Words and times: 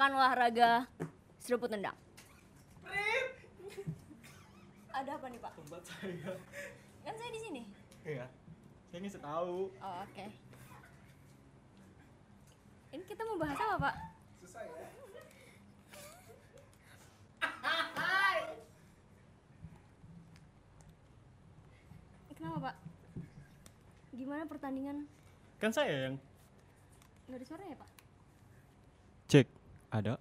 pekan 0.00 0.16
olahraga 0.16 0.88
seruput 1.44 1.68
tendang. 1.68 1.92
Ada 4.96 5.12
apa 5.12 5.28
nih 5.28 5.36
pak? 5.36 5.52
tempat 5.60 5.84
saya 5.84 6.40
Kan 7.04 7.14
saya 7.20 7.28
di 7.36 7.40
sini. 7.44 7.62
iya 8.08 8.24
saya 8.88 9.04
ngisi 9.04 9.20
tahu 9.20 9.68
Oh, 9.68 9.94
oke. 10.00 10.24
Ini 12.96 13.04
kita 13.04 13.28
mau 13.28 13.36
bahas 13.36 13.60
apa 13.60 13.76
pak? 13.76 13.94
Kenapa 22.40 22.72
pak? 22.72 22.76
Gimana 24.16 24.48
pertandingan? 24.48 25.04
kan 25.60 25.76
saya 25.76 26.08
yang 26.08 26.16
Nggak 27.28 27.36
ada 27.36 27.44
suara 27.44 27.64
ya 27.68 27.76
pak? 27.76 27.99
Ada 29.90 30.14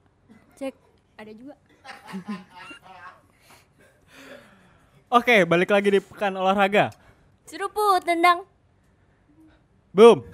Cek, 0.58 0.74
ada 1.16 1.32
juga. 1.32 1.56
oke 5.18 5.46
balik 5.46 5.70
lagi 5.72 5.90
di 5.94 6.00
pekan 6.02 6.36
olahraga 6.38 6.90
Seruput 7.50 8.06
tendang. 8.06 8.46
boom 9.94 10.22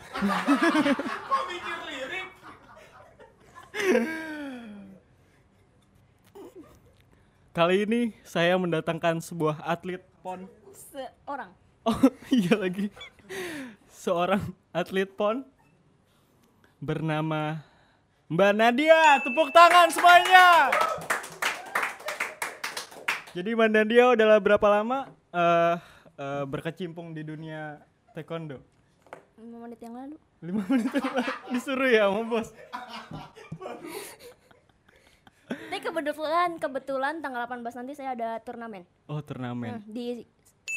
Kali 7.56 7.88
ini 7.88 8.12
saya 8.28 8.60
mendatangkan 8.60 9.24
sebuah 9.24 9.64
atlet 9.64 10.04
pon. 10.20 10.44
Seorang. 10.92 11.56
Oh 11.88 11.96
iya 12.36 12.52
lagi. 12.60 12.92
Seorang 13.88 14.44
atlet 14.76 15.08
pon 15.08 15.48
bernama 16.84 17.64
Mbak 18.26 18.52
Nadia. 18.58 19.22
Tepuk 19.22 19.54
tangan 19.54 19.86
semuanya. 19.94 20.74
Jadi 23.38 23.54
Mbak 23.54 23.70
Nadia 23.70 24.18
udah 24.18 24.42
berapa 24.42 24.66
lama 24.66 25.06
eh, 25.30 25.78
eh, 26.18 26.44
berkecimpung 26.50 27.14
di 27.14 27.22
dunia 27.22 27.78
taekwondo? 28.18 28.58
5 29.38 29.46
menit 29.62 29.78
yang 29.84 29.94
lalu. 29.94 30.18
Lima 30.42 30.66
menit 30.74 30.90
yang 30.90 31.06
lalu. 31.06 31.34
disuruh 31.54 31.90
ya 31.92 32.10
sama 32.10 32.24
bos. 32.26 32.50
Tapi 35.46 35.78
kebetulan 35.78 36.58
kebetulan 36.58 37.22
tanggal 37.22 37.46
18 37.46 37.78
nanti 37.78 37.94
saya 37.94 38.18
ada 38.18 38.42
turnamen 38.42 38.90
Oh 39.06 39.22
turnamen. 39.22 39.78
Hmm, 39.78 39.86
di 39.86 40.26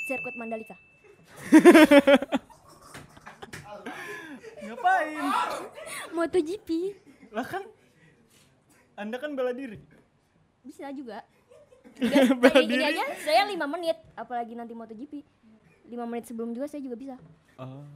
sirkuit 0.04 0.36
Mandalika. 0.36 0.76
Ngapain? 4.68 5.24
MotoGP 6.12 6.68
Lah 7.30 7.44
kan 7.44 7.64
Anda 8.94 9.16
kan 9.16 9.32
bela 9.32 9.52
diri. 9.52 9.78
bisa 10.60 10.90
juga. 10.90 11.22
bela 12.40 12.52
Kayak 12.52 12.66
gini 12.66 12.82
diri. 12.82 12.92
aja 12.92 13.04
saya 13.22 13.42
5 13.46 13.56
menit, 13.68 13.96
apalagi 14.14 14.52
nanti 14.52 14.74
MotoGP. 14.74 15.22
5 15.86 15.96
menit 16.04 16.24
sebelum 16.26 16.52
juga 16.52 16.66
saya 16.66 16.82
juga 16.82 16.96
bisa. 16.96 17.16
Oh. 17.56 17.86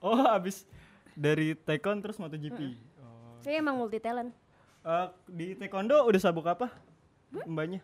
Oh, 0.00 0.20
abis 0.28 0.64
dari 1.12 1.54
taekwondo 1.54 2.02
terus 2.02 2.18
MotoGP. 2.18 2.76
Oh. 2.98 3.38
Saya 3.40 3.58
emang 3.58 3.76
multi 3.76 3.96
talent. 3.96 4.32
Eh, 4.80 5.06
di 5.26 5.46
taekwondo 5.54 6.04
udah 6.04 6.20
sabuk 6.20 6.44
apa? 6.44 6.68
Mbaknya. 7.46 7.80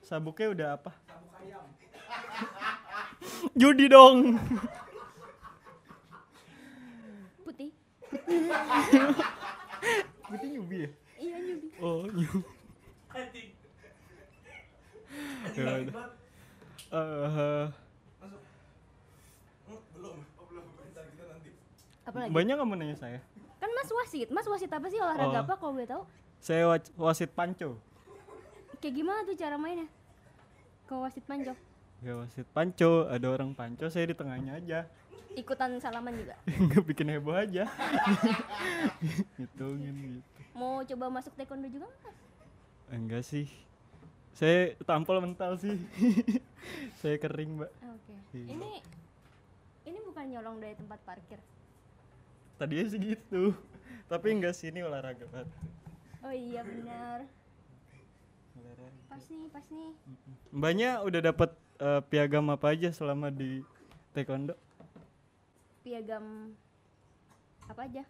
Sabuknya 0.00 0.48
udah 0.50 0.68
apa? 0.74 0.90
Sabuk 1.04 1.32
ayam. 1.40 1.64
Judi 3.54 3.86
dong. 3.86 4.36
Putih. 7.40 7.70
Itu 10.26 10.46
nyubi 10.48 10.76
ya? 10.78 10.90
Iya 11.14 11.36
nyubi. 11.38 11.66
Oh, 11.78 12.02
nyubi. 12.06 12.40
Ya 15.54 15.62
udah. 15.78 16.08
Eh, 16.90 17.66
Apalagi? 22.04 22.30
banyak 22.30 22.56
kamu 22.56 22.74
nanya 22.76 22.96
saya. 22.96 23.18
Kan 23.56 23.70
Mas 23.72 23.88
wasit. 23.90 24.28
Mas 24.28 24.44
wasit 24.44 24.68
apa 24.68 24.86
sih 24.86 25.00
olahraga 25.00 25.40
Oh. 25.40 25.42
apa 25.42 25.54
kalau 25.56 25.72
boleh 25.72 25.88
tahu? 25.88 26.02
Saya 26.36 26.68
wa- 26.68 26.92
wasit 27.02 27.32
panco. 27.32 27.80
Kayak 28.76 28.94
gimana 28.94 29.24
tuh 29.24 29.32
cara 29.34 29.56
mainnya? 29.56 29.88
Kalau 30.84 31.00
wasit 31.02 31.24
panjang 31.24 31.56
Ya 31.98 32.12
wasit 32.14 32.44
panco, 32.52 33.08
ada 33.08 33.26
orang 33.26 33.56
panco, 33.56 33.88
saya 33.88 34.04
di 34.04 34.12
tengahnya 34.12 34.60
aja. 34.60 34.80
ikutan 35.34 35.74
salaman 35.80 36.14
juga. 36.14 36.36
Nggak 36.62 36.84
bikin 36.84 37.08
heboh 37.10 37.34
aja. 37.34 37.64
Coba 40.94 41.10
masuk 41.10 41.34
taekwondo 41.34 41.66
juga 41.66 41.90
nggak? 41.90 42.14
Enggak 42.94 43.26
sih. 43.26 43.50
Saya 44.30 44.78
tampol 44.86 45.18
mental 45.18 45.58
sih. 45.58 45.74
saya 47.02 47.18
kering, 47.18 47.58
Mbak. 47.58 47.72
Oke. 47.82 48.14
Iya. 48.30 48.54
Ini 48.54 48.72
ini 49.90 49.98
bukan 50.06 50.24
nyolong 50.30 50.62
dari 50.62 50.78
tempat 50.78 51.02
parkir. 51.02 51.42
Tadinya 52.62 52.86
sih 52.86 53.02
gitu. 53.02 53.58
Tapi 54.06 54.38
enggak 54.38 54.54
sih 54.54 54.70
ini 54.70 54.86
olahraga 54.86 55.26
banget. 55.34 55.50
Oh 56.22 56.30
iya 56.30 56.62
benar. 56.62 57.26
Pas 59.10 59.24
nih, 59.26 59.50
pas 59.50 59.66
nih. 59.74 59.90
Mbaknya 60.54 61.02
udah 61.02 61.20
dapat 61.26 61.50
eh, 61.82 62.02
piagam 62.06 62.54
apa 62.54 62.70
aja 62.70 62.94
selama 62.94 63.34
di 63.34 63.66
taekwondo? 64.14 64.54
Piagam 65.82 66.54
apa 67.66 67.82
aja? 67.82 68.06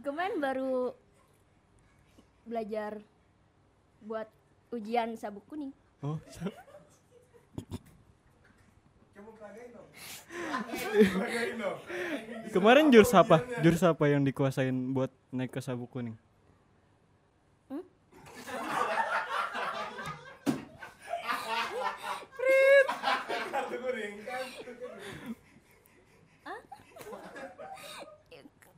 Kemarin 0.00 0.40
baru 0.40 0.96
belajar 2.48 2.96
buat 4.00 4.24
ujian 4.72 5.20
sabuk 5.20 5.44
kuning. 5.52 5.76
Oh, 6.00 6.16
Kemarin 12.52 12.88
jurus 12.88 13.12
apa? 13.12 13.44
Jurus 13.60 13.84
apa 13.84 14.04
yang 14.08 14.24
dikuasain 14.24 14.72
buat 14.96 15.12
naik 15.28 15.52
ke 15.52 15.60
sabuk 15.60 15.92
kuning? 15.92 16.16
Hmm? 17.68 17.84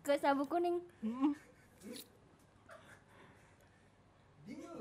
Ke 0.05 0.21
sabuk 0.21 0.53
kuning. 0.53 0.85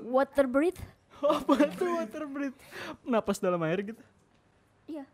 Water 0.04 0.44
breath? 0.44 0.80
apa 1.24 1.54
tuh 1.72 1.96
water 1.96 2.24
breath? 2.28 2.58
Napas 3.00 3.40
dalam 3.40 3.56
air 3.64 3.80
gitu? 3.80 4.02
Iya. 4.84 5.08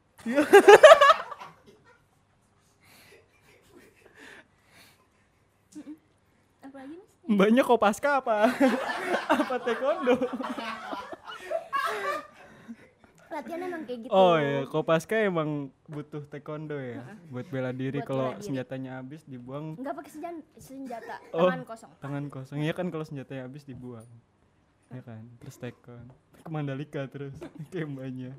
Mm-mm. 5.79 5.95
Apalagi 6.67 6.95
mas? 6.99 7.11
Mbaknya 7.31 7.63
kopaska 7.63 8.19
apa? 8.19 8.51
apa 9.39 9.55
taekwondo? 9.63 10.19
Latihan 13.31 13.61
emang 13.63 13.83
kayak 13.87 13.99
gitu. 14.03 14.11
Oh 14.11 14.35
iya, 14.37 14.67
kopaska 14.67 15.15
emang 15.15 15.71
butuh 15.87 16.27
taekwondo 16.27 16.75
ya, 16.75 16.99
buat 17.31 17.47
bela 17.47 17.71
diri 17.71 18.03
kalau 18.03 18.35
senjatanya 18.37 18.99
habis 18.99 19.23
dibuang 19.23 19.79
Nggak 19.79 19.95
pakai 19.97 20.11
senjata, 20.11 20.43
senjata 20.59 21.15
Oh. 21.31 21.47
tangan 21.47 21.63
kosong. 21.63 21.91
tangan 22.03 22.25
kosong. 22.27 22.59
Iya 22.59 22.75
kan 22.75 22.91
kalau 22.91 23.07
senjatanya 23.07 23.47
habis 23.47 23.63
dibuang. 23.63 24.07
Ya 24.91 25.01
kan, 25.01 25.23
terus 25.39 25.55
taekwondo. 25.57 26.11
Ke 26.37 26.49
Mandalika 26.51 27.07
terus 27.07 27.39
kayak 27.71 27.87
mbaknya. 27.87 28.35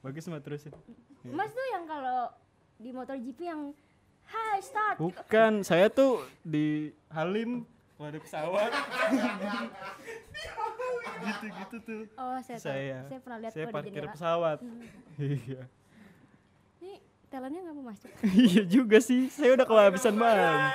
Bagus 0.00 0.28
mah 0.28 0.40
terusin. 0.40 0.76
Iya. 1.22 1.32
Mas 1.32 1.48
tuh 1.50 1.66
yang 1.66 1.84
kalau 1.84 2.28
di 2.76 2.90
motor 2.90 3.16
GP 3.16 3.40
yang 3.42 3.62
Hai 4.22 4.62
start. 4.62 4.94
Bukan, 4.94 5.66
saya 5.66 5.90
tuh 5.90 6.22
di 6.40 6.94
Halim 7.08 7.66
kalau 8.00 8.16
ada 8.16 8.20
pesawat. 8.24 8.70
Gitu-gitu 11.20 11.76
tuh. 11.84 12.02
Oh 12.16 12.40
saya 12.40 12.56
tahu. 12.56 12.72
Saya, 12.72 12.98
Saya 13.04 13.20
pernah 13.20 13.38
lihat 13.44 13.52
saya 13.52 13.66
parkir 13.68 14.04
pesawat. 14.08 14.58
Iya. 15.20 15.68
Ini 16.80 16.92
talentnya 17.28 17.60
nggak 17.68 17.76
mau 17.76 17.84
masuk. 17.92 18.08
Iya 18.48 18.64
juga 18.64 19.04
sih, 19.04 19.28
saya 19.28 19.52
udah 19.52 19.68
kehabisan 19.68 20.16
ban. 20.16 20.72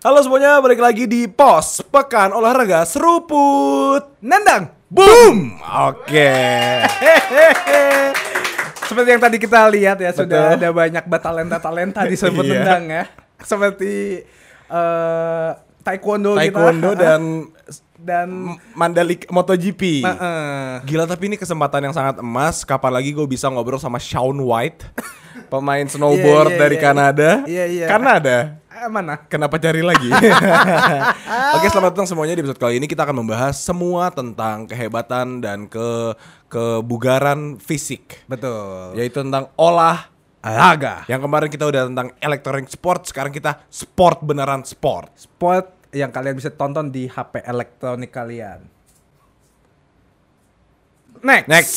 Halo 0.00 0.16
semuanya, 0.24 0.56
balik 0.64 0.80
lagi 0.80 1.04
di 1.04 1.28
POS 1.28 1.84
Pekan 1.92 2.32
Olahraga 2.32 2.88
Seruput 2.88 4.16
Nendang. 4.24 4.72
Boom. 4.88 5.60
Oke. 5.60 6.32
Seperti 8.88 9.08
yang 9.12 9.20
tadi 9.20 9.36
kita 9.36 9.68
lihat 9.68 10.00
ya 10.00 10.08
sudah 10.16 10.56
ada 10.56 10.72
banyak 10.72 11.04
talenta-talenta 11.04 12.08
di 12.08 12.16
sepak 12.16 12.44
Iya. 12.48 12.52
tendang 12.64 12.82
ya. 12.88 13.04
Seperti 13.44 14.24
eh, 14.72 15.50
taekwondo, 15.84 16.32
Taekwondo 16.32 16.96
kita 16.96 17.00
dan 17.04 17.20
dan 18.00 18.28
Mandalika 18.72 19.28
MotoGP. 19.28 20.00
Gila 20.88 21.04
tapi 21.04 21.28
ini 21.28 21.36
kesempatan 21.36 21.92
yang 21.92 21.92
sangat 21.92 22.24
emas. 22.24 22.64
Kapan 22.64 22.96
lagi 22.96 23.12
gue 23.12 23.28
bisa 23.28 23.52
ngobrol 23.52 23.76
sama 23.76 24.00
Shaun 24.00 24.40
White, 24.40 24.80
pemain 25.52 25.84
snowboard 25.84 26.50
Iya, 26.50 26.56
iya, 26.56 26.60
dari 26.64 26.76
iya. 26.80 26.84
Kanada. 26.88 27.30
Iya, 27.44 27.64
iya. 27.68 27.84
Kanada. 27.84 28.59
Eh, 28.80 28.90
mana? 28.90 29.14
Kenapa 29.28 29.60
cari 29.60 29.84
lagi? 29.84 30.08
Oke, 31.56 31.66
selamat 31.68 31.92
datang 31.92 32.08
semuanya 32.08 32.32
di 32.32 32.40
episode 32.40 32.60
kali 32.60 32.80
ini 32.80 32.88
kita 32.88 33.04
akan 33.04 33.20
membahas 33.20 33.60
semua 33.60 34.08
tentang 34.08 34.64
kehebatan 34.64 35.44
dan 35.44 35.68
ke 35.68 36.16
kebugaran 36.48 37.60
fisik, 37.60 38.24
Betul. 38.24 38.96
yaitu 38.96 39.20
tentang 39.20 39.52
olah 39.60 40.08
Olahraga. 40.40 41.04
Yang 41.04 41.20
kemarin 41.28 41.48
kita 41.52 41.64
udah 41.68 41.82
tentang 41.92 42.08
electronic 42.16 42.72
sport, 42.72 43.04
sekarang 43.04 43.28
kita 43.28 43.60
sport 43.68 44.24
beneran 44.24 44.64
sport. 44.64 45.12
Sport 45.12 45.92
yang 45.92 46.08
kalian 46.08 46.32
bisa 46.32 46.48
tonton 46.48 46.88
di 46.88 47.04
HP 47.04 47.44
elektronik 47.44 48.08
kalian. 48.08 48.64
Next. 51.20 51.44
Next. 51.44 51.76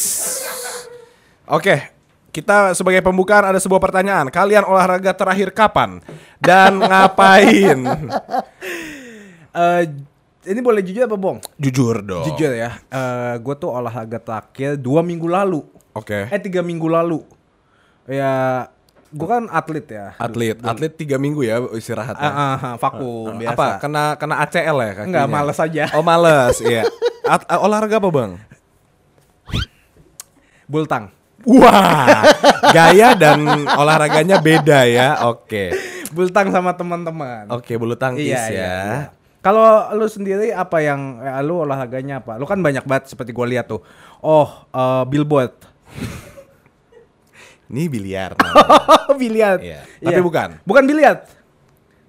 Oke, 1.44 1.93
kita 2.34 2.74
sebagai 2.74 3.06
pembukaan 3.06 3.54
ada 3.54 3.62
sebuah 3.62 3.78
pertanyaan. 3.78 4.34
Kalian 4.34 4.66
olahraga 4.66 5.14
terakhir 5.14 5.54
kapan 5.54 6.02
dan 6.42 6.82
ngapain? 6.90 7.78
Eh, 9.54 9.82
ini 10.50 10.60
boleh 10.66 10.82
jujur 10.82 11.06
apa 11.06 11.14
bohong? 11.14 11.40
Jujur 11.62 12.02
dong. 12.02 12.26
Jujur 12.26 12.52
ya. 12.52 12.82
Eh 12.90 13.38
gue 13.38 13.56
tuh 13.56 13.70
olahraga 13.70 14.18
terakhir 14.18 14.82
dua 14.82 15.06
minggu 15.06 15.30
lalu. 15.30 15.62
Oke. 15.94 16.26
Eh 16.34 16.40
tiga 16.42 16.66
minggu 16.66 16.90
lalu. 16.90 17.22
Ya, 18.10 18.66
gue 19.14 19.28
kan 19.30 19.48
atlet 19.54 19.86
ya. 19.88 20.18
Atlet, 20.18 20.58
atlet 20.60 20.92
tiga 20.92 21.22
minggu 21.22 21.46
ya 21.46 21.62
istirahat. 21.78 22.18
Ah, 22.18 22.28
ah, 22.28 22.56
ah, 22.58 22.76
vakum 22.82 23.38
biasa. 23.38 23.54
Apa? 23.56 23.68
Kena 23.80 24.04
kena 24.18 24.36
ACL 24.44 24.78
ya 24.82 24.92
kakinya? 24.98 25.06
Enggak, 25.06 25.26
males 25.30 25.60
aja. 25.62 25.84
Oh 25.96 26.04
males, 26.04 26.58
iya. 26.66 26.84
At- 27.24 27.48
uh, 27.48 27.62
olahraga 27.64 28.02
apa 28.02 28.10
bang? 28.12 28.32
Bultang. 30.68 31.14
Wah, 31.44 32.24
gaya 32.72 33.12
dan 33.20 33.44
olahraganya 33.76 34.40
beda 34.40 34.88
ya. 34.88 35.28
Oke, 35.28 35.76
Bultang 36.14 36.54
sama 36.54 36.72
teman-teman. 36.72 37.50
oke 37.50 37.74
bulu 37.76 37.98
tangkis 37.98 38.24
Iya, 38.24 38.38
ya. 38.38 38.48
iya, 38.48 38.54
iya. 38.54 38.98
Kalau 39.44 39.92
lu 39.92 40.08
sendiri 40.08 40.56
apa 40.56 40.80
yang 40.80 41.20
eh, 41.20 41.44
lu 41.44 41.68
olahraganya 41.68 42.24
apa? 42.24 42.40
Lu 42.40 42.48
kan 42.48 42.64
banyak 42.64 42.88
banget 42.88 43.12
seperti 43.12 43.36
gue 43.36 43.44
lihat 43.52 43.68
tuh. 43.68 43.84
Oh, 44.24 44.48
eh, 44.72 45.04
billboard. 45.04 45.52
Ini 47.68 47.90
biliar. 47.90 48.38
biliar. 49.22 49.58
Iya. 49.60 49.84
Tapi 50.00 50.22
bukan. 50.24 50.64
Bukan 50.64 50.84
biliar. 50.86 51.28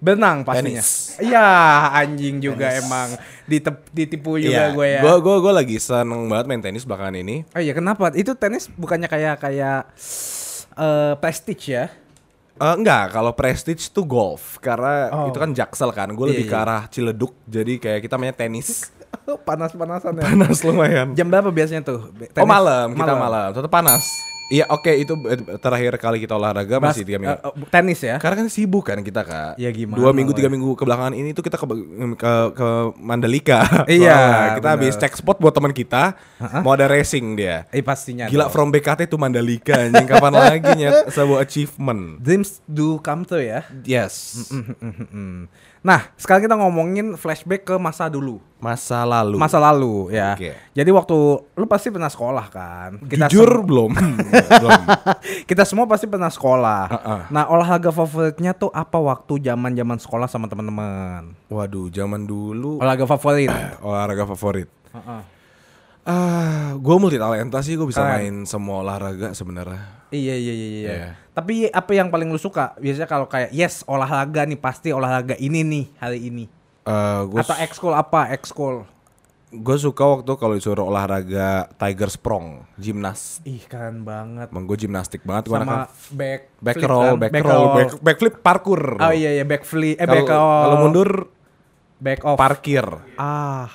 Benang 0.04 0.44
pastinya. 0.44 0.76
Tenis. 0.76 1.16
Iya, 1.16 1.48
anjing 1.96 2.36
juga 2.38 2.68
emang 2.70 3.16
ditep, 3.44 3.88
ditipu 3.88 4.36
juga 4.36 4.68
gue 4.70 4.86
ya. 4.90 5.00
Gue 5.00 5.16
gue 5.18 5.36
gue 5.40 5.52
lagi 5.54 5.76
seneng 5.78 6.28
banget 6.28 6.44
main 6.44 6.60
tenis 6.60 6.84
belakangan 6.84 7.16
ini. 7.16 7.48
Oh 7.48 7.58
iya, 7.58 7.72
kenapa? 7.72 8.12
Itu 8.12 8.36
tenis 8.36 8.68
bukannya 8.70 9.08
kayak 9.08 9.40
kayak 9.40 9.88
eh 10.74 11.14
prestige 11.16 11.64
ya? 11.66 11.88
Eh, 12.54 12.74
enggak, 12.76 13.10
kalau 13.10 13.32
prestige 13.32 13.88
tuh 13.88 14.04
golf 14.04 14.60
karena 14.60 15.10
Oh. 15.10 15.26
itu 15.26 15.38
kan 15.38 15.50
jaksel 15.50 15.90
kan. 15.90 16.12
Gue 16.12 16.28
Iya, 16.28 16.32
lebih 16.36 16.46
ke 16.46 16.54
iya. 16.54 16.62
arah 16.62 16.82
Ciledug, 16.86 17.32
jadi 17.44 17.72
kayak 17.78 18.00
kita 18.00 18.14
mainnya 18.14 18.36
tenis. 18.36 18.92
Panas-panasan 19.48 20.14
ya. 20.14 20.22
panas 20.24 20.58
lumayan. 20.60 21.14
Jam 21.14 21.26
berapa 21.26 21.48
biasanya 21.48 21.80
tuh? 21.80 22.10
be- 22.10 22.28
Oh 22.28 22.34
tenis? 22.36 22.50
malam, 22.50 22.86
kita 22.92 23.14
malam. 23.16 23.48
Tetap 23.50 23.70
panas. 23.72 24.04
Iya 24.46 24.68
oke 24.68 24.92
itu 24.92 25.16
eh, 25.24 25.40
terakhir 25.56 25.96
kali 25.96 26.18
kita 26.18 26.34
olahraga 26.34 26.76
Bas- 26.76 26.92
masih 26.92 27.02
tiga 27.02 27.16
minggu. 27.16 27.32
eh, 27.32 27.40
eh, 27.40 27.68
tenis 27.70 27.96
ya? 27.98 28.16
Karena 28.18 28.36
kan 28.38 28.48
sibuk 28.48 28.84
kan 28.84 29.00
kita 29.00 29.20
kak. 29.20 29.56
Ya 29.56 29.70
gimana 29.70 29.96
Dua 29.96 30.10
minggu 30.10 30.32
tiga 30.32 30.46
ya? 30.46 30.52
minggu 30.52 30.74
kebelakangan 30.74 31.12
ini 31.12 31.30
tuh 31.30 31.40
kita 31.40 31.56
ke 31.56 31.64
ke, 32.14 32.32
ke 32.52 32.68
Mandalika. 32.98 33.64
Iya, 33.90 34.20
kita 34.54 34.62
bener. 34.62 34.72
habis 34.76 34.94
cek 34.94 35.14
spot 35.14 35.38
buat 35.38 35.50
teman 35.50 35.72
kita. 35.72 36.12
Mau 36.60 36.72
ada 36.72 36.84
racing 36.86 37.34
dia. 37.34 37.64
Eh 37.70 37.80
pastinya. 37.80 38.26
Gila 38.26 38.46
dong. 38.46 38.52
from 38.52 38.68
BKT 38.68 39.06
tuh 39.06 39.16
Mandalika 39.16 39.80
anjing 39.80 40.04
kapan 40.04 40.32
lagi 40.34 40.70
nyet 40.74 41.08
sebuah 41.08 41.40
achievement. 41.40 42.20
Dreams 42.20 42.60
do 42.64 42.96
come 42.98 43.24
true 43.24 43.40
ya. 43.40 43.64
Yes. 43.82 44.44
Nah, 45.84 46.08
sekarang 46.16 46.48
kita 46.48 46.56
ngomongin 46.56 47.12
flashback 47.12 47.68
ke 47.68 47.76
masa 47.76 48.08
dulu. 48.08 48.40
Masa 48.56 49.04
lalu. 49.04 49.36
Masa 49.36 49.60
lalu 49.60 50.16
ya. 50.16 50.32
Oke. 50.32 50.56
Jadi 50.72 50.88
waktu 50.88 51.16
lu 51.44 51.66
pasti 51.68 51.92
pernah 51.92 52.08
sekolah 52.08 52.46
kan? 52.48 52.96
Jujur 53.04 53.44
sem- 53.44 53.68
belum? 53.68 53.92
belum. 54.64 54.82
kita 55.44 55.68
semua 55.68 55.84
pasti 55.84 56.08
pernah 56.08 56.32
sekolah. 56.32 56.82
Uh-uh. 56.88 57.20
Nah, 57.28 57.44
olahraga 57.52 57.92
favoritnya 57.92 58.56
tuh 58.56 58.72
apa 58.72 58.96
waktu 58.96 59.44
zaman-zaman 59.44 60.00
sekolah 60.00 60.24
sama 60.24 60.48
teman-teman? 60.48 61.36
Waduh, 61.52 61.92
zaman 61.92 62.24
dulu 62.24 62.80
Olahraga 62.80 63.04
favorit. 63.04 63.52
olahraga 63.84 64.24
favorit. 64.24 64.72
Heeh. 64.96 65.20
Ah, 66.04 66.76
gue 66.76 66.96
multi 66.96 67.16
talenta 67.16 67.60
sih, 67.60 67.76
gue 67.76 67.88
bisa 67.88 68.00
Keren. 68.00 68.12
main 68.16 68.34
semua 68.44 68.80
olahraga 68.80 69.32
sebenarnya. 69.32 70.03
Iya 70.14 70.34
iya 70.36 70.52
iya 70.52 70.68
iya. 70.68 70.80
Iya. 70.86 71.08
Tapi 71.30 71.66
apa 71.66 71.90
yang 71.90 72.08
paling 72.08 72.26
lu 72.26 72.38
suka? 72.38 72.72
Biasanya 72.76 73.04
kalau 73.04 73.26
kayak 73.26 73.50
yes 73.50 73.82
olahraga 73.84 74.42
nih 74.42 74.56
pasti 74.56 74.88
olahraga 74.88 75.34
ini 75.36 75.60
nih 75.60 75.84
hari 75.98 76.22
ini. 76.24 76.44
Eh, 76.80 77.20
gue 77.26 77.40
Atau 77.40 77.56
ekskul 77.56 77.90
apa? 77.90 78.30
Ekskul. 78.30 78.86
gue 79.50 79.76
suka 79.76 80.02
waktu 80.04 80.34
kalau 80.34 80.52
disuruh 80.52 80.82
olahraga 80.84 81.70
tiger 81.74 82.06
sprong, 82.08 82.66
gimnas. 82.74 83.38
Ih 83.44 83.62
keren 83.62 84.02
banget. 84.02 84.50
Emang 84.50 84.66
gue 84.66 84.74
gimnastik 84.76 85.22
banget. 85.22 85.46
Gua 85.46 85.58
Sama 85.58 85.86
back 86.10 86.40
back 86.58 86.74
flip 86.74 86.90
roll, 86.90 87.06
kan? 87.06 87.14
back, 87.16 87.30
Back 87.30 87.44
roll, 87.44 87.54
roll. 87.54 87.70
back, 87.72 87.90
backflip 88.00 88.34
parkur. 88.40 88.82
Oh 88.98 89.10
iya 89.10 89.30
iya 89.32 89.46
back 89.46 89.62
flip 89.62 89.94
eh 89.94 90.04
back 90.04 90.26
roll. 90.26 90.62
kalau 90.64 90.76
mundur 90.80 91.10
back 91.96 92.20
off. 92.24 92.34
parkir. 92.34 92.82
Ah. 93.14 93.70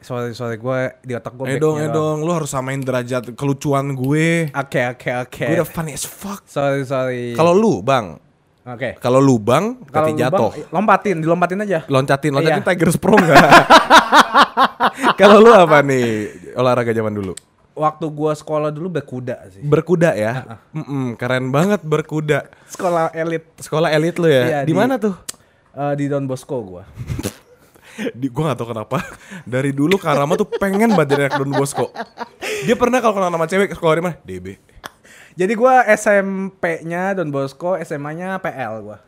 Sorry 0.00 0.56
gue 0.56 0.80
di 1.00 1.12
otak 1.12 1.34
gue. 1.34 1.46
Eh 1.46 1.56
dong, 1.56 1.76
eh 1.76 1.86
dong, 1.86 2.20
lu 2.20 2.30
harus 2.30 2.46
samain 2.46 2.78
derajat 2.78 3.34
kelucuan 3.34 3.92
gue. 3.92 4.48
Oke 4.50 4.80
oke 4.88 5.10
oke. 5.22 5.44
Gue 5.44 5.56
udah 5.56 5.68
funny 5.68 5.92
as 5.92 6.02
fuck. 6.02 6.42
Sorry 6.44 6.82
sorry. 6.82 7.32
Kalau 7.32 7.50
lu, 7.50 7.80
Bang, 7.80 8.16
oke. 8.62 8.96
kalau 8.98 9.18
lu 9.18 9.36
Bang, 9.36 9.82
Kalau 9.84 10.06
berarti 10.06 10.10
lu, 10.10 10.16
Bang, 10.16 10.22
jatuh. 10.22 10.52
lompatin, 10.70 11.16
dilompatin 11.18 11.58
aja. 11.60 11.78
Loncatin, 11.84 12.30
loncatin 12.30 12.60
Iya. 12.60 12.68
tiger 12.68 12.88
sprong 12.90 13.18
enggak? 13.18 13.42
kalau 15.16 15.38
lu 15.40 15.50
apa 15.50 15.80
nih 15.80 16.06
olahraga 16.54 16.90
zaman 16.90 17.12
dulu? 17.12 17.34
Waktu 17.74 18.06
gua 18.08 18.34
sekolah 18.34 18.70
dulu 18.70 18.90
berkuda 18.92 19.38
sih. 19.50 19.62
Berkuda 19.62 20.10
ya? 20.12 20.58
Mm-mm, 20.72 21.14
keren 21.14 21.48
banget 21.48 21.78
berkuda. 21.80 22.50
Sekolah 22.66 23.10
elit 23.12 23.46
Sekolah 23.56 23.88
elit 23.88 24.14
lu 24.14 24.26
ya? 24.26 24.42
Iya, 24.44 24.58
di 24.62 24.70
di- 24.70 24.74
mana 24.74 24.98
tuh? 24.98 25.14
eh, 25.70 25.94
di 25.94 26.06
Don 26.06 26.26
Bosco 26.26 26.58
gua. 26.60 26.82
Di, 28.14 28.30
gua 28.30 28.54
gak 28.54 28.62
tau 28.62 28.70
kenapa 28.70 29.02
Dari 29.42 29.74
dulu 29.74 29.98
Karama 29.98 30.38
tuh 30.38 30.46
pengen 30.46 30.94
banget 30.94 31.18
jadi 31.18 31.22
anak 31.26 31.42
Don 31.42 31.50
Bosco 31.50 31.90
Dia 32.62 32.78
pernah 32.78 33.02
kalau 33.02 33.18
kenal 33.18 33.34
nama 33.34 33.50
cewek 33.50 33.74
sekolah 33.74 33.94
di 33.98 34.02
mana? 34.06 34.16
DB 34.22 34.54
Jadi 35.38 35.52
gua 35.54 35.86
SMP-nya 35.86 37.14
Don 37.14 37.30
Bosco, 37.30 37.78
SMA-nya 37.78 38.42
PL 38.42 38.82
gua. 38.82 39.07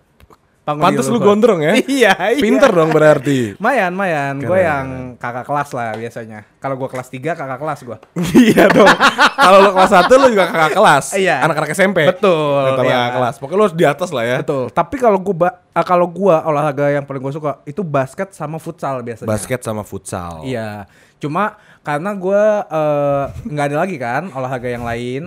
Pantes 0.60 1.08
lu 1.08 1.18
gondrong 1.18 1.58
ya 1.58 1.72
iya, 1.88 2.12
iya. 2.30 2.38
Pinter 2.38 2.70
dong 2.70 2.92
berarti 2.92 3.56
Mayan, 3.58 3.90
mayan. 3.90 4.38
Gue 4.38 4.60
yang 4.60 4.86
kakak 5.16 5.42
kelas 5.42 5.72
lah 5.72 5.96
biasanya. 5.96 6.46
Kalau 6.60 6.76
gua 6.76 6.86
kelas 6.86 7.08
3 7.08 7.32
kakak 7.32 7.58
kelas 7.58 7.80
gua. 7.82 7.96
Iya 8.36 8.68
dong 8.68 8.86
Kalau 9.34 9.58
lu 9.64 9.70
kelas 9.72 9.92
1 10.04 10.20
lu 10.20 10.26
juga 10.30 10.46
kakak 10.46 10.72
kelas 10.76 11.04
Iya. 11.16 11.36
Anak-anak 11.42 11.70
SMP 11.72 11.98
Betul, 12.06 12.60
Kakak 12.76 12.84
iya. 12.86 13.02
kelas 13.10 13.34
Pokoknya 13.40 13.56
lu 13.58 13.64
harus 13.66 13.76
di 13.80 13.86
atas 13.88 14.10
lah 14.12 14.24
ya 14.28 14.36
Betul. 14.44 14.64
Tapi 14.70 14.94
kalau 15.00 15.18
ba- 15.32 15.58
ah, 15.72 15.82
kalau 15.82 16.06
gua 16.06 16.44
olahraga 16.44 16.92
yang 16.92 17.02
paling 17.02 17.18
gua 17.18 17.32
suka 17.32 17.50
itu 17.64 17.80
basket 17.80 18.30
sama 18.30 18.60
futsal 18.60 19.00
biasanya. 19.00 19.26
Basket 19.26 19.60
sama 19.64 19.82
futsal 19.82 20.44
Iya. 20.44 20.84
Cuma 21.16 21.56
karena 21.90 22.10
gua 22.14 22.42
eh, 22.62 23.24
nggak 23.46 23.66
ada 23.66 23.76
lagi 23.78 23.96
kan 23.96 24.22
olahraga 24.30 24.68
yang 24.68 24.82
lain. 24.82 25.22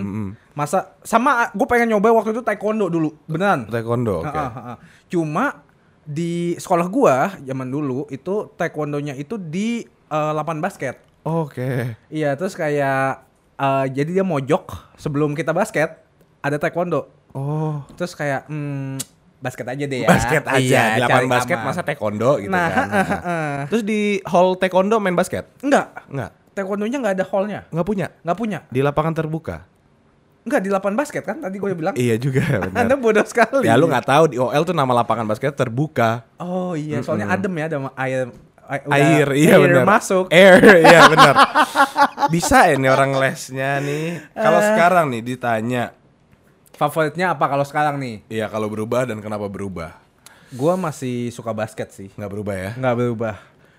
Masa 0.54 0.94
sama 1.02 1.50
gue 1.50 1.66
pengen 1.66 1.90
nyoba 1.90 2.14
waktu 2.14 2.30
itu 2.30 2.40
taekwondo 2.40 2.86
dulu, 2.86 3.10
beneran. 3.26 3.66
Taekwondo 3.66 4.22
oke 4.22 4.30
Ha, 4.30 4.46
ha, 4.46 4.62
ha. 4.62 4.74
Cuma 5.06 5.66
di 6.00 6.54
sekolah 6.54 6.86
gua 6.86 7.34
zaman 7.38 7.66
dulu 7.66 8.06
itu 8.08 8.48
taekwondonya 8.54 9.12
itu 9.14 9.34
di 9.34 9.82
eh, 9.84 10.32
lapangan 10.32 10.62
basket. 10.62 10.96
Oke 11.24 11.96
Iya, 12.06 12.36
terus 12.36 12.54
kayak 12.54 13.24
eh, 13.56 13.84
jadi 13.90 14.10
dia 14.14 14.24
mojok 14.24 14.94
sebelum 14.94 15.32
kita 15.32 15.50
basket 15.50 16.00
ada 16.38 16.54
taekwondo. 16.54 17.08
Oh 17.34 17.82
Terus 17.98 18.14
kayak 18.14 18.46
hmm, 18.46 19.00
basket 19.40 19.66
aja 19.66 19.84
deh 19.84 20.00
ya. 20.04 20.08
Basket 20.08 20.44
aja 20.46 20.60
Iya, 20.62 20.84
Di 20.86 21.00
lapangan 21.02 21.18
cari 21.18 21.26
basket 21.26 21.58
aman. 21.58 21.66
masa 21.66 21.80
taekwondo 21.82 22.30
gitu 22.38 22.52
Nah, 22.52 22.66
kan 22.70 22.86
ha, 22.86 23.02
ha, 23.02 23.16
ha. 23.18 23.36
Terus 23.66 23.82
di 23.82 24.22
hall 24.22 24.54
taekwondo 24.54 25.02
main 25.02 25.18
basket? 25.18 25.50
enggak. 25.58 26.06
Enggak 26.06 26.30
Taekwondonya 26.54 26.96
nggak 27.02 27.14
ada 27.18 27.26
hallnya, 27.26 27.60
Nggak 27.68 27.86
punya 27.86 28.06
nggak 28.22 28.38
punya. 28.38 28.58
Di 28.70 28.80
lapangan 28.80 29.12
terbuka 29.12 29.66
Enggak 30.44 30.60
di 30.60 30.68
lapangan 30.68 30.96
basket 30.96 31.24
kan 31.24 31.40
tadi 31.40 31.56
gue 31.56 31.72
bilang. 31.80 31.94
Iya 31.96 32.20
juga 32.20 32.44
benar. 32.68 32.78
Anda 32.84 32.94
bodoh 32.94 33.24
sekali. 33.24 33.64
Ya 33.64 33.74
lu 33.74 33.88
nggak 33.88 34.04
tahu 34.04 34.24
di 34.28 34.36
OL 34.36 34.62
tuh 34.62 34.76
nama 34.76 34.92
lapangan 34.92 35.24
basket 35.24 35.56
terbuka. 35.56 36.20
Oh 36.36 36.76
iya, 36.76 37.00
soalnya 37.00 37.32
adem 37.32 37.48
ya, 37.56 37.64
ada 37.66 37.78
air 37.96 38.28
air, 38.64 39.28
iya 39.36 39.56
air 39.56 39.72
benar. 39.72 39.84
masuk. 39.84 40.28
Air, 40.28 40.60
iya 40.84 41.00
benar. 41.08 41.34
Bisa 42.28 42.68
ini 42.68 42.88
orang 42.88 43.16
lesnya 43.16 43.80
nih. 43.80 44.20
Kalau 44.32 44.60
Eh. 44.60 44.64
sekarang 44.68 45.04
nih 45.10 45.22
ditanya, 45.24 45.84
Favoritnya 46.74 47.32
apa 47.32 47.46
kalau 47.46 47.62
sekarang 47.62 47.96
nih? 47.96 48.26
iya 48.28 48.50
kalau 48.50 48.66
berubah 48.66 49.06
dan 49.06 49.22
kenapa 49.22 49.46
berubah? 49.48 49.94
Gua 50.52 50.74
masih 50.76 51.30
suka 51.30 51.54
basket 51.54 51.88
sih. 51.88 52.08
Nggak 52.18 52.30
berubah 52.30 52.54
ya? 52.54 52.70
nggak 52.76 52.94
berubah 52.94 53.34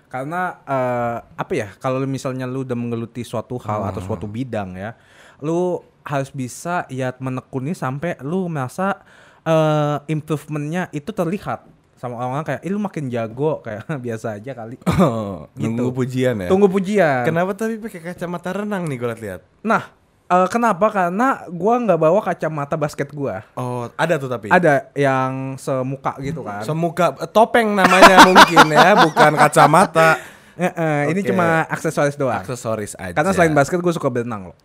karena 0.06 0.62
eh, 0.62 1.18
apa 1.36 1.52
ya 1.52 1.68
kalau 1.76 1.98
misalnya 2.04 2.46
lu 2.46 2.62
udah 2.62 2.74
menggeluti 2.74 3.22
suatu 3.22 3.58
hal 3.58 3.90
atau 3.90 4.00
suatu 4.00 4.24
bidang 4.24 4.74
ya 4.74 4.94
lu 5.40 5.78
harus 6.02 6.30
bisa 6.30 6.86
ya 6.86 7.10
menekuni 7.18 7.74
sampai 7.74 8.16
lu 8.22 8.46
merasa 8.46 9.02
eh, 9.42 9.98
improvementnya 10.06 10.88
itu 10.90 11.10
terlihat 11.10 11.66
sama 11.96 12.20
orang-orang 12.20 12.44
kayak, 12.44 12.60
"Ih, 12.60 12.70
lu 12.70 12.78
makin 12.78 13.08
jago 13.08 13.58
kayak 13.64 13.88
biasa 13.98 14.36
aja 14.36 14.52
kali." 14.52 14.76
Oh, 15.00 15.48
Gitu. 15.56 15.72
nunggu 15.72 15.96
pujian 15.96 16.36
ya. 16.44 16.48
Tunggu 16.52 16.68
pujian. 16.68 17.24
Kenapa 17.24 17.56
tapi 17.56 17.80
pakai 17.80 18.12
kacamata 18.12 18.52
renang 18.52 18.84
nih 18.84 18.96
gue 19.00 19.08
lihat? 19.16 19.40
Nah, 19.64 19.88
eh, 20.26 20.46
kenapa? 20.50 20.86
Karena 20.90 21.46
gua 21.50 21.74
nggak 21.82 21.98
bawa 21.98 22.20
kacamata 22.22 22.74
basket 22.74 23.10
gua. 23.14 23.46
Oh, 23.54 23.86
ada 23.94 24.18
tuh 24.18 24.30
tapi. 24.30 24.50
Ada 24.50 24.90
yang 24.94 25.54
semuka 25.58 26.18
gitu 26.22 26.42
kan. 26.42 26.62
Semuka 26.62 27.14
eh, 27.18 27.30
topeng 27.30 27.74
namanya 27.74 28.22
mungkin 28.28 28.66
ya, 28.70 28.94
bukan 29.06 29.32
kacamata. 29.38 30.18
Eh, 30.56 30.72
eh, 30.72 31.02
Ini 31.12 31.20
Oke. 31.20 31.28
cuma 31.30 31.68
aksesoris 31.68 32.16
doang. 32.16 32.40
Aksesoris 32.40 32.96
aja. 32.96 33.12
Karena 33.12 33.30
selain 33.36 33.52
basket 33.52 33.78
gue 33.84 33.92
suka 33.92 34.08
berenang 34.08 34.50
loh. 34.50 34.56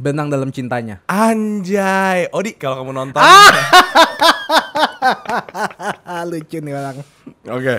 Berenang 0.00 0.32
dalam 0.32 0.48
cintanya. 0.48 1.04
Anjay, 1.06 2.32
Odi 2.32 2.56
kalau 2.56 2.80
kamu 2.82 2.92
nonton. 2.96 3.20
Lucu 6.32 6.58
nih 6.58 6.72
orang. 6.72 6.96
Oke. 7.52 7.76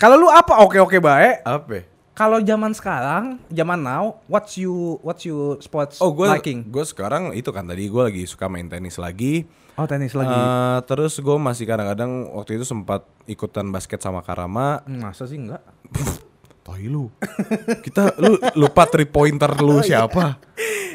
Kalau 0.00 0.16
lu 0.18 0.26
apa 0.26 0.64
oke-oke 0.64 0.98
baik? 0.98 1.46
Apa? 1.46 1.91
Kalau 2.12 2.44
zaman 2.44 2.76
sekarang, 2.76 3.40
zaman 3.48 3.80
now, 3.80 4.20
what's 4.28 4.60
you 4.60 5.00
what's 5.00 5.24
you 5.24 5.56
sports 5.64 5.96
Oh, 5.96 6.12
gue 6.12 6.28
liking? 6.28 6.68
gue 6.68 6.84
sekarang 6.84 7.32
itu 7.32 7.48
kan 7.48 7.64
tadi 7.64 7.88
gue 7.88 8.02
lagi 8.04 8.28
suka 8.28 8.52
main 8.52 8.68
tenis 8.68 9.00
lagi. 9.00 9.48
Oh, 9.80 9.88
tenis 9.88 10.12
lagi. 10.12 10.28
Eh, 10.28 10.78
terus 10.84 11.16
gue 11.16 11.36
masih 11.40 11.64
kadang-kadang 11.64 12.28
waktu 12.36 12.60
itu 12.60 12.68
sempat 12.68 13.08
ikutan 13.24 13.72
basket 13.72 14.04
sama 14.04 14.20
Karama. 14.20 14.84
Masa 14.84 15.24
sih 15.24 15.40
enggak? 15.40 15.64
Tohi 16.72 16.88
lu. 16.88 17.12
Kita 17.78 18.16
lu 18.16 18.34
lupa 18.56 18.88
three 18.88 19.04
pointer 19.04 19.52
lu 19.58 19.78
siapa? 19.84 20.40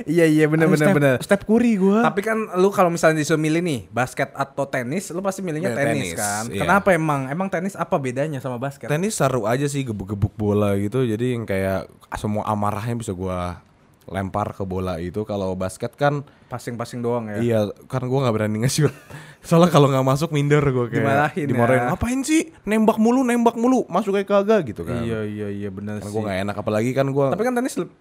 iya 0.06 0.26
iya 0.26 0.46
bener 0.46 0.66
bener 0.66 0.88
Step- 0.88 0.98
bener. 0.98 1.16
Step 1.20 1.42
Curry 1.44 1.74
gue. 1.76 2.00
Tapi 2.02 2.22
kan 2.22 2.38
lu 2.56 2.70
kalau 2.70 2.90
misalnya 2.90 3.18
disuruh 3.18 3.38
milih 3.38 3.62
nih, 3.62 3.82
basket 3.88 4.30
atau 4.32 4.66
tenis, 4.66 5.10
lu 5.10 5.22
pasti 5.22 5.42
milihnya 5.42 5.70
Ya, 5.70 5.78
tenis, 5.78 6.14
tenis, 6.14 6.18
kan. 6.18 6.44
iya. 6.50 6.62
Kenapa 6.62 6.90
emang? 6.92 7.28
Emang 7.28 7.48
tenis 7.48 7.74
apa 7.74 7.98
bedanya 7.98 8.38
sama 8.38 8.58
basket? 8.58 8.90
Tenis 8.90 9.14
seru 9.14 9.46
aja 9.46 9.66
sih 9.66 9.82
gebuk-gebuk 9.84 10.34
bola 10.34 10.74
gitu. 10.76 11.02
Jadi 11.02 11.34
yang 11.34 11.46
kayak 11.46 11.86
semua 12.16 12.46
amarahnya 12.46 12.96
bisa 12.96 13.12
gua 13.12 13.62
lempar 14.08 14.52
ke 14.52 14.64
bola 14.64 14.98
itu. 14.98 15.22
Kalau 15.22 15.52
basket 15.54 15.94
kan 15.94 16.24
Passing-passing 16.48 17.00
doang 17.00 17.28
ya. 17.28 17.38
iya 17.38 17.60
karena 17.86 18.08
gua 18.08 18.20
nggak 18.24 18.36
berani 18.36 18.58
nge-shoot. 18.64 18.96
Soalnya 19.44 19.68
kalau 19.68 19.88
nggak 19.88 20.02
masuk 20.02 20.32
minder 20.32 20.64
gua 20.66 20.88
kayak 20.88 21.04
Dimarahin 21.04 21.44
ya. 21.44 21.48
dimarahin. 21.48 21.82
Ngapain 21.92 22.20
sih 22.24 22.42
nembak 22.64 22.98
mulu 22.98 23.22
nembak 23.22 23.54
mulu 23.54 23.84
masuk 23.88 24.16
kayak 24.16 24.28
kagak 24.28 24.62
gitu 24.66 24.82
kan. 24.82 25.04
Iya 25.04 25.24
iya 25.24 25.48
iya 25.50 25.70
Karena 25.70 26.00
sih. 26.00 26.08
gua 26.08 26.22
nggak 26.24 26.40
enak 26.42 26.56
apalagi 26.56 26.92
kan 26.92 27.08
gua 27.10 27.30
Tapi 27.30 27.44
kan 27.44 27.54
tenis 27.54 27.76
le- 27.76 27.92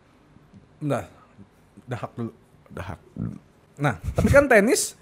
Bentar. 0.77 1.11
Dahak 1.85 2.11
dulu. 2.13 2.31
dahak. 2.69 2.99
Nah, 3.77 3.95
tapi 4.13 4.29
kan 4.29 4.47
tenis 4.47 4.95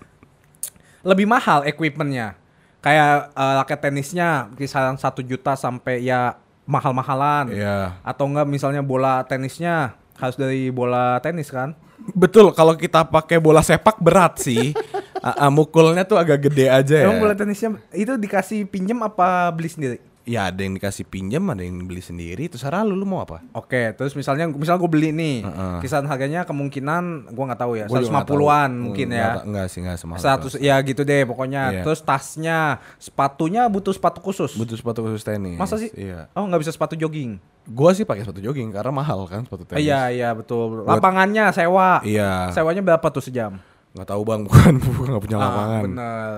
lebih 1.01 1.25
mahal 1.25 1.65
equipmentnya. 1.65 2.39
Kayak 2.81 3.29
eh, 3.31 3.55
raket 3.59 3.81
tenisnya 3.83 4.29
kisaran 4.55 4.95
satu 4.95 5.21
juta 5.21 5.53
sampai 5.53 6.01
ya 6.01 6.37
mahal-mahalan. 6.65 7.51
Iya. 7.51 8.01
Atau 8.01 8.25
enggak 8.25 8.45
misalnya 8.45 8.81
bola 8.81 9.21
tenisnya 9.23 9.97
harus 10.19 10.37
dari 10.39 10.71
bola 10.71 11.19
tenis 11.19 11.51
kan? 11.51 11.75
Betul 12.13 12.53
kalau 12.53 12.75
kita 12.75 13.07
pakai 13.07 13.41
bola 13.41 13.63
sepak 13.65 13.99
berat 14.01 14.41
sih. 14.43 14.73
Ah, 15.25 15.49
ah, 15.49 15.51
mukulnya 15.51 16.05
tuh 16.05 16.21
agak 16.21 16.53
gede 16.53 16.69
aja 16.69 17.01
ya. 17.01 17.09
Emang 17.09 17.17
bola 17.17 17.33
tenisnya 17.33 17.81
itu 17.97 18.13
dikasih 18.21 18.69
pinjem 18.69 19.01
apa 19.01 19.49
beli 19.57 19.73
sendiri? 19.73 19.97
Ya 20.25 20.49
ada 20.49 20.57
yang 20.57 20.73
dikasih 20.73 21.05
pinjam, 21.05 21.45
ada 21.47 21.61
yang 21.61 21.85
beli 21.85 22.01
sendiri. 22.01 22.49
Terserah 22.49 22.81
lu, 22.81 22.97
lu 22.97 23.05
mau 23.05 23.21
apa? 23.21 23.45
Oke, 23.53 23.93
terus 23.93 24.13
misalnya 24.13 24.49
misal 24.49 24.77
gue 24.77 24.89
beli 24.89 25.13
nih, 25.13 25.45
Heeh. 25.45 25.77
kisaran 25.79 26.09
harganya 26.09 26.43
kemungkinan 26.43 27.29
gua 27.31 27.45
nggak 27.47 27.61
tahu 27.61 27.73
ya, 27.77 27.85
Gua 27.85 28.01
juga 28.01 28.09
nggak 28.15 28.27
tahu. 28.27 28.41
150-an 28.41 28.71
mungkin 28.75 29.07
Nggak 29.07 29.21
ya. 29.21 29.29
ta- 29.31 29.45
Enggak 29.45 29.67
sih, 29.69 29.79
enggak 29.79 29.97
semahal. 29.97 30.17
itu. 30.17 30.49
100 30.49 30.65
ya 30.65 30.77
gitu 30.81 31.03
deh 31.03 31.23
pokoknya. 31.25 31.63
Iya. 31.71 31.83
Terus 31.85 32.01
tasnya, 32.01 32.59
sepatunya 32.97 33.69
butuh 33.69 33.93
sepatu 33.93 34.19
khusus. 34.19 34.57
Butuh 34.57 34.75
sepatu 34.75 35.05
khusus 35.05 35.21
tenis. 35.21 35.55
Masa 35.55 35.77
sih? 35.77 35.93
Iya. 35.93 36.33
Oh 36.33 36.43
nggak 36.43 36.65
bisa 36.65 36.73
sepatu 36.73 36.97
jogging? 36.97 37.37
Gua 37.67 37.93
sih 37.93 38.03
pakai 38.03 38.25
sepatu 38.25 38.41
jogging 38.41 38.73
karena 38.73 38.91
mahal 38.91 39.25
kan 39.27 39.45
sepatu 39.45 39.65
tenis. 39.67 39.81
iya 39.83 40.09
iya 40.09 40.33
betul. 40.33 40.89
Lapangannya 40.89 41.53
sewa. 41.53 42.01
Iya. 42.01 42.49
Sewanya 42.51 42.81
berapa 42.81 43.05
tuh 43.07 43.21
sejam? 43.21 43.61
Nggak 43.93 44.09
tahu 44.09 44.23
bang, 44.25 44.41
bukan 44.49 44.73
bukan 44.81 45.09
nggak 45.13 45.23
punya 45.23 45.37
Ah, 45.37 45.45
lapangan. 45.45 45.83
bener. 45.85 46.33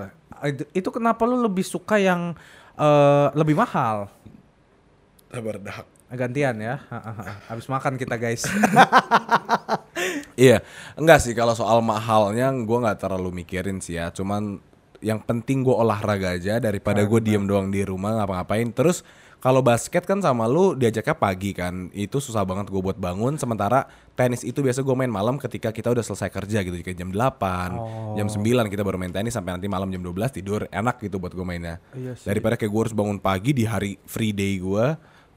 Itu 0.69 0.91
kenapa 0.91 1.23
lu 1.23 1.41
lebih 1.41 1.63
suka 1.63 1.97
yang 1.97 2.35
eh, 2.77 3.27
lebih 3.33 3.57
mahal? 3.57 4.09
Sabar 5.27 5.57
dahak. 5.59 5.85
Gantian 6.07 6.55
ya. 6.63 6.79
Ha, 6.87 6.97
ha, 7.03 7.11
ha. 7.11 7.23
Habis 7.51 7.67
makan 7.67 7.99
kita 7.99 8.15
guys. 8.15 8.47
Iya, 10.37 10.61
enggak 10.93 11.25
sih 11.25 11.33
kalau 11.33 11.57
soal 11.57 11.81
mahalnya 11.81 12.53
gua 12.61 12.85
nggak 12.85 13.01
terlalu 13.01 13.41
mikirin 13.41 13.81
sih 13.81 13.97
ya. 13.97 14.13
Cuman 14.13 14.61
yang 15.01 15.17
penting 15.17 15.65
gua 15.65 15.81
olahraga 15.81 16.37
aja 16.37 16.61
daripada 16.61 17.01
gue 17.01 17.19
diem 17.25 17.41
doang 17.41 17.73
di 17.73 17.81
rumah 17.81 18.21
ngapa-ngapain. 18.21 18.69
Terus 18.69 19.01
kalau 19.41 19.65
basket 19.65 20.05
kan 20.05 20.21
sama 20.21 20.45
lu 20.45 20.77
diajaknya 20.77 21.17
pagi 21.17 21.57
kan, 21.57 21.89
itu 21.89 22.21
susah 22.21 22.45
banget 22.45 22.69
gue 22.69 22.77
buat 22.77 23.01
bangun. 23.01 23.41
Sementara 23.41 23.89
tenis 24.17 24.41
itu 24.41 24.65
biasa 24.65 24.81
gue 24.81 24.95
main 24.97 25.13
malam 25.13 25.37
ketika 25.37 25.69
kita 25.69 25.93
udah 25.93 26.01
selesai 26.01 26.33
kerja 26.33 26.65
gitu, 26.65 26.73
kayak 26.81 26.97
jam 26.97 27.13
8, 27.13 28.17
jam 28.17 28.27
9 28.27 28.73
kita 28.73 28.81
baru 28.81 28.97
main 28.97 29.13
tenis 29.13 29.37
sampai 29.37 29.53
nanti 29.53 29.69
malam 29.69 29.93
jam 29.93 30.01
12 30.01 30.41
tidur 30.41 30.65
enak 30.73 30.97
gitu 31.05 31.21
buat 31.21 31.37
gue 31.37 31.45
mainnya. 31.45 31.77
Iya 31.93 32.17
sih. 32.17 32.25
Daripada 32.25 32.57
kayak 32.57 32.73
gue 32.73 32.81
harus 32.81 32.95
bangun 32.97 33.21
pagi 33.21 33.53
di 33.53 33.69
hari 33.69 34.01
free 34.09 34.33
day 34.33 34.57
gue. 34.57 34.85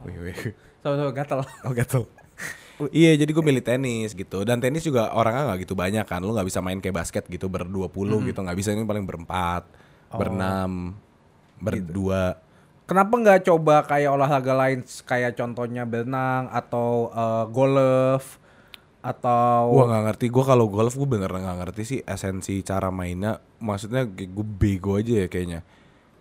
Wih, 0.09 0.17
wih. 0.17 0.57
Sama-sama 0.81 1.13
gatel. 1.13 1.41
Oh 1.69 1.77
gatel. 1.77 2.09
iya 2.97 3.13
jadi 3.13 3.29
gue 3.29 3.45
milih 3.45 3.61
tenis 3.61 4.17
gitu 4.17 4.41
dan 4.49 4.57
tenis 4.57 4.81
juga 4.81 5.13
orangnya 5.13 5.53
nggak 5.53 5.69
gitu 5.69 5.77
banyak 5.77 6.01
kan 6.09 6.25
lu 6.25 6.33
nggak 6.33 6.49
bisa 6.49 6.65
main 6.65 6.81
kayak 6.81 6.97
basket 6.97 7.29
gitu 7.29 7.53
berdua 7.53 7.93
puluh 7.93 8.25
gitu 8.25 8.41
nggak 8.41 8.57
bisa 8.57 8.73
ini 8.73 8.89
paling 8.89 9.05
berempat 9.05 9.69
berenam 10.09 10.97
berdua 11.61 12.41
Kenapa 12.89 13.15
nggak 13.15 13.47
coba 13.47 13.87
kayak 13.87 14.11
olahraga 14.11 14.51
lain 14.51 14.83
kayak 15.07 15.39
contohnya 15.39 15.87
berenang 15.87 16.51
atau 16.51 17.13
eh, 17.15 17.45
golf 17.55 18.43
atau 19.01 19.73
Gua 19.73 19.89
nggak 19.89 20.03
ngerti 20.13 20.27
gue 20.29 20.45
kalau 20.45 20.69
golf 20.69 20.93
gue 20.93 21.09
bener 21.09 21.33
nggak 21.33 21.57
ngerti 21.65 21.83
sih 21.83 21.99
esensi 22.05 22.61
cara 22.61 22.93
mainnya 22.93 23.41
maksudnya 23.57 24.05
gue 24.05 24.45
bego 24.45 25.01
aja 25.01 25.25
ya 25.25 25.29
kayaknya 25.29 25.61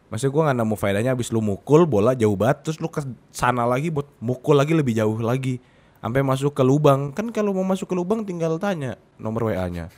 Maksudnya 0.09 0.33
gue 0.33 0.41
gak 0.41 0.57
nemu 0.57 0.73
faedahnya 0.73 1.11
abis 1.13 1.29
lu 1.29 1.37
mukul 1.37 1.85
bola 1.85 2.17
jauh 2.17 2.33
banget 2.33 2.65
Terus 2.65 2.81
lu 2.81 2.89
ke 2.89 2.97
sana 3.29 3.69
lagi 3.69 3.93
buat 3.93 4.09
mukul 4.17 4.57
lagi 4.57 4.73
lebih 4.73 4.97
jauh 4.97 5.21
lagi 5.21 5.61
Sampai 6.01 6.25
masuk 6.25 6.57
ke 6.57 6.65
lubang 6.65 7.13
Kan 7.13 7.29
kalau 7.29 7.53
mau 7.53 7.61
masuk 7.61 7.85
ke 7.85 7.93
lubang 7.93 8.25
tinggal 8.25 8.57
tanya 8.57 8.97
nomor 9.21 9.53
WA-nya 9.53 9.93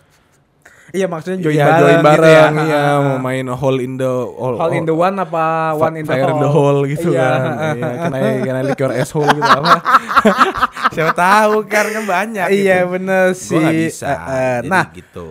Iya 0.91 1.07
maksudnya 1.07 1.39
join 1.39 1.55
Iya, 1.55 1.63
bareng, 1.63 1.79
join 1.79 1.95
gitu 1.95 2.07
bareng, 2.11 2.51
ya. 2.51 2.63
iya, 2.67 2.81
mau 3.00 3.17
main 3.23 3.47
hole 3.47 3.79
in 3.79 3.95
the 3.95 4.11
hole, 4.11 4.59
Hole 4.59 4.75
in 4.75 4.83
the 4.83 4.91
one 4.91 5.15
apa 5.15 5.71
one 5.79 5.95
in 5.95 6.03
the 6.03 6.11
fire 6.11 6.27
hole? 6.27 6.35
in 6.35 6.43
the 6.43 6.51
hole 6.51 6.79
gitu 6.83 7.07
Iya. 7.15 7.23
kan. 7.23 7.39
Iya, 7.79 7.88
can 7.95 8.11
I, 8.11 8.21
can 8.43 8.55
I 8.59 8.63
lick 8.67 8.79
your 8.83 8.91
asshole 8.91 9.31
gitu 9.31 9.47
apa. 9.47 9.79
Siapa 10.91 11.13
tahu 11.15 11.63
kan 11.65 11.86
kan 11.88 12.03
banyak 12.05 12.48
Iya 12.51 12.83
gitu. 12.83 12.91
bener 12.91 13.25
sih. 13.31 13.55
Gua 13.55 13.63
gak 13.65 13.75
bisa. 13.79 14.07
Jadi 14.12 14.67
nah 14.67 14.86
gitu. 14.91 15.27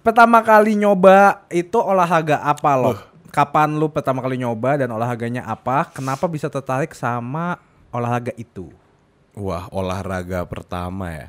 pertama 0.00 0.38
kali 0.40 0.72
nyoba 0.74 1.44
itu 1.48 1.76
olahraga 1.76 2.40
apa 2.40 2.72
lo? 2.74 2.92
Kapan 3.28 3.74
lu 3.74 3.90
pertama 3.90 4.22
kali 4.22 4.38
nyoba 4.38 4.78
dan 4.78 4.88
olahraganya 4.88 5.44
apa? 5.44 5.90
Kenapa 5.90 6.24
bisa 6.24 6.46
tertarik 6.46 6.94
sama 6.94 7.58
olahraga 7.90 8.30
itu? 8.34 8.70
Wah, 9.34 9.66
olahraga 9.68 10.46
pertama 10.46 11.10
ya. 11.10 11.28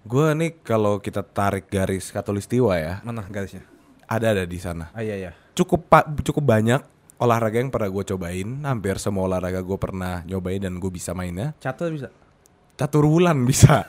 Gua 0.00 0.32
nih 0.32 0.54
kalau 0.62 0.96
kita 0.96 1.20
tarik 1.20 1.66
garis 1.66 2.08
katulistiwa 2.08 2.72
ya, 2.78 3.02
Mana 3.02 3.26
garisnya? 3.26 3.66
ada 4.06 4.32
ada 4.32 4.42
di 4.42 4.56
sana. 4.56 4.88
Ah 4.90 5.02
iya 5.02 5.18
iya. 5.18 5.30
Cukup 5.52 5.86
pa- 5.86 6.06
cukup 6.22 6.40
banyak 6.40 6.80
olahraga 7.18 7.60
yang 7.60 7.68
pernah 7.68 7.90
gue 7.90 8.04
cobain. 8.06 8.48
Hampir 8.64 8.96
semua 8.96 9.28
olahraga 9.28 9.60
gue 9.60 9.76
pernah 9.76 10.24
nyobain 10.24 10.56
dan 10.56 10.78
gue 10.78 10.88
bisa 10.88 11.12
mainnya. 11.12 11.52
Catur 11.58 11.92
bisa. 11.92 12.08
Catur 12.80 13.04
wulan 13.04 13.44
bisa. 13.44 13.84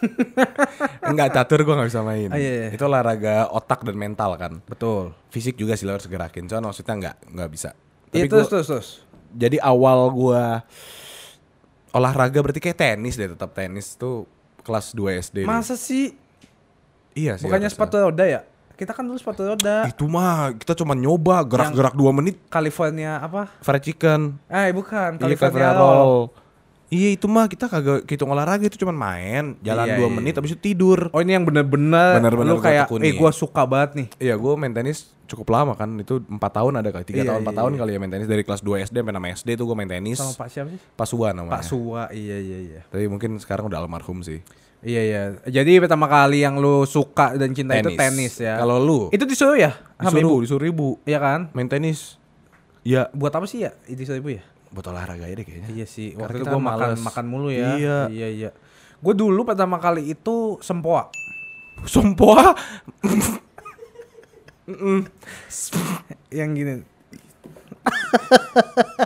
Enggak 1.08 1.32
catur 1.32 1.64
gue 1.64 1.72
nggak 1.72 1.88
bisa 1.88 2.04
main. 2.04 2.28
Ah, 2.28 2.36
iya, 2.36 2.52
iya. 2.58 2.70
Itu 2.70 2.84
olahraga 2.84 3.48
otak 3.48 3.82
dan 3.82 3.96
mental 3.96 4.36
kan. 4.36 4.60
Betul. 4.62 5.16
Fisik 5.32 5.56
juga 5.56 5.74
sih 5.74 5.88
lo 5.88 5.96
harus 5.96 6.06
gerakin. 6.06 6.44
Cuman 6.44 6.68
maksudnya 6.68 7.00
nggak 7.00 7.16
nggak 7.32 7.50
bisa. 7.50 7.72
Iya 8.12 8.28
Tapi 8.28 8.30
terus 8.30 8.44
gua- 8.44 8.52
terus 8.52 8.68
terus. 8.68 8.88
jadi 9.32 9.64
awal 9.64 10.12
gua 10.12 10.68
olahraga 11.92 12.36
berarti 12.38 12.60
kayak 12.60 12.78
tenis 12.78 13.16
deh 13.16 13.30
tetap 13.30 13.52
tenis 13.52 13.96
tuh 13.96 14.28
kelas 14.60 14.92
2 14.92 15.24
SD. 15.24 15.36
deh. 15.38 15.46
Masa 15.46 15.76
sih? 15.76 16.12
Iya 17.12 17.36
sih. 17.36 17.48
Bukannya 17.48 17.68
sepatu 17.68 17.96
roda 17.98 18.24
ya? 18.24 18.44
Kita 18.76 18.92
kan 18.92 19.04
dulu 19.04 19.16
sepatu 19.16 19.46
roda. 19.46 19.86
Itu 19.86 20.08
mah 20.08 20.52
kita 20.52 20.74
cuma 20.74 20.92
nyoba 20.94 21.44
gerak-gerak 21.44 21.94
2 21.94 22.12
menit 22.12 22.44
California 22.48 23.20
apa? 23.20 23.48
fried 23.60 23.84
chicken. 23.86 24.36
Eh 24.48 24.72
bukan, 24.72 25.16
California 25.16 25.64
California 25.64 25.72
roll. 25.74 25.96
roll. 25.96 26.22
Iya 26.92 27.16
itu 27.16 27.24
mah 27.24 27.48
kita 27.48 27.72
kagak 27.72 28.04
hitung 28.04 28.36
olahraga 28.36 28.68
itu 28.68 28.76
cuman 28.76 28.92
main 28.92 29.44
jalan 29.64 29.88
Iya, 29.88 29.96
dua 29.96 30.08
iya. 30.12 30.16
menit 30.20 30.34
habis 30.36 30.52
itu 30.52 30.60
tidur. 30.60 31.08
Oh 31.16 31.24
ini 31.24 31.40
yang 31.40 31.48
bener-bener 31.48 32.20
Bener-bener 32.20 32.52
lu 32.52 32.60
gua 32.60 32.68
kayak 32.68 32.92
eh 33.00 33.16
gua 33.16 33.32
suka 33.32 33.64
banget 33.64 33.92
nih. 33.96 34.08
Iya 34.20 34.36
gue 34.36 34.54
main 34.60 34.76
tenis 34.76 35.08
cukup 35.24 35.56
lama 35.56 35.80
kan 35.80 35.88
itu 35.96 36.20
empat 36.20 36.52
tahun 36.52 36.84
ada 36.84 36.92
kali 36.92 37.08
tiga 37.08 37.24
Iya, 37.24 37.28
tahun 37.32 37.48
empat 37.48 37.54
iya, 37.56 37.60
tahun 37.64 37.72
iya. 37.72 37.80
kali 37.80 37.92
ya 37.96 38.00
main 38.04 38.12
tenis 38.12 38.28
dari 38.28 38.44
kelas 38.44 38.60
2 38.60 38.92
SD 38.92 38.96
sampai 39.00 39.16
6 39.16 39.38
SD 39.40 39.50
tuh 39.56 39.66
gue 39.66 39.76
main 39.80 39.88
tenis. 39.88 40.18
Sama 40.20 40.36
Pak 40.36 40.48
siapa 40.52 40.68
sih? 40.68 40.80
Pasuan 40.92 41.32
namanya. 41.32 41.54
Pak 41.56 41.64
Suwa. 41.64 42.04
Iya 42.12 42.38
iya 42.38 42.58
iya. 42.60 42.82
Tapi 42.84 43.08
mungkin 43.08 43.40
sekarang 43.40 43.72
udah 43.72 43.80
almarhum 43.80 44.20
sih. 44.20 44.44
Iya 44.84 45.02
iya. 45.02 45.22
Jadi 45.48 45.80
pertama 45.80 46.12
kali 46.12 46.44
yang 46.44 46.60
lu 46.60 46.84
suka 46.84 47.40
dan 47.40 47.56
cinta 47.56 47.80
itu 47.80 47.96
tenis 47.96 48.36
ya. 48.36 48.60
Kalau 48.60 48.84
lu 48.84 49.08
itu 49.10 49.24
disuruh 49.24 49.56
ya? 49.56 49.72
Disuruh 49.96 50.28
ibu? 50.28 50.36
disuruh 50.44 50.68
ibu 50.68 50.88
Iya 51.08 51.24
kan? 51.24 51.40
main 51.56 51.72
tenis. 51.72 52.20
Ya 52.84 53.08
Buat 53.16 53.32
apa 53.32 53.48
sih 53.48 53.64
ya? 53.64 53.72
Itu 53.88 54.04
disuruh 54.04 54.20
ibu 54.20 54.36
ya? 54.36 54.44
Buat 54.72 54.88
olahraga 54.88 55.28
deh 55.28 55.44
kayaknya. 55.44 55.70
Iya 55.76 55.86
sih. 55.86 56.16
Karena 56.16 56.26
Waktu 56.32 56.38
itu 56.40 56.46
gua 56.48 56.62
makan 56.64 56.90
makan 57.04 57.26
mulu 57.28 57.50
ya. 57.52 57.76
Iya. 57.76 57.98
Iya 58.08 58.28
iya. 58.32 58.50
Gue 59.04 59.14
dulu 59.18 59.44
pertama 59.44 59.78
kali 59.82 60.16
itu 60.16 60.58
sempoa. 60.64 61.12
Sompoa 61.84 62.56
yang 66.32 66.56
gini. 66.56 66.88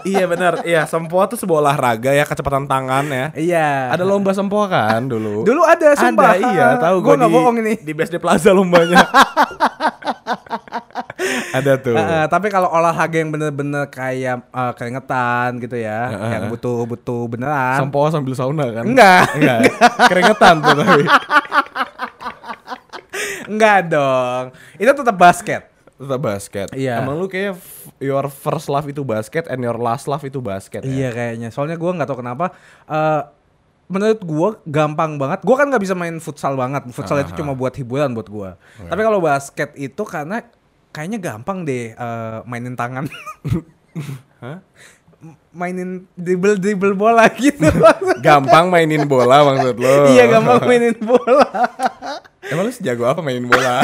iya 0.04 0.28
benar. 0.28 0.68
Iya, 0.68 0.84
sempoa 0.86 1.26
tuh 1.32 1.40
sebuah 1.40 1.64
olahraga 1.64 2.12
ya 2.12 2.28
kecepatan 2.28 2.68
tangan 2.68 3.06
ya. 3.08 3.26
Iya. 3.34 3.70
Ada 3.96 4.04
lomba 4.04 4.36
sempoa 4.36 4.68
kan 4.68 5.08
dulu. 5.08 5.48
Dulu 5.48 5.62
ada 5.64 5.96
sumpah. 5.96 6.36
Ada, 6.36 6.48
iya, 6.52 6.68
tahu 6.78 7.00
Gue 7.02 7.16
gua 7.16 7.32
bohong 7.32 7.58
ini. 7.64 7.80
Di 7.80 7.96
BSD 7.96 8.20
Plaza 8.20 8.52
lombanya. 8.52 9.02
ada 11.52 11.74
tuh. 11.76 11.94
Eh, 11.94 12.26
tapi 12.28 12.48
kalau 12.48 12.68
olahraga 12.68 13.16
yang 13.16 13.30
bener-bener 13.30 13.88
kayak 13.88 14.46
eh, 14.46 14.74
keringetan 14.74 15.58
gitu 15.58 15.76
ya, 15.76 16.10
Heeh. 16.10 16.32
yang 16.34 16.44
butuh-butuh 16.50 17.22
beneran. 17.28 17.80
Sempoa 17.80 18.08
sambil 18.10 18.34
sauna 18.34 18.66
kan? 18.72 18.84
Enggak, 18.84 19.26
Enggak. 19.34 19.60
Keringetan 20.12 20.56
tuh 20.60 20.74
tapi. 20.76 21.04
enggak 23.46 23.80
dong. 23.88 24.44
Itu 24.76 24.92
tetap 24.92 25.16
basket. 25.16 25.64
Tetap 25.96 26.20
basket. 26.20 26.68
Iya. 26.76 27.00
Emang 27.00 27.16
lu 27.16 27.28
kayak 27.28 27.56
your 28.02 28.28
first 28.28 28.68
love 28.68 28.86
itu 28.86 29.02
basket 29.02 29.48
and 29.48 29.64
your 29.64 29.78
last 29.78 30.06
love 30.06 30.22
itu 30.22 30.44
basket 30.44 30.84
Iya 30.84 31.10
ya? 31.10 31.10
kayaknya. 31.12 31.50
Soalnya 31.50 31.80
gua 31.80 31.96
nggak 31.96 32.10
tahu 32.10 32.20
kenapa. 32.20 32.52
eh 32.86 33.22
menurut 33.86 34.20
gua 34.26 34.50
gampang 34.66 35.16
banget. 35.16 35.46
Gua 35.46 35.56
kan 35.56 35.70
nggak 35.70 35.80
bisa 35.80 35.94
main 35.94 36.18
futsal 36.18 36.58
banget. 36.58 36.90
Futsal 36.90 37.22
itu 37.22 37.32
Aha. 37.32 37.40
cuma 37.40 37.54
buat 37.54 37.72
hiburan 37.72 38.12
buat 38.12 38.28
gua. 38.28 38.52
Tapi 38.82 39.02
kalau 39.02 39.22
basket 39.22 39.72
itu 39.78 40.02
karena 40.04 40.42
kayaknya 40.96 41.20
gampang 41.20 41.68
deh 41.68 41.92
eh, 41.92 42.38
mainin 42.48 42.80
tangan. 42.80 43.04
Hah? 44.44 44.64
Mainin 45.52 46.08
dribble 46.16 46.56
dribble 46.56 46.96
bola 46.96 47.28
gitu. 47.36 47.68
Gampang 48.26 48.72
mainin 48.72 49.04
bola 49.04 49.44
maksud 49.44 49.76
lu. 49.76 49.92
iya 50.16 50.32
gampang 50.32 50.64
mainin 50.64 50.96
bola. 51.04 51.52
Emang 52.48 52.64
lu 52.64 52.72
sejago 52.72 53.04
apa 53.04 53.20
mainin 53.20 53.44
bola? 53.44 53.84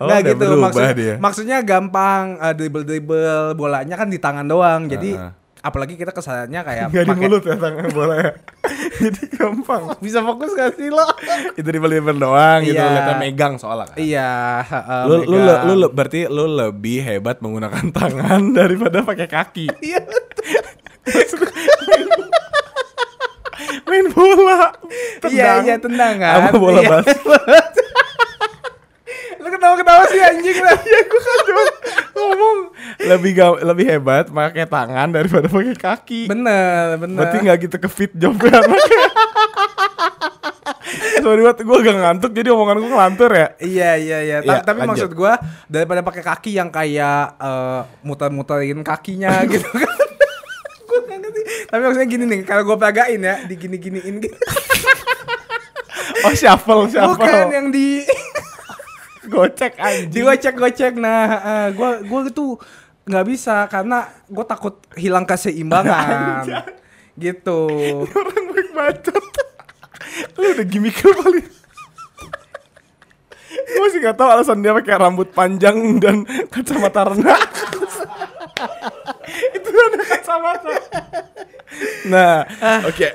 oh, 0.00 0.06
udah 0.08 0.18
gitu 0.24 0.46
maksud, 0.58 0.82
dia. 0.98 1.14
maksudnya 1.18 1.58
gampang 1.62 2.36
uh, 2.38 2.52
dribble 2.52 2.84
dribble 2.84 3.54
bolanya 3.54 3.94
kan 3.94 4.10
di 4.10 4.18
tangan 4.18 4.46
doang 4.46 4.90
jadi 4.90 5.16
Heeh. 5.18 5.32
Apalagi 5.62 5.94
kita 5.94 6.10
kesannya 6.10 6.60
kayak 6.60 6.90
Enggak 6.90 7.04
di 7.04 7.14
mulut 7.16 7.42
ya 7.42 7.54
tangan 7.54 7.86
bola 7.88 8.14
ya. 8.18 8.30
Jadi 9.02 9.22
gampang. 9.32 9.94
bisa 9.98 10.18
fokus 10.20 10.50
gak 10.52 10.74
sih 10.74 10.90
lo 10.90 11.06
itu 11.58 11.64
di 11.64 11.78
beliver 11.78 12.12
doang 12.12 12.60
gitu 12.62 12.76
lihatnya 12.76 13.16
megang 13.16 13.54
soalnya 13.56 13.88
kan. 13.88 13.96
iya 13.96 14.58
uh, 14.60 15.06
lu, 15.06 15.22
lu, 15.24 15.38
lu, 15.38 15.74
lu, 15.76 15.88
berarti 15.88 16.26
lu 16.26 16.44
lebih 16.46 16.98
hebat 17.00 17.38
menggunakan 17.38 17.88
tangan 17.96 18.52
daripada 18.52 19.00
pakai 19.00 19.26
kaki. 19.26 19.66
iya 19.80 20.02
Main 23.84 24.06
bola. 24.10 24.72
iya 25.28 25.62
iya 25.62 25.76
tendangan 25.76 26.48
Apa 26.48 26.56
bola 26.56 26.80
Iya. 26.80 26.90
basket? 26.92 27.22
Lu 29.52 29.58
ketawa 29.58 29.74
ketawa 29.76 30.02
sih 30.06 30.20
anjing 30.20 30.58
lah 30.58 30.76
Iya 30.78 31.00
gua 31.04 31.20
kan 31.20 31.38
cuma 31.44 31.62
ngomong 32.14 32.56
lebih 33.04 33.30
ga- 33.34 33.60
lebih 33.62 33.84
hebat 33.86 34.24
pakai 34.26 34.64
tangan 34.64 35.08
daripada 35.10 35.46
pakai 35.46 35.74
kaki. 35.74 36.20
bener 36.26 36.96
bener 36.96 37.18
Berarti 37.18 37.36
nggak 37.38 37.58
gitu 37.60 37.76
ke 37.76 37.88
fit 37.88 38.12
anaknya. 38.48 39.04
Sorry 41.18 41.40
banget, 41.40 41.62
gue 41.62 41.76
agak 41.78 41.96
ngantuk 41.96 42.30
jadi 42.32 42.48
omongan 42.50 42.76
gue 42.78 42.90
ngelantur 42.90 43.30
ya. 43.30 43.46
Iya 43.58 43.90
iya 43.96 44.18
iya. 44.20 44.36
Ta- 44.38 44.46
Iya, 44.52 44.60
Tapi 44.62 44.78
lanjut. 44.80 44.90
maksud 44.92 45.10
gua 45.12 45.32
daripada 45.66 46.00
pakai 46.00 46.22
kaki 46.22 46.50
yang 46.52 46.68
kayak 46.68 47.20
eh, 47.38 47.80
muter-muterin 48.02 48.80
kakinya 48.82 49.40
gitu 49.50 49.64
kan. 49.64 49.90
nggak 50.92 51.18
ngerti. 51.18 51.40
Tapi 51.66 51.80
maksudnya 51.80 52.08
gini 52.08 52.24
nih, 52.26 52.40
kalau 52.42 52.62
gua 52.64 52.76
peragain 52.76 53.18
ya, 53.18 53.40
digini-giniin 53.42 54.14
gitu. 54.20 54.36
Oh 56.22 56.32
shuffle, 56.32 56.86
shuffle. 56.86 57.16
Bukan 57.16 57.46
yang 57.50 57.66
di 57.68 58.04
Gocek 59.26 59.78
anjing. 59.78 60.10
digocek-gocek. 60.10 60.94
Nah, 60.98 61.22
eh, 61.40 61.68
gua 61.74 62.02
gua 62.02 62.20
itu 62.26 62.58
nggak 63.02 63.26
bisa 63.26 63.66
karena 63.66 64.06
gua 64.26 64.44
takut 64.46 64.82
hilang 64.94 65.22
keseimbangan. 65.22 66.42
gitu. 67.14 67.60
Orang 68.10 68.44
baik 68.50 68.70
bacot. 68.72 69.24
Lu 70.36 70.46
udah 70.52 70.66
gimmick 70.66 70.96
lu 71.00 71.12
paling. 71.14 71.46
Gue 73.52 73.80
masih 73.84 74.00
gak 74.00 74.16
tahu 74.16 74.28
alasan 74.28 74.60
dia 74.60 74.72
pakai 74.72 74.96
rambut 74.96 75.28
panjang 75.32 75.76
dan 76.00 76.24
kacamata 76.48 77.12
renang. 77.12 77.40
Itu 79.52 79.68
ada 79.68 80.04
kacamata. 80.04 80.72
Nah, 82.08 82.44
oke. 82.84 83.06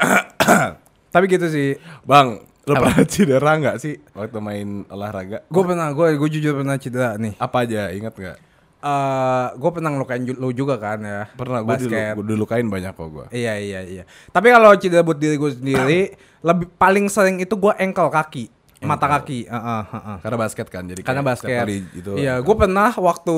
Tapi 1.13 1.25
gitu 1.29 1.47
sih. 1.49 1.77
Bang, 2.05 2.41
lu 2.67 2.73
pernah 2.75 3.05
cedera 3.07 3.51
nggak 3.55 3.77
sih 3.79 3.95
waktu 4.11 4.39
main 4.43 4.83
olahraga? 4.91 5.47
Gue 5.47 5.63
pernah, 5.63 5.87
gue 5.95 6.19
gue 6.19 6.29
jujur 6.35 6.59
pernah 6.59 6.75
cedera 6.75 7.15
nih. 7.15 7.39
Apa 7.39 7.63
aja, 7.63 7.95
ingat 7.95 8.13
nggak? 8.13 8.37
Eh, 8.77 9.47
gue 9.55 9.69
pernah 9.71 9.89
ngelukain 9.95 10.21
lu 10.35 10.51
juga 10.51 10.75
kan 10.77 10.99
ya. 10.99 11.31
Pernah, 11.33 11.63
gue 11.63 11.79
basket. 11.79 12.13
dilukain 12.27 12.67
banyak 12.67 12.91
kok 12.91 13.07
gue. 13.09 13.25
Iya 13.31 13.55
iya 13.57 13.81
iya. 13.87 14.03
Tapi 14.29 14.51
kalau 14.51 14.75
cedera 14.75 15.01
buat 15.01 15.15
diri 15.15 15.39
gue 15.39 15.51
sendiri, 15.55 16.01
lebih 16.47 16.67
paling 16.75 17.07
sering 17.07 17.39
itu 17.39 17.55
gue 17.55 17.73
engkel 17.79 18.11
kaki, 18.11 18.51
mata 18.83 19.07
kaki. 19.07 19.47
Heeh, 19.47 19.83
heeh. 19.87 20.17
Karena 20.21 20.37
basket 20.37 20.67
kan, 20.67 20.83
jadi 20.85 21.01
Karena 21.01 21.23
basket. 21.23 21.63
itu. 21.71 22.11
Iya, 22.19 22.43
gue 22.43 22.55
pernah 22.59 22.91
waktu 22.93 23.37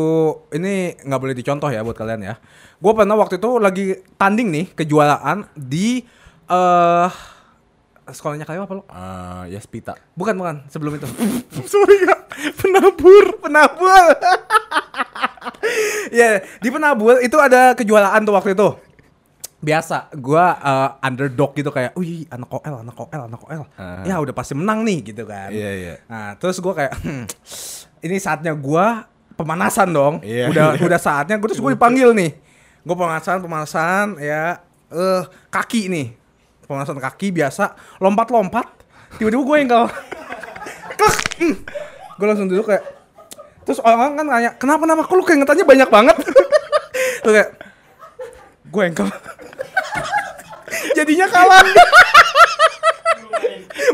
ini 0.58 1.00
nggak 1.06 1.20
boleh 1.22 1.36
dicontoh 1.38 1.70
ya 1.70 1.86
buat 1.86 1.96
kalian 1.96 2.26
ya. 2.26 2.36
Gue 2.82 2.92
pernah 2.98 3.14
waktu 3.14 3.38
itu 3.38 3.62
lagi 3.62 3.86
tanding 4.18 4.50
nih 4.52 4.66
kejuaraan 4.74 5.48
di 5.54 6.02
eh 6.50 7.10
sekolahnya 8.12 8.46
kayak 8.46 8.66
apa 8.66 8.74
lo? 8.76 8.84
Eh, 8.86 9.56
ya 9.56 9.60
Spita. 9.60 9.96
Bukan 10.14 10.36
bukan 10.38 10.56
sebelum 10.68 10.98
itu. 10.98 11.08
Sorry 11.72 12.06
kak, 12.06 12.20
penabur. 12.60 13.26
penabur. 13.42 14.06
ya 16.20 16.44
di 16.62 16.70
penabur 16.70 17.18
itu 17.22 17.38
ada 17.40 17.74
kejuaraan 17.74 18.26
tuh 18.26 18.36
waktu 18.36 18.54
itu. 18.54 18.70
Biasa, 19.60 20.08
gua 20.16 20.56
eh, 20.56 20.90
underdog 21.08 21.52
gitu 21.56 21.70
kayak, 21.70 21.92
wih 22.00 22.24
anak 22.32 22.48
OL, 22.48 22.76
anak 22.84 22.96
OL, 22.96 23.22
anak 23.28 23.42
OL. 23.44 23.64
Ah. 23.76 24.04
Ya 24.08 24.16
udah 24.20 24.32
pasti 24.32 24.56
menang 24.56 24.88
nih 24.88 25.12
gitu 25.12 25.28
kan. 25.28 25.52
Iya, 25.52 25.72
iya. 25.76 25.96
Nah 26.08 26.40
terus 26.40 26.64
gua 26.64 26.74
kayak, 26.76 26.96
"Hmm, 27.04 27.28
ini 28.08 28.16
saatnya 28.20 28.56
gua 28.56 29.10
pemanasan 29.40 29.88
dong. 29.96 30.20
Iya, 30.20 30.52
udah 30.52 30.68
iya. 30.76 30.84
udah 30.92 31.00
saatnya. 31.00 31.40
Gue 31.40 31.48
terus 31.56 31.64
gue 31.64 31.72
dipanggil 31.72 32.12
nih. 32.12 32.36
Gue 32.84 32.96
pemanasan, 33.00 33.40
pemanasan 33.40 34.20
ya 34.20 34.60
eh 34.92 35.24
kaki 35.48 35.88
nih. 35.88 36.08
Pemanasan 36.70 37.02
kaki 37.02 37.34
biasa, 37.34 37.74
lompat-lompat. 37.98 38.70
Tiba-tiba 39.18 39.42
gue 39.42 39.58
engkel. 39.58 39.84
Klek. 40.94 41.18
Hmm. 41.42 41.56
Gue 42.22 42.26
langsung 42.30 42.46
duduk 42.46 42.70
kayak 42.70 43.00
Terus 43.70 43.86
orang 43.86 44.18
kan 44.18 44.26
nanya, 44.26 44.58
kenapa 44.58 44.82
nama 44.90 45.06
kok 45.06 45.14
lu 45.14 45.22
keingetannya 45.22 45.62
banyak 45.62 45.90
banget? 45.94 46.18
Terus 47.22 47.34
kayak, 47.38 47.50
gue 48.66 48.82
engkel. 48.82 49.06
Jadinya 50.98 51.30
kalah. 51.30 51.62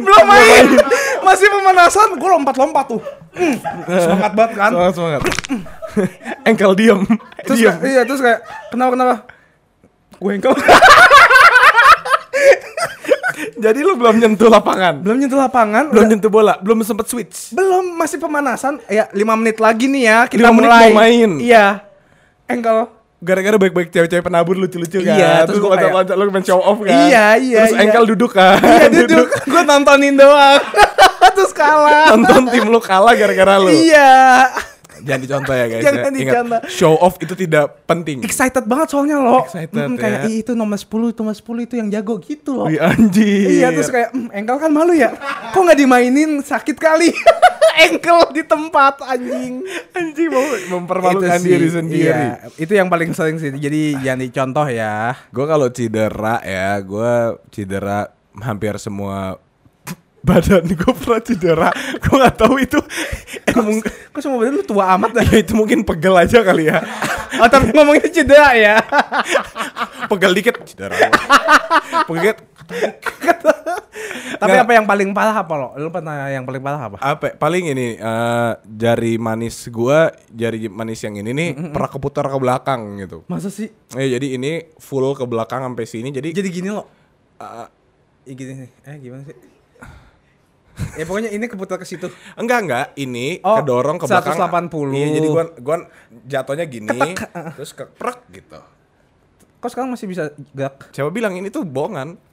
Belum 0.08 0.24
main. 0.32 0.80
Masih 1.28 1.52
pemanasan, 1.52 2.16
gue 2.16 2.30
lompat-lompat 2.40 2.88
tuh. 2.88 3.04
Hmm, 3.36 3.60
semangat 4.00 4.32
banget 4.32 4.52
kan. 4.56 4.72
Semangat 4.72 4.94
semangat. 4.96 5.22
Engkel 6.48 6.72
diem. 6.80 7.02
Terus 7.44 7.60
diem. 7.60 7.76
kayak, 7.76 7.84
iya, 7.84 8.02
terus 8.08 8.24
kayak, 8.24 8.48
kenapa 8.72 8.96
kenapa? 8.96 9.16
Gue 10.24 10.40
engkel. 10.40 10.56
Jadi 13.58 13.80
lu 13.82 13.93
belum 13.93 14.15
nyentuh 14.15 14.48
lapangan. 14.48 15.00
Belum 15.00 15.17
nyentuh 15.17 15.36
lapangan, 15.38 15.84
Belum 15.88 16.02
udah- 16.02 16.10
nyentuh 16.10 16.30
bola, 16.30 16.54
belum 16.58 16.78
sempet 16.82 17.06
switch. 17.06 17.52
belum 17.52 17.95
masih 17.95 18.15
pemanasan. 18.15 18.80
Ya, 18.86 19.08
5 19.10 19.15
menit 19.36 19.58
lagi 19.58 19.86
nih 19.86 20.04
ya, 20.06 20.17
kita 20.26 20.39
Lima 20.41 20.52
menit 20.54 20.69
mulai. 20.69 20.86
mau 20.86 20.98
main. 20.98 21.32
Iya. 21.38 21.65
Engkel. 22.45 22.88
Gara-gara 23.17 23.58
baik-baik 23.58 23.89
cewek-cewek 23.89 24.21
penabur 24.21 24.54
lucu-lucu 24.54 25.02
kan. 25.02 25.08
Iya, 25.10 25.32
terus 25.43 25.58
terus 25.58 25.60
gua 25.62 25.69
kayak- 25.74 25.89
loncat-loncat 25.89 26.15
lu 26.15 26.32
main 26.32 26.45
show 26.45 26.60
off 26.60 26.78
kan. 26.80 26.93
Iya, 27.10 27.26
iya, 27.36 27.58
Terus 27.60 27.74
iya. 27.74 27.82
engkel 27.82 28.04
duduk 28.06 28.32
kan. 28.32 28.60
Iya 28.60 28.88
duduk, 29.02 29.28
gue 29.41 29.62
nontonin 29.63 30.13
doang. 30.13 30.62
terus 31.36 31.52
kalah. 31.52 32.13
Nonton 32.13 32.43
tim 32.48 32.65
lu 32.65 32.78
kalah 32.78 33.12
gara-gara 33.12 33.56
lu. 33.58 33.67
Iya. 33.67 34.13
Jangan 35.06 35.22
dicontoh 35.22 35.54
ya 35.54 35.65
guys. 35.68 35.84
Jangan 35.86 36.02
ya. 36.02 36.10
Ingat, 36.10 36.18
dicontoh. 36.18 36.60
show 36.68 36.94
off 36.98 37.15
itu 37.22 37.34
tidak 37.38 37.65
penting. 37.86 38.26
Excited 38.26 38.65
banget 38.65 38.88
soalnya 38.89 39.22
lo. 39.22 39.46
Excited, 39.46 39.72
Mm, 39.72 39.96
kayak 39.96 40.20
ya. 40.20 40.28
"Ih, 40.28 40.36
itu 40.41 40.52
nomor 40.52 40.76
10, 40.76 41.13
itu 41.13 41.22
nomor 41.22 41.38
10 41.38 41.62
itu 41.62 41.78
yang 41.78 41.88
jago 41.88 42.18
gitu 42.18 42.52
loh. 42.52 42.68
Wih, 42.68 42.82
anjir. 42.82 43.62
Iya 43.62 43.70
terus 43.70 43.88
kayak 43.88 44.10
"Hmm, 44.12 44.34
engkel 44.34 44.58
kan 44.58 44.74
malu 44.74 44.91
ya. 44.91 45.13
Kok 45.54 45.62
nggak 45.62 45.78
dimainin 45.78 46.41
sakit 46.41 46.76
kali. 46.76 47.13
engkel 47.86 48.32
di 48.32 48.41
tempat 48.41 49.04
anjing. 49.04 49.60
anjing 49.91 50.30
mau 50.32 50.46
mempermalukan 50.80 51.38
sih, 51.38 51.52
diri 51.52 51.68
sendiri. 51.68 52.08
iya. 52.08 52.48
itu 52.56 52.72
yang 52.72 52.88
paling 52.88 53.12
sering 53.12 53.36
sih. 53.36 53.52
Jadi 53.52 54.00
jangan 54.00 54.24
dicontoh 54.24 54.68
ya. 54.68 55.12
Gue 55.30 55.46
kalau 55.46 55.68
cedera 55.68 56.39
ya, 56.39 56.80
gue 56.80 57.13
cedera 57.52 58.08
hampir 58.36 58.76
semua 58.80 59.39
badan 60.26 60.66
gue 60.66 60.94
pernah 60.98 61.22
cedera. 61.22 61.70
Gue 62.02 62.16
nggak 62.18 62.36
tahu 62.36 62.56
itu 62.58 62.80
emang 63.48 63.78
Kok 64.10 64.20
semua 64.20 64.42
badan 64.42 64.58
lu 64.58 64.64
tua 64.64 64.86
amat 64.96 65.12
ya 65.22 65.38
itu 65.38 65.54
mungkin 65.54 65.82
pegel 65.82 66.18
aja 66.18 66.42
kali 66.42 66.68
ya. 66.68 66.82
Oh, 67.36 67.52
tapi 67.52 67.68
ngomongin 67.70 68.08
cedera 68.08 68.56
ya. 68.56 68.80
Pegel 70.10 70.32
dikit 70.32 70.56
cedera. 70.64 70.96
Pegel 72.08 72.32
dikit. 72.32 72.38
Tapi 74.36 74.56
apa 74.56 74.72
yang 74.72 74.88
paling 74.88 75.12
parah 75.12 75.36
apa 75.36 75.54
lo? 75.54 75.68
Lu 75.76 75.92
pernah 75.92 76.28
yang 76.28 76.44
paling 76.44 76.64
parah 76.64 76.88
apa? 76.88 76.98
apa 76.98 77.36
paling 77.36 77.72
ini 77.72 77.96
eh, 77.96 78.52
jari 78.64 79.16
manis 79.18 79.68
gua 79.68 80.16
jari 80.28 80.68
manis 80.68 81.00
yang 81.02 81.16
ini 81.16 81.32
nih 81.32 81.50
pernah 81.72 81.90
keputar 81.90 82.26
ke 82.26 82.38
belakang 82.38 82.82
gitu 83.00 83.28
Masa 83.28 83.52
sih? 83.52 83.68
eh 83.92 84.08
jadi 84.08 84.28
ini 84.36 84.52
full 84.76 85.12
ke 85.12 85.24
belakang 85.24 85.60
sampai 85.62 85.84
sini 85.84 86.10
jadi 86.10 86.32
Jadi 86.32 86.50
gini 86.50 86.70
lo. 86.72 86.88
eh, 87.36 87.68
Ya 88.26 88.34
gini 88.34 88.54
nih. 88.58 88.70
Eh 88.86 88.96
gimana 88.98 89.22
sih? 89.24 89.36
Ya 90.94 91.04
pokoknya 91.04 91.30
ini 91.30 91.46
keputar 91.46 91.76
ke 91.76 91.86
situ. 91.86 92.08
enggak 92.36 92.60
enggak 92.62 92.86
ini 92.96 93.40
Oh, 93.40 93.58
kedorong 93.58 93.96
ke 93.96 94.06
belakang 94.06 94.36
180. 94.38 94.92
iya 94.92 95.08
jadi 95.14 95.28
gua 95.28 95.44
gua 95.56 95.78
jatuhnya 96.22 96.66
gini 96.66 97.00
terus 97.54 97.72
keprek 97.72 98.20
gitu 98.30 98.60
Kok 99.56 99.70
sekarang 99.72 99.90
masih 99.90 100.06
bisa 100.06 100.24
gerak? 100.52 100.92
siapa 100.92 101.10
bilang 101.10 101.34
ini 101.34 101.50
tuh 101.50 101.64
bohongan 101.64 102.22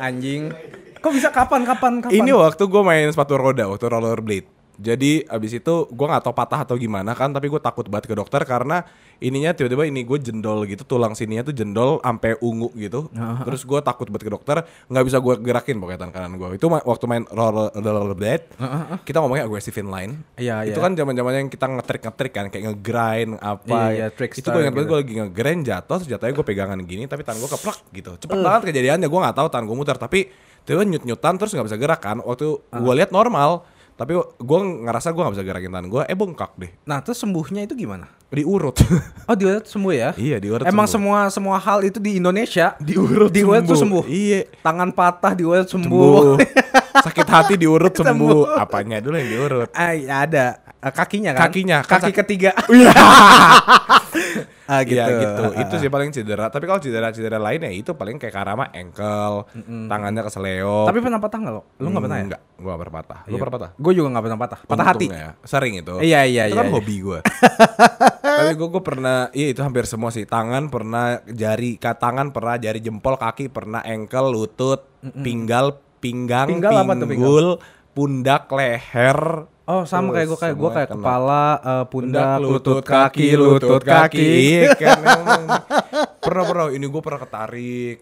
Anjing. 0.00 0.50
Kok 0.96 1.12
bisa 1.12 1.28
kapan 1.28 1.62
kapan 1.62 2.00
kapan? 2.00 2.14
ini 2.14 2.32
waktu 2.32 2.64
gua 2.64 2.82
main 2.82 3.04
sepatu 3.06 3.34
roda 3.34 3.66
waktu 3.66 3.84
rollerblade 3.84 4.48
jadi 4.74 5.22
abis 5.26 5.58
itu 5.58 5.74
gua 5.90 6.06
nggak 6.12 6.24
tahu 6.26 6.34
patah 6.34 6.60
atau 6.62 6.74
gimana 6.74 7.14
kan 7.14 7.30
tapi 7.30 7.46
gue 7.46 7.58
takut 7.58 7.86
banget 7.86 8.10
ke 8.10 8.14
dokter 8.14 8.42
karena 8.42 8.82
ininya 9.18 9.54
tiba-tiba 9.54 9.86
ini 9.86 10.02
gue 10.02 10.18
jendol 10.18 10.66
gitu 10.66 10.82
tulang 10.82 11.14
sininya 11.14 11.46
tuh 11.46 11.54
jendol 11.54 12.02
sampai 12.02 12.34
ungu 12.42 12.74
gitu. 12.74 13.06
Terus 13.14 13.62
gue 13.62 13.80
takut 13.80 14.10
banget 14.10 14.26
ke 14.26 14.32
dokter 14.34 14.56
nggak 14.90 15.04
bisa 15.06 15.22
gue 15.22 15.34
gerakin 15.38 15.78
pokoknya 15.78 16.00
tangan 16.02 16.14
kanan 16.14 16.32
gue 16.34 16.48
itu 16.58 16.66
waktu 16.66 17.04
main 17.06 17.24
roller 17.30 17.70
rollerblade 17.72 18.44
kita 19.02 19.22
ngomongnya 19.22 19.46
aggressive 19.46 19.76
inline 19.78 20.20
Iya, 20.34 20.66
itu 20.66 20.76
iya. 20.76 20.84
kan 20.84 20.92
zaman 20.92 21.14
zamannya 21.14 21.40
yang 21.46 21.52
kita 21.52 21.66
ngetrik 21.70 22.02
ngetrik 22.04 22.32
kan 22.34 22.46
kayak 22.50 22.64
ngegrind 22.68 23.32
apa 23.38 23.94
Iya, 23.94 24.06
iya, 24.10 24.26
itu 24.26 24.44
gue 24.44 24.60
ingat 24.60 24.74
banget 24.74 24.82
gitu. 24.82 24.90
gue 24.90 24.98
lagi 24.98 25.12
ngegrind 25.22 25.62
jatuh 25.64 25.96
terus 26.02 26.08
jatuhnya 26.10 26.34
gue 26.34 26.46
pegangan 26.46 26.78
gini 26.82 27.04
tapi 27.06 27.22
tangan 27.22 27.38
gue 27.38 27.50
keplak 27.54 27.78
gitu. 27.94 28.10
Cepet 28.18 28.38
banget 28.42 28.62
kejadiannya 28.74 29.06
gue 29.06 29.20
nggak 29.22 29.36
tahu 29.38 29.46
tangan 29.48 29.64
gue 29.70 29.76
muter 29.78 29.96
tapi 29.96 30.20
tiba 30.64 30.80
nyut 30.82 31.04
nyutan 31.04 31.38
terus 31.38 31.54
nggak 31.54 31.66
bisa 31.70 31.78
gerak 31.78 32.00
kan. 32.02 32.18
Waktu 32.18 32.46
gue 32.58 32.94
lihat 32.98 33.14
normal 33.14 33.62
tapi 33.94 34.12
gue 34.18 34.58
ngerasa 34.82 35.08
gue 35.08 35.20
nggak 35.20 35.34
bisa 35.34 35.44
gerakin 35.44 35.70
tangan 35.70 35.86
gue 35.86 36.02
eh 36.04 36.12
bengkak 36.12 36.50
deh 36.56 36.70
Nah, 36.84 36.98
terus 36.98 37.16
sembuhnya 37.16 37.62
itu 37.62 37.74
gimana? 37.74 38.10
diurut 38.26 38.74
Oh, 39.30 39.32
diurut 39.32 39.62
sembuh 39.62 39.92
ya? 39.92 40.10
iya 40.14 40.36
diurut 40.36 40.62
Emang 40.62 40.84
sembuh. 40.84 41.30
semua 41.30 41.54
semua 41.54 41.56
hal 41.56 41.82
itu 41.82 41.98
di 41.98 42.18
Indonesia 42.18 42.74
diurut 42.76 43.30
diurut 43.30 43.62
tuh 43.62 43.76
sembuh. 43.76 44.02
iya 44.04 44.42
Tangan 44.58 44.90
patah 44.90 45.32
diurut 45.32 45.64
sembuh. 45.64 45.86
sembuh 45.86 46.38
sakit 47.04 47.26
hati 47.26 47.54
diurut 47.54 47.92
sembuh 47.92 48.54
apanya 48.56 48.98
dulu 48.98 49.14
yang 49.14 49.30
diurut 49.30 49.68
ya 49.72 50.16
ada 50.20 50.46
kakinya 50.84 51.32
kan? 51.32 51.48
Kakinya, 51.48 51.78
Kaki 51.80 52.02
kan- 52.04 52.18
ketiga. 52.20 52.50
ah 54.72 54.80
gitu. 54.86 54.96
Iya 54.96 55.06
gitu. 55.20 55.44
Ah, 55.52 55.62
Itu 55.66 55.74
sih 55.78 55.90
paling 55.90 56.10
cedera. 56.14 56.46
Tapi 56.48 56.64
kalau 56.64 56.80
cedera-cedera 56.80 57.38
lain 57.38 57.60
ya 57.66 57.72
itu 57.72 57.90
paling 57.92 58.16
kayak 58.16 58.34
karama 58.34 58.70
ankle, 58.70 59.50
tangannya 59.90 60.22
keseleo. 60.24 60.88
Tapi 60.88 60.98
pernah 61.02 61.20
patah 61.20 61.38
nggak 61.42 61.54
lo? 61.54 61.62
Lu 61.82 61.88
nggak 61.90 62.04
pernah 62.04 62.18
ya? 62.18 62.24
Enggak, 62.24 62.42
gua 62.56 62.70
gak 62.74 62.80
pernah 62.80 62.96
patah. 63.02 63.20
Lu 63.26 63.36
pernah 63.36 63.54
patah? 63.54 63.70
Gue 63.76 63.92
juga 63.92 64.08
nggak 64.14 64.24
pernah 64.24 64.38
patah. 64.40 64.58
Patah 64.64 64.86
hati. 64.86 65.06
Ya. 65.10 65.30
Sering 65.44 65.74
itu. 65.78 65.94
Iya, 66.00 66.20
iya, 66.24 66.42
Itu 66.48 66.56
kan 66.56 66.66
iya, 66.66 66.70
iya. 66.70 66.76
hobi 66.78 66.96
gua. 67.02 67.18
Tapi 68.38 68.52
gua, 68.58 68.68
gua 68.72 68.82
pernah, 68.82 69.18
iya 69.36 69.46
itu 69.52 69.60
hampir 69.60 69.84
semua 69.86 70.10
sih. 70.10 70.24
Tangan 70.24 70.72
pernah, 70.72 71.20
jari, 71.28 71.76
tangan 71.78 72.32
pernah, 72.34 72.56
jari 72.58 72.80
jempol, 72.80 73.14
kaki 73.20 73.52
pernah, 73.52 73.84
ankle, 73.84 74.32
lutut, 74.32 74.86
pinggal, 75.22 75.78
pinggang, 76.00 76.48
Pinggal 76.48 76.72
apa 76.72 76.92
tuh, 76.98 77.08
pinggul, 77.08 77.46
pundak, 77.96 78.50
leher. 78.52 79.48
Oh 79.64 79.82
sama 79.82 80.12
kayak 80.12 80.28
gue 80.28 80.38
kayak 80.38 80.54
gue 80.54 80.70
kayak 80.70 80.88
kena. 80.88 81.00
kepala, 81.00 81.44
eh, 81.56 81.84
pundak, 81.88 82.36
Pundak, 82.36 82.44
lutut, 82.44 82.84
kaki, 82.84 83.28
lutut 83.32 83.80
kaki. 83.80 84.28
Iya 84.52 84.76
kan 84.80 84.98
pernah 86.18 86.44
pernah 86.44 86.64
ini 86.68 86.84
gue 86.84 87.00
pernah 87.00 87.16
ketarik. 87.18 87.96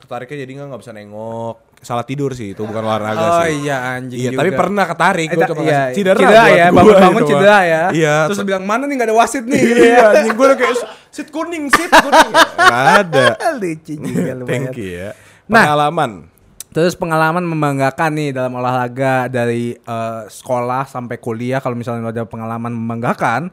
Ketariknya 0.00 0.36
jadi 0.40 0.50
nggak 0.54 0.66
nggak 0.70 0.80
bisa 0.80 0.92
nengok. 0.92 1.56
Salah 1.80 2.04
tidur 2.04 2.30
sih 2.30 2.52
itu 2.52 2.62
bukan 2.62 2.78
olahraga 2.80 3.20
Oh 3.20 3.42
sih. 3.42 3.64
iya 3.64 3.96
anjing 3.96 4.18
Iya, 4.20 4.30
juga. 4.30 4.38
tapi 4.38 4.50
pernah 4.54 4.84
ketarik. 4.86 5.28
Gue 5.28 5.44
cuma 5.44 5.62
iya, 5.62 5.82
cedera, 5.90 6.18
cedera 6.20 6.44
ya, 6.46 6.66
itu 6.68 6.74
mah. 6.76 7.22
cedera 7.24 7.58
ya. 7.64 7.82
Iya. 7.90 8.16
Terus 8.30 8.40
bilang 8.44 8.64
mana 8.64 8.82
nih 8.84 8.94
nggak 8.94 9.08
ada 9.08 9.16
wasit 9.16 9.44
nih 9.44 9.60
gitu 9.66 9.80
Iya, 9.82 9.90
ya. 9.90 10.06
anjing 10.14 10.34
gue 10.36 10.46
udah 10.46 10.58
kayak 10.58 10.76
sit 11.10 11.28
kuning, 11.28 11.64
sit 11.68 11.90
kuning. 11.90 12.30
Gak 12.70 12.84
ada. 13.02 13.26
Lucu 13.56 13.92
juga 13.98 14.32
lumayan. 14.32 14.46
Thank 14.46 14.78
you 14.78 14.88
ya. 14.94 15.10
Nah. 15.50 16.29
Terus 16.70 16.94
pengalaman 16.94 17.42
membanggakan 17.42 18.14
nih 18.14 18.30
dalam 18.30 18.54
olahraga 18.54 19.26
dari 19.26 19.74
eh, 19.74 20.22
sekolah 20.30 20.86
sampai 20.86 21.18
kuliah 21.18 21.58
kalau 21.58 21.74
misalnya 21.74 22.14
ada 22.14 22.22
pengalaman 22.22 22.70
membanggakan 22.70 23.50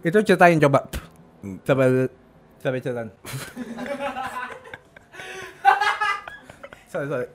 itu 0.00 0.16
ceritain 0.24 0.56
coba. 0.56 0.88
Coba 1.64 2.08
coba 2.64 2.76
ceritain. 2.80 3.12
sorry, 6.92 7.06
sorry. 7.08 7.28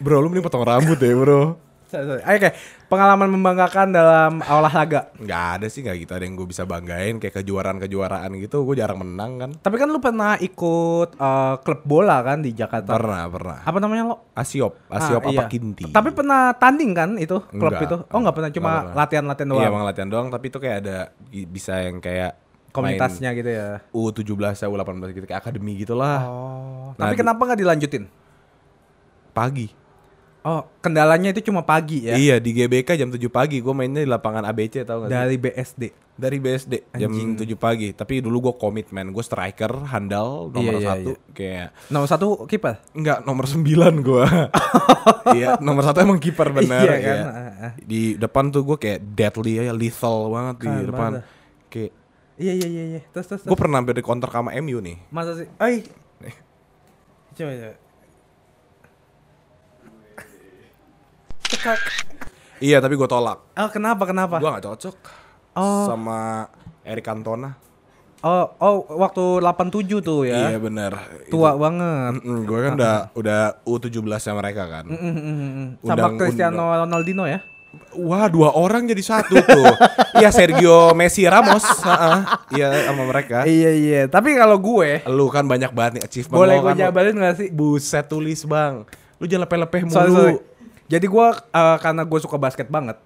Bro, 0.00 0.24
lu 0.24 0.28
mending 0.32 0.44
potong 0.44 0.64
rambut 0.64 0.96
deh, 1.00 1.12
bro. 1.12 1.56
sorry, 1.88 2.04
sorry. 2.04 2.22
Oke, 2.24 2.50
pengalaman 2.86 3.26
membanggakan 3.28 3.90
dalam 3.90 4.32
olahraga. 4.40 5.10
Nggak 5.16 5.44
ada 5.54 5.66
sih 5.66 5.80
nggak 5.80 5.96
gitu 6.00 6.12
ada 6.12 6.22
yang 6.22 6.34
gue 6.34 6.46
bisa 6.46 6.62
banggain 6.62 7.18
kayak 7.18 7.34
kejuaraan-kejuaraan 7.36 8.30
gitu 8.38 8.62
gue 8.62 8.76
jarang 8.76 9.00
menang 9.00 9.32
kan 9.36 9.50
Tapi 9.56 9.76
kan 9.76 9.88
lu 9.88 9.98
pernah 9.98 10.34
ikut 10.36 11.08
eh, 11.12 11.54
klub 11.60 11.80
bola 11.82 12.22
kan 12.22 12.40
di 12.40 12.50
Jakarta. 12.50 12.92
pernah 12.92 13.26
pernah 13.26 13.58
Apa 13.60 13.78
namanya 13.78 14.02
lo? 14.06 14.16
Asiop 14.32 14.78
Asiop 14.86 15.20
Ah, 15.20 15.28
apa 15.28 15.42
iya. 15.42 15.50
Kinti 15.50 15.84
Tapi 15.88 16.08
pernah 16.10 16.50
tanding 16.52 16.92
kan 16.92 17.10
itu 17.16 17.36
klub 17.48 17.74
Enggak. 17.74 17.86
itu? 17.86 17.96
Oh 18.06 18.18
nggak 18.18 18.34
pernah 18.34 18.50
cuma 18.50 18.70
latihan-latihan 18.94 19.48
doang. 19.48 19.62
Iya 19.62 19.68
emang 19.68 19.84
latihan 19.84 20.08
doang 20.08 20.28
tapi 20.28 20.46
itu 20.46 20.58
kayak 20.58 20.76
ada 20.80 20.98
bisa 21.28 21.80
yang 21.80 21.98
kayak 21.98 22.38
Komunitasnya 22.70 23.32
gitu 23.32 23.48
ya. 23.48 23.80
main 23.80 24.12
U17 24.12 24.28
ya 24.54 24.68
U18 24.68 24.84
gitu 25.10 25.24
kayak 25.24 25.40
akademi 25.40 25.80
gitulah. 25.80 26.20
Oh. 26.22 26.92
Nah, 26.94 27.08
Tapi 27.08 27.16
kenapa 27.16 27.40
nggak 27.40 27.60
dilanjutin? 27.60 28.04
Pagi. 29.32 29.68
Oh, 30.46 30.62
kendalanya 30.78 31.34
itu 31.34 31.50
cuma 31.50 31.66
pagi 31.66 32.06
ya. 32.06 32.14
Iya 32.14 32.38
di 32.38 32.54
GBK 32.54 32.94
jam 32.94 33.10
7 33.10 33.18
pagi 33.26 33.58
gue 33.58 33.74
mainnya 33.74 33.98
di 33.98 34.06
lapangan 34.06 34.46
ABC 34.46 34.86
tau 34.86 35.02
gak 35.02 35.10
sih? 35.10 35.18
Dari 35.18 35.36
BSD. 35.42 35.82
Dari 36.14 36.38
BSD 36.38 36.72
jam 36.94 37.10
7 37.10 37.42
pagi. 37.58 37.90
Tapi 37.90 38.22
dulu 38.22 38.46
gue 38.48 38.54
komitmen 38.54 39.10
gue 39.10 39.24
striker 39.26 39.90
handal 39.90 40.54
nomor 40.54 40.78
Iya, 40.78 40.78
iya, 40.78 40.86
satu 40.86 41.10
kayak 41.34 41.68
Nomor 41.90 42.06
satu 42.06 42.26
kiper. 42.46 42.78
Enggak, 42.94 43.26
nomor 43.26 43.50
9 43.50 44.06
gue 44.06 44.24
Iya, 45.34 45.58
nomor 45.58 45.82
satu 45.82 45.98
emang 46.06 46.22
kiper 46.22 46.54
bener 46.54 46.78
Iya 46.78 46.94
ya. 46.94 47.02
kan, 47.02 47.18
ah. 47.26 47.72
Di 47.82 48.14
depan 48.14 48.54
tuh 48.54 48.62
gue 48.62 48.78
kayak 48.78 49.02
deadly 49.02 49.58
ya, 49.58 49.74
lethal 49.74 50.30
banget 50.30 50.62
di 50.62 50.66
Keren 50.70 50.86
depan. 50.86 51.10
Kayak 51.74 51.92
Iya 52.38 52.52
iya 52.54 52.68
iya 52.70 52.84
iya. 52.94 53.00
Terus 53.10 53.26
terus. 53.26 53.42
gue 53.42 53.50
terus. 53.50 53.58
pernah 53.58 53.82
hampir 53.82 53.98
di 53.98 54.04
sama 54.06 54.54
MU 54.62 54.78
nih. 54.78 54.96
Masa 55.10 55.34
sih? 55.34 55.50
Oi. 55.58 55.82
Coba 57.34 57.50
coba. 57.50 57.85
Cekak. 61.46 61.80
Iya, 62.56 62.80
tapi 62.80 62.94
gue 62.94 63.04
tolak. 63.04 63.38
Oh, 63.52 63.68
kenapa 63.68 64.02
kenapa? 64.04 64.36
Gue 64.38 64.50
gak 64.50 64.64
cocok 64.64 64.96
Oh. 65.52 65.88
sama 65.88 66.44
Eric 66.82 67.02
Cantona. 67.02 67.56
Oh, 68.20 68.44
oh 68.58 68.76
waktu 68.96 69.22
87 69.38 70.00
tuh 70.00 70.24
ya. 70.24 70.50
Iya 70.50 70.58
bener. 70.58 70.92
Tua 71.28 71.54
banget. 71.54 72.20
gue 72.20 72.58
kan 72.60 72.72
udah 72.74 72.94
udah 73.12 73.40
U17 73.62 73.92
ya 74.02 74.32
mereka 74.34 74.62
kan. 74.66 74.84
Mm, 74.84 74.96
mm, 74.96 75.14
mm, 75.14 75.30
mm. 75.30 75.66
Sama 75.80 75.96
Undang- 75.96 76.16
Cristiano 76.18 76.64
Ronaldinho 76.66 77.24
ya. 77.24 77.40
Wah 77.92 78.24
dua 78.26 78.52
orang 78.52 78.84
jadi 78.84 79.00
satu 79.00 79.36
tuh. 79.36 79.68
Iya 80.16 80.32
Sergio 80.32 80.92
Messi 80.92 81.28
Ramos. 81.28 81.60
Iya 82.50 82.88
sama 82.88 83.04
mereka. 83.04 83.44
Iya 83.44 83.70
iya. 83.70 84.02
Tapi 84.08 84.32
kalau 84.32 84.56
gue 84.56 85.04
Lu 85.06 85.28
kan 85.28 85.44
banyak 85.44 85.70
banget 85.70 86.00
nih 86.00 86.02
achievement 86.02 86.36
boleh 86.36 86.56
gue 86.56 86.72
kan. 86.72 86.76
jabarin 86.78 87.14
gak 87.14 87.36
sih? 87.36 87.48
Buset 87.48 88.08
tulis 88.08 88.40
bang. 88.42 88.88
Lu 89.16 89.24
jangan 89.24 89.44
lepeh-lepeh 89.44 89.80
mulu. 89.82 89.92
Sorry, 89.92 90.10
sorry. 90.10 90.34
Jadi 90.86 91.06
gue 91.06 91.26
eh, 91.34 91.76
karena 91.82 92.02
gue 92.06 92.18
suka 92.22 92.36
basket 92.38 92.70
banget. 92.70 92.96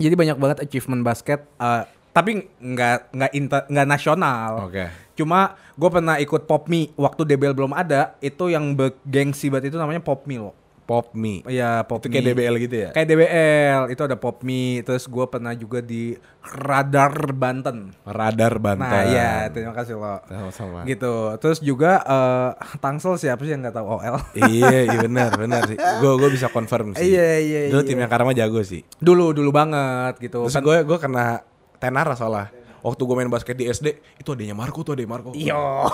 Jadi 0.00 0.14
banyak 0.16 0.36
banget 0.40 0.58
achievement 0.64 1.04
basket. 1.04 1.44
eh, 1.60 1.84
tapi 2.10 2.42
nggak 2.58 3.14
nggak 3.14 3.30
inter 3.38 3.60
nggak 3.70 3.86
nasional. 3.86 4.66
Oke. 4.66 4.90
Cuma 5.14 5.54
gue 5.78 5.90
pernah 5.90 6.18
ikut 6.18 6.42
Popmi 6.42 6.90
waktu 6.98 7.22
DBL 7.22 7.54
belum 7.54 7.70
ada. 7.70 8.18
Itu 8.18 8.50
yang 8.50 8.74
bergengsi 8.74 9.46
banget 9.46 9.70
itu 9.70 9.78
namanya 9.78 10.02
Popmi 10.02 10.42
loh. 10.42 10.54
Pop 10.90 11.14
Me. 11.14 11.38
Iya, 11.46 11.86
pop 11.86 12.02
Itu 12.02 12.10
kayak 12.10 12.24
mie. 12.26 12.34
DBL 12.34 12.54
gitu 12.66 12.74
ya? 12.82 12.90
Kayak 12.90 13.06
DBL, 13.14 13.82
itu 13.94 14.02
ada 14.02 14.18
pop 14.18 14.42
mie. 14.42 14.82
Terus 14.82 15.06
gue 15.06 15.22
pernah 15.30 15.54
juga 15.54 15.78
di 15.78 16.18
Radar 16.42 17.30
Banten. 17.30 17.94
Radar 18.02 18.58
Banten. 18.58 18.90
Nah, 18.90 19.06
iya, 19.06 19.46
terima 19.54 19.70
kasih 19.70 19.94
lo. 19.94 20.18
Sama-sama. 20.26 20.82
Gitu. 20.82 21.14
Terus 21.38 21.62
juga 21.62 22.02
eh, 22.02 22.50
Tangsel 22.82 23.22
siapa 23.22 23.38
sih 23.46 23.54
yang 23.54 23.62
nggak 23.62 23.78
tahu 23.78 23.86
OL? 23.86 24.18
iya, 24.50 24.90
iya 24.90 24.98
benar, 25.06 25.30
benar 25.38 25.70
sih. 25.70 25.78
Gue 25.78 26.12
gue 26.18 26.30
bisa 26.34 26.50
confirm 26.50 26.98
sih. 26.98 27.06
Iya, 27.14 27.38
iya, 27.38 27.60
Dulu 27.70 27.86
iya. 27.86 27.88
timnya 27.88 28.08
Karma 28.10 28.34
jago 28.34 28.58
sih. 28.66 28.82
dulu 28.98 29.30
dulu 29.30 29.54
banget 29.54 30.18
gitu. 30.18 30.42
Terus 30.50 30.58
gue 30.58 30.76
gue 30.82 30.98
kena 30.98 31.46
tenar 31.78 32.10
soalnya. 32.18 32.50
Waktu 32.80 33.02
gue 33.04 33.16
main 33.16 33.28
basket 33.28 33.56
di 33.56 33.68
SD, 33.68 33.86
itu 34.16 34.28
adanya 34.32 34.56
Marco 34.56 34.80
tuh 34.80 34.96
adanya 34.96 35.10
Marco. 35.12 35.36
Yo, 35.36 35.84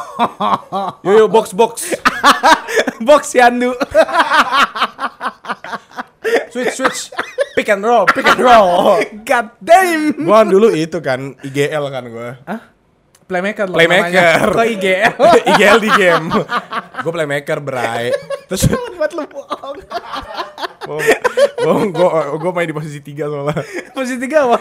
Yo 1.02 1.10
yo 1.18 1.26
box 1.26 1.50
box. 1.50 1.90
box 3.08 3.34
Yandu. 3.34 3.74
switch 6.54 6.74
switch. 6.78 7.00
Pick 7.58 7.72
and 7.72 7.82
roll, 7.82 8.06
pick 8.06 8.26
and 8.28 8.38
roll. 8.38 9.00
God 9.24 9.48
damn. 9.58 10.14
gue 10.14 10.28
kan 10.30 10.46
dulu 10.46 10.68
itu 10.70 10.98
kan 11.02 11.34
IGL 11.42 11.84
kan 11.90 12.04
gue. 12.06 12.30
Playmaker 13.26 13.66
loh 13.66 13.74
Playmaker. 13.74 14.54
Kok 14.54 14.66
IGL? 14.78 15.16
IGL 15.50 15.78
di 15.82 15.90
game. 15.98 16.26
gue 17.02 17.12
playmaker 17.12 17.58
berai. 17.58 18.14
Terus 18.46 18.70
Buat 18.98 19.12
lu 19.18 19.26
bohong. 19.26 19.78
gue 21.90 22.20
gue 22.38 22.52
main 22.54 22.68
di 22.70 22.74
posisi 22.76 23.02
tiga 23.02 23.26
soalnya. 23.26 23.58
Posisi 23.90 24.22
tiga 24.22 24.46
apa? 24.46 24.58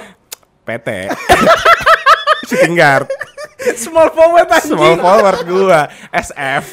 PT. 0.66 0.90
Shooting 2.46 2.76
guard. 2.76 3.10
Small 3.84 4.10
forward 4.10 4.46
anjing. 4.48 4.70
Small 4.70 4.96
forward 4.96 5.40
gue. 5.44 5.82
SF. 6.14 6.66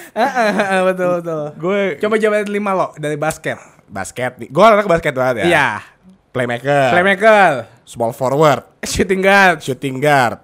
Betul 0.93 1.11
betul. 1.19 1.45
Gue 1.57 1.83
Coba 1.97 2.15
jawab 2.17 2.45
lima 2.47 2.73
lo 2.73 2.87
dari 2.95 3.17
basket. 3.17 3.57
basket. 3.87 4.37
Gue 4.39 4.65
anak 4.65 4.85
basket 4.85 5.13
banget 5.13 5.45
ya. 5.45 5.47
Iya. 5.49 5.69
Playmaker. 6.33 6.89
Playmaker, 6.91 7.53
Small 7.85 8.13
forward. 8.13 8.65
shooting 8.83 9.21
guard. 9.21 9.61
Shooting 9.61 10.01
guard. 10.01 10.41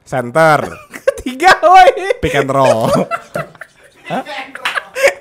Center. 0.00 0.64
Ketiga, 0.96 1.60
woi. 1.60 2.16
Pick 2.18 2.34
and 2.34 2.48
roll. 2.48 2.88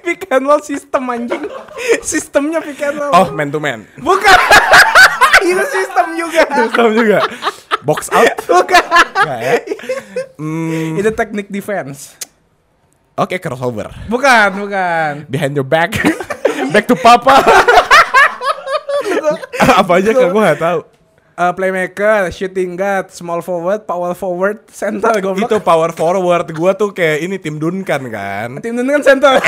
Pick 0.01 0.31
and 0.31 0.43
roll 0.43 0.59
sistem 0.59 1.03
anjing. 1.05 1.43
Sistemnya 1.99 2.63
pick 2.63 2.79
and 2.79 2.95
roll. 2.97 3.11
Oh, 3.13 3.27
man 3.29 3.51
to 3.51 3.59
man. 3.59 3.85
Bukan. 3.95 4.39
Itu 5.43 5.63
sistem 5.67 6.07
juga. 6.15 6.43
Tahu 6.47 6.89
juga. 6.93 7.19
Box 7.81 8.11
out. 8.11 8.27
Bukan. 8.43 8.83
Nggak 9.19 9.39
ya? 9.39 9.55
Hmm, 10.39 10.99
Itu 10.99 11.09
teknik 11.11 11.47
defense. 11.47 12.15
Oke, 13.19 13.35
crossover. 13.35 13.91
Bukan, 14.07 14.49
bukan. 14.55 15.27
Behind 15.27 15.51
your 15.51 15.67
back. 15.67 15.91
back 16.73 16.87
to 16.87 16.95
papa. 16.95 17.39
Apa 19.79 19.99
aja 19.99 20.15
kan 20.15 20.31
gue 20.31 20.43
gak 20.43 20.61
tahu. 20.63 20.79
Eh, 21.39 21.51
playmaker, 21.55 22.27
shooting 22.35 22.75
guard, 22.75 23.15
small 23.15 23.39
forward, 23.39 23.87
power 23.87 24.11
forward, 24.11 24.59
center 24.67 25.23
goblok. 25.23 25.47
Itu 25.47 25.63
power 25.63 25.95
forward 25.95 26.51
gue 26.51 26.71
tuh 26.75 26.91
kayak 26.91 27.23
ini 27.23 27.39
tim 27.39 27.55
Duncan 27.55 28.11
kan. 28.11 28.59
tim 28.59 28.75
itu 28.75 28.91
kan 28.91 29.03
center. 29.03 29.39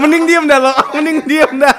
Mending 0.00 0.24
diem 0.28 0.44
dah 0.44 0.58
lo, 0.60 0.72
mending 0.92 1.24
diem 1.24 1.52
dah. 1.56 1.73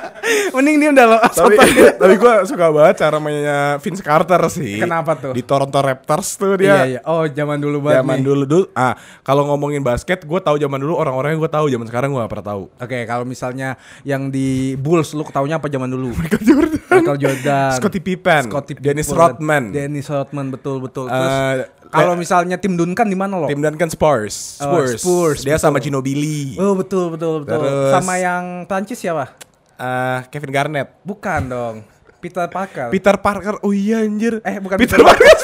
Mending 0.52 0.76
diem 0.78 0.94
dah 0.94 1.06
lo. 1.06 1.18
tapi 1.24 1.56
tapi 2.02 2.14
gue 2.16 2.34
suka 2.46 2.66
banget 2.70 2.96
cara 2.98 3.18
mainnya 3.18 3.60
Vince 3.78 4.00
Carter 4.00 4.42
sih. 4.48 4.78
Kenapa 4.78 5.14
tuh? 5.14 5.32
Di 5.32 5.42
Toronto 5.42 5.76
Raptors 5.76 6.36
tuh 6.36 6.56
Iya, 6.56 6.60
dia. 6.60 6.76
iya. 6.88 7.00
Oh, 7.04 7.24
zaman 7.24 7.58
dulu 7.58 7.78
banget 7.82 8.02
Zaman 8.02 8.18
nih. 8.18 8.26
dulu 8.26 8.44
dulu. 8.44 8.66
Ah, 8.72 8.94
kalau 9.22 9.46
ngomongin 9.46 9.82
basket, 9.82 10.22
gue 10.22 10.40
tahu 10.40 10.56
zaman 10.56 10.78
dulu 10.78 10.96
orang-orangnya 10.96 11.38
gue 11.38 11.52
tahu. 11.52 11.66
Zaman 11.68 11.86
sekarang 11.86 12.10
gue 12.10 12.20
gak 12.20 12.32
pernah 12.32 12.48
tahu. 12.48 12.64
Oke, 12.76 13.00
kalau 13.04 13.24
misalnya 13.24 13.70
yang 14.02 14.28
di 14.28 14.46
Bulls 14.76 15.12
lu 15.12 15.22
ketaunya 15.22 15.56
apa 15.56 15.68
zaman 15.68 15.88
dulu? 15.88 16.12
Michael 16.16 16.44
Jordan. 16.44 16.82
Michael 16.88 17.20
Jordan, 17.20 17.72
Scottie 17.76 18.00
Pippen, 18.00 18.44
Scottie 18.46 18.76
Dennis 18.76 19.06
Pippen, 19.06 19.20
Rodman. 19.20 19.64
Dennis 19.70 20.08
Rodman 20.08 20.48
betul 20.48 20.80
betul. 20.80 21.06
Terus 21.06 21.34
Eh, 21.36 21.56
kalau 21.88 22.14
misalnya 22.14 22.56
tim 22.56 22.74
Duncan 22.74 23.06
di 23.06 23.16
mana 23.16 23.36
lo? 23.36 23.46
Tim 23.46 23.60
Duncan 23.60 23.88
Spurs. 23.88 24.58
Oh, 24.58 24.80
Spurs. 24.80 24.92
Spurs, 24.98 25.40
Dia 25.42 25.56
betul. 25.56 25.64
sama 25.66 25.78
Ginobili. 25.78 26.56
Oh 26.56 26.74
betul 26.74 27.10
betul 27.10 27.44
betul. 27.44 27.62
Terus- 27.62 27.92
Sama 27.92 28.16
yang 28.16 28.44
Prancis 28.66 28.96
siapa? 28.96 29.36
Eh, 29.76 30.20
Kevin 30.32 30.52
Garnett. 30.56 30.88
Bukan 31.04 31.52
dong. 31.52 31.76
Peter 32.24 32.48
Parker. 32.50 32.88
Peter 32.90 33.16
Parker. 33.20 33.60
Oh 33.62 33.76
iya 33.76 34.02
anjir. 34.02 34.40
eh 34.42 34.58
bukan 34.58 34.80
Peter 34.80 34.98
Peter, 34.98 35.06
Parker. 35.06 35.28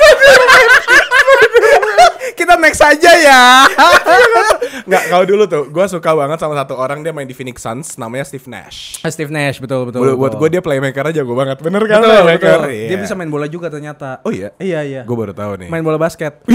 Kita 2.40 2.56
next 2.58 2.82
aja 2.82 3.12
ya. 3.22 3.68
Nggak, 4.88 5.04
kalau 5.12 5.26
dulu 5.28 5.44
tuh 5.48 5.64
gue 5.70 5.86
suka 5.88 6.12
banget 6.16 6.38
sama 6.42 6.54
satu 6.58 6.74
orang 6.76 7.00
dia 7.02 7.12
main 7.12 7.28
di 7.28 7.36
Phoenix 7.36 7.62
Suns 7.62 7.96
namanya 7.96 8.26
Steve 8.26 8.48
Nash. 8.48 9.00
Steve 9.08 9.30
Nash 9.30 9.62
betul 9.62 9.88
betul. 9.88 10.02
Buat- 10.02 10.18
Buat 10.18 10.34
gue 10.38 10.50
dia 10.58 10.62
playmaker 10.64 11.06
aja 11.08 11.22
gue 11.22 11.36
banget. 11.36 11.58
Bener 11.62 11.84
kan 11.86 12.02
betul, 12.02 12.12
playmaker? 12.12 12.60
betul. 12.66 12.72
Iya. 12.72 12.88
Dia 12.90 12.98
bisa 12.98 13.14
main 13.16 13.30
bola 13.30 13.48
juga 13.48 13.68
ternyata. 13.70 14.20
Oh 14.26 14.32
iya? 14.32 14.50
Iya 14.58 14.80
iya. 14.84 15.02
Gue 15.04 15.16
baru 15.16 15.34
tahu 15.36 15.66
nih. 15.66 15.70
Main 15.70 15.84
bola 15.84 15.98
basket. 16.00 16.42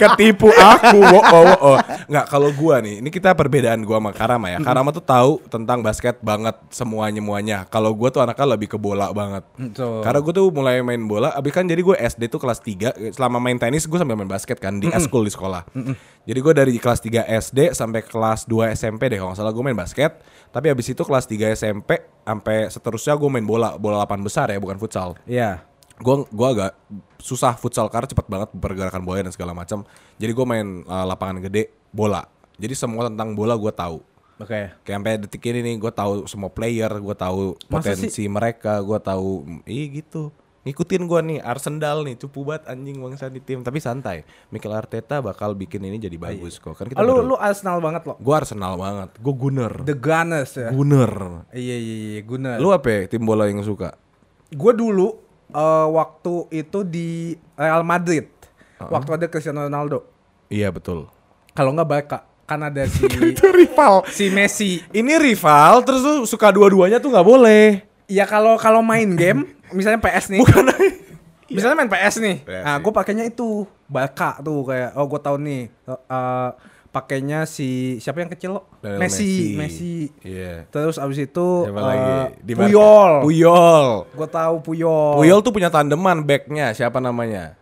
Ketipu 0.00 0.48
aku. 0.52 0.98
Wo 1.00 1.20
oh, 1.20 1.42
wo 1.42 1.56
oh. 1.74 1.78
Nggak, 2.06 2.26
kalau 2.30 2.50
gue 2.52 2.76
nih, 2.82 2.94
ini 3.02 3.08
kita 3.10 3.34
perbedaan 3.34 3.82
gue 3.82 3.96
sama 3.96 4.10
Karama 4.12 4.46
ya. 4.52 4.58
Karama 4.62 4.90
tuh 4.94 5.02
tahu 5.02 5.40
tentang 5.48 5.82
basket 5.82 6.20
banget 6.20 6.54
semuanya 6.70 7.20
muanya. 7.22 7.58
Kalau 7.66 7.92
gue 7.94 8.08
tuh 8.12 8.22
anaknya 8.22 8.46
lebih 8.56 8.68
ke 8.70 8.78
bola 8.78 9.10
banget. 9.10 9.42
Betul. 9.56 10.02
Karena 10.04 10.18
gue 10.22 10.32
tuh 10.32 10.46
mulai 10.52 10.80
main 10.82 11.02
bola, 11.04 11.32
abis 11.34 11.52
kan 11.52 11.64
jadi 11.64 11.80
gue 11.80 11.96
SD 11.96 12.28
tuh 12.28 12.40
kelas 12.42 12.60
3 12.60 13.16
Selama 13.16 13.40
main 13.40 13.56
tenis 13.56 13.88
gue 13.88 13.98
sambil 13.98 14.18
main 14.18 14.28
basket 14.28 14.60
kan 14.60 14.76
Di 14.76 14.90
school 15.00 15.24
di 15.24 15.32
sekolah 15.32 15.64
Jadi 16.26 16.38
gue 16.42 16.52
dari 16.56 16.72
kelas 16.74 16.98
3 16.98 17.26
SD 17.46 17.58
sampai 17.70 18.02
kelas 18.02 18.50
2 18.50 18.74
SMP 18.74 19.06
deh 19.06 19.18
Kalau 19.22 19.30
nggak 19.30 19.38
salah 19.38 19.54
gue 19.54 19.62
main 19.62 19.78
basket 19.78 20.18
Tapi 20.50 20.66
abis 20.74 20.90
itu 20.90 21.02
kelas 21.06 21.30
3 21.30 21.54
SMP 21.54 22.02
Sampai 22.26 22.66
seterusnya 22.66 23.14
gue 23.14 23.30
main 23.30 23.46
bola 23.46 23.78
Bola 23.78 24.02
lapan 24.02 24.20
besar 24.26 24.50
ya 24.50 24.58
bukan 24.58 24.74
futsal 24.80 25.14
Iya. 25.22 25.62
Gue 25.96 26.28
gua 26.28 26.48
agak 26.52 26.72
susah 27.16 27.56
futsal 27.56 27.88
karena 27.88 28.04
cepet 28.04 28.26
banget 28.28 28.50
pergerakan 28.52 29.00
bola 29.06 29.22
dan 29.24 29.32
segala 29.32 29.54
macam 29.54 29.86
Jadi 30.18 30.32
gue 30.34 30.46
main 30.48 30.82
uh, 30.84 31.06
lapangan 31.06 31.40
gede 31.46 31.72
bola 31.94 32.26
Jadi 32.58 32.74
semua 32.74 33.06
tentang 33.06 33.32
bola 33.38 33.54
gue 33.54 33.72
tahu 33.72 34.02
Oke. 34.36 34.68
Kayak 34.84 34.96
sampai 35.00 35.12
detik 35.16 35.42
ini 35.48 35.60
nih 35.64 35.74
gue 35.80 35.92
tahu 35.92 36.28
semua 36.28 36.52
player, 36.52 36.92
gue 36.92 37.16
tahu 37.16 37.56
Masa 37.72 37.96
potensi 37.96 38.28
mereka, 38.28 38.84
gue 38.84 38.98
tahu 39.00 39.48
ih 39.64 40.04
gitu. 40.04 40.28
Ngikutin 40.66 41.06
gue 41.06 41.20
nih 41.24 41.38
Arsenal 41.38 42.02
nih 42.02 42.18
cupu 42.18 42.42
banget 42.42 42.66
anjing 42.66 42.98
bangsa 42.98 43.30
di 43.30 43.38
tim 43.38 43.62
tapi 43.62 43.78
santai. 43.78 44.26
Mikel 44.50 44.68
Arteta 44.68 45.18
bakal 45.20 45.54
bikin 45.54 45.78
ini 45.80 45.94
jadi 45.96 46.18
bagus 46.18 46.58
kok. 46.58 46.74
Kan 46.74 46.90
kita 46.90 46.98
lu 47.00 47.16
baru- 47.16 47.28
lu 47.28 47.36
Arsenal 47.38 47.78
banget 47.78 48.02
lo. 48.02 48.18
Gue 48.18 48.34
Arsenal 48.34 48.74
banget. 48.74 49.14
Gue 49.16 49.30
Gunner. 49.32 49.72
The 49.80 49.94
Gunners 49.94 50.52
ya. 50.52 50.68
Gunner. 50.68 51.46
Iya 51.50 51.76
iya 51.76 51.96
iya, 52.12 52.20
Gunnar. 52.20 52.58
Lu 52.58 52.68
apa 52.68 52.88
ya, 52.88 53.00
tim 53.06 53.22
bola 53.22 53.46
yang 53.46 53.62
suka? 53.62 53.94
Gue 54.48 54.72
dulu 54.72 55.14
eh, 55.48 55.86
waktu 55.88 56.34
itu 56.52 56.82
di 56.82 57.08
Real 57.54 57.80
Madrid. 57.80 58.26
Waktu 58.76 59.10
ada 59.14 59.26
Cristiano 59.26 59.62
Ronaldo. 59.62 60.02
Iya 60.46 60.68
betul. 60.68 61.06
Kalau 61.50 61.72
nggak 61.72 61.88
Barca, 61.88 62.18
kan 62.42 62.60
ada 62.60 62.84
si 62.90 63.06
Itu 63.06 63.48
rival. 63.48 64.02
si 64.08 64.28
Messi. 64.28 64.82
Ini 64.84 65.14
rival 65.16 65.80
terus 65.80 66.02
lu 66.02 66.22
suka 66.22 66.50
dua-duanya 66.50 66.98
tuh 66.98 67.08
nggak 67.08 67.24
boleh. 67.24 67.86
Ya 68.06 68.24
kalau 68.26 68.54
kalau 68.58 68.80
main 68.82 69.14
game, 69.20 69.54
misalnya 69.74 69.98
PS 69.98 70.30
nih. 70.30 70.40
Bukan 70.42 70.66
Misalnya 71.46 71.78
main 71.78 71.90
PS 71.90 72.18
nih. 72.18 72.36
PS 72.42 72.62
nah, 72.66 72.76
gue 72.82 72.90
pakainya 72.90 73.22
itu 73.22 73.66
Barca 73.86 74.34
tuh 74.42 74.66
kayak 74.66 74.98
oh 74.98 75.06
gue 75.06 75.20
tahu 75.22 75.36
nih 75.38 75.70
eh, 75.86 76.50
pakainya 76.90 77.46
si 77.46 78.00
siapa 78.02 78.24
yang 78.24 78.32
kecil 78.32 78.56
lo? 78.56 78.66
Lionel 78.82 79.04
Messi, 79.04 79.54
Messi. 79.54 80.10
Iya. 80.26 80.66
Terus 80.72 80.98
abis 80.98 81.28
itu 81.28 81.48
Siapa 81.68 81.78
eh, 81.78 81.86
lagi? 81.86 82.14
Di. 82.40 82.52
Puyol. 82.56 83.12
Puyol. 83.22 83.86
Gue 84.10 84.28
tahu 84.32 84.54
Puyol. 84.64 85.22
Puyol 85.22 85.38
tuh 85.44 85.52
punya 85.52 85.70
tandeman 85.70 86.24
backnya 86.24 86.72
siapa 86.72 86.98
namanya? 86.98 87.54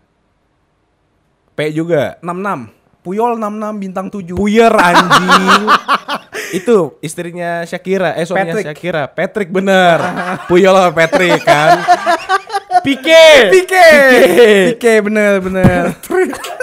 P 1.58 1.74
juga. 1.74 2.16
66. 2.22 2.83
Puyol 3.04 3.36
66 3.36 3.84
bintang 3.84 4.06
7. 4.08 4.32
Puyer 4.32 4.72
anjing. 4.72 5.68
Itu 6.58 6.96
istrinya 7.04 7.60
Shakira, 7.68 8.16
eh 8.16 8.24
suaminya 8.24 8.56
Patrick. 8.56 8.66
Shakira, 8.72 9.02
Patrick 9.06 9.50
bener. 9.52 10.00
Puyol 10.48 10.72
sama 10.72 10.92
Patrick 10.96 11.44
kan. 11.44 11.84
Pike. 12.80 13.52
Pike. 13.52 13.88
Pike. 14.72 14.92
Bener 15.04 15.44
bener. 15.44 15.92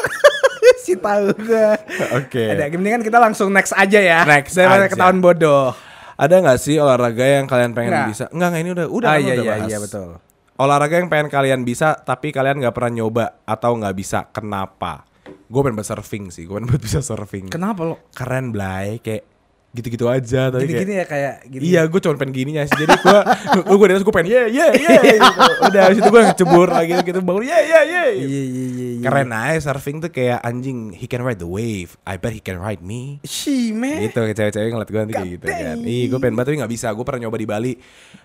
si 0.84 0.98
tahu 0.98 1.30
gue. 1.38 1.70
Oke. 2.18 2.58
Ada 2.58 2.74
mendingan 2.74 3.06
kita 3.06 3.22
langsung 3.22 3.54
next 3.54 3.78
aja 3.78 4.02
ya. 4.02 4.20
Next 4.26 4.58
Daripada 4.58 4.90
aja. 4.90 4.92
ketahuan 4.92 5.22
bodoh. 5.22 5.78
Ada 6.18 6.42
nggak 6.42 6.58
sih 6.58 6.82
olahraga 6.82 7.26
yang 7.26 7.46
kalian 7.46 7.74
pengen 7.74 7.94
Nggak. 7.94 8.10
bisa? 8.10 8.26
Enggak, 8.34 8.48
enggak 8.50 8.62
ini 8.62 8.72
udah 8.74 8.88
udah 8.90 9.08
ah 9.08 9.14
kan 9.14 9.22
iya 9.22 9.34
udah 9.34 9.46
iya 9.46 9.54
bahas. 9.54 9.70
iya 9.70 9.78
betul. 9.78 10.10
Olahraga 10.58 10.96
yang 10.98 11.10
pengen 11.10 11.30
kalian 11.30 11.62
bisa 11.62 11.98
tapi 11.98 12.30
kalian 12.30 12.62
nggak 12.62 12.74
pernah 12.74 12.92
nyoba 12.98 13.26
atau 13.46 13.72
nggak 13.78 13.96
bisa. 13.98 14.26
Kenapa? 14.30 15.06
Gue 15.52 15.62
pengen 15.68 15.76
bisa 15.76 15.92
surfing 15.92 16.32
sih. 16.32 16.48
Gue 16.48 16.56
pengen 16.58 16.72
banget 16.72 16.84
bisa 16.88 17.00
surfing. 17.04 17.52
Kenapa 17.52 17.84
lo? 17.84 17.96
Keren 18.16 18.56
Blay 18.56 19.04
kayak 19.04 19.28
gitu-gitu 19.72 20.04
aja 20.12 20.52
tapi 20.52 20.68
kayak 20.68 20.84
Gini-gini 20.84 20.94
ya 21.00 21.06
kayak 21.08 21.34
gini. 21.48 21.62
Iya, 21.64 21.82
gue 21.88 22.00
cuma 22.04 22.20
pengen 22.20 22.36
gininya 22.36 22.64
sih. 22.68 22.76
Jadi 22.76 22.92
gue, 22.92 23.20
gue 23.80 23.88
di 23.88 23.94
atas 23.96 24.04
gue 24.04 24.14
pengen, 24.16 24.28
yeah, 24.28 24.48
yeah, 24.52 24.70
yeah. 24.76 25.00
gitu. 25.00 25.52
Udah, 25.72 25.82
habis 25.88 25.98
itu 26.04 26.10
gue 26.12 26.22
ngecebur 26.28 26.68
lagi 26.68 26.92
gitu, 27.08 27.20
bangun, 27.24 27.44
yeah, 27.48 27.62
yeah, 27.64 27.84
yeah. 27.88 28.08
Iya 28.12 28.28
iya 28.28 28.66
iya. 28.68 28.88
iya. 29.00 29.08
Keren 29.08 29.32
aja 29.32 29.72
surfing 29.72 30.04
tuh 30.04 30.12
kayak 30.12 30.44
anjing, 30.44 30.92
he 30.92 31.08
can 31.08 31.24
ride 31.24 31.40
the 31.40 31.48
wave. 31.48 31.96
I 32.04 32.20
bet 32.20 32.36
he 32.36 32.44
can 32.44 32.60
ride 32.60 32.84
me. 32.84 33.24
She 33.24 33.72
man. 33.72 34.04
Gitu, 34.04 34.20
kayak 34.20 34.36
cewek-cewek 34.36 34.70
ngeliat 34.76 34.90
gue 34.92 35.00
nanti 35.00 35.14
kayak 35.16 35.30
gitu 35.40 35.46
kan. 35.48 35.78
Ih, 35.88 36.04
gue 36.12 36.20
pengen 36.20 36.36
banget 36.36 36.48
tapi 36.52 36.58
gak 36.68 36.74
bisa. 36.76 36.88
Gue 36.92 37.06
pernah 37.08 37.20
nyoba 37.24 37.38
di 37.40 37.48
Bali. 37.48 37.74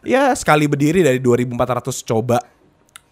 Ya, 0.02 0.34
sekali 0.34 0.66
berdiri 0.66 1.06
dari 1.06 1.22
2400 1.22 2.10
coba. 2.10 2.42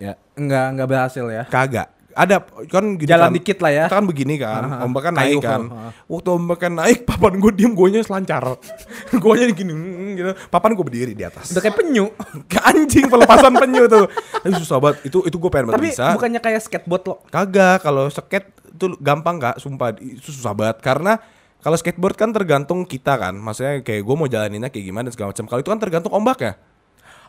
Ya, 0.02 0.18
Enggak 0.34 0.74
enggak 0.74 0.88
berhasil 0.90 1.22
ya. 1.30 1.46
kagak. 1.46 1.93
Ada 2.14 2.46
kan 2.70 2.94
gini 2.94 3.10
Jalan 3.10 3.28
kan, 3.28 3.36
dikit 3.36 3.58
lah 3.58 3.72
ya. 3.74 3.84
Kita 3.90 3.98
kan 3.98 4.06
begini 4.06 4.34
kan, 4.38 4.62
Aha. 4.62 4.86
ombak 4.86 5.02
kan 5.10 5.14
naik 5.18 5.42
kan. 5.42 5.62
ha. 5.66 5.90
Waktu 6.06 6.28
ombak 6.30 6.58
kan 6.62 6.72
naik, 6.78 7.02
papan 7.02 7.42
gue 7.42 7.52
diem, 7.52 7.74
gue 7.74 8.00
selancar. 8.06 8.54
gue 9.22 9.34
gini, 9.50 9.72
mm, 9.74 10.10
gitu. 10.14 10.30
Papan 10.48 10.78
gue 10.78 10.84
berdiri 10.86 11.12
di 11.12 11.26
atas. 11.26 11.50
Udah 11.50 11.62
kayak 11.62 11.76
penyu. 11.76 12.06
Anjing 12.70 13.06
pelepasan 13.10 13.52
penyu 13.58 13.84
tuh. 13.90 14.06
Tapi 14.40 14.54
susah 14.62 14.78
banget. 14.78 15.10
Itu 15.10 15.26
itu 15.26 15.36
gue 15.36 15.50
pengen 15.50 15.74
Tapi 15.74 15.90
bisa. 15.90 16.14
bukannya 16.14 16.40
kayak 16.40 16.60
skateboard 16.62 17.04
lo. 17.10 17.14
Kagak, 17.28 17.82
kalau 17.82 18.06
skate 18.08 18.54
itu 18.74 18.94
gampang 19.02 19.38
gak? 19.38 19.58
Sumpah 19.58 19.94
itu 19.98 20.30
susah 20.30 20.54
banget 20.54 20.82
karena 20.82 21.18
kalau 21.64 21.80
skateboard 21.80 22.16
kan 22.18 22.30
tergantung 22.30 22.84
kita 22.84 23.16
kan. 23.16 23.34
Maksudnya 23.34 23.80
kayak 23.80 24.02
gue 24.04 24.14
mau 24.14 24.28
jalaninnya 24.28 24.68
kayak 24.68 24.84
gimana 24.84 25.08
dan 25.08 25.12
segala 25.16 25.28
macam. 25.32 25.46
Kalau 25.48 25.60
itu 25.64 25.70
kan 25.72 25.80
tergantung 25.80 26.12
ombaknya. 26.12 26.54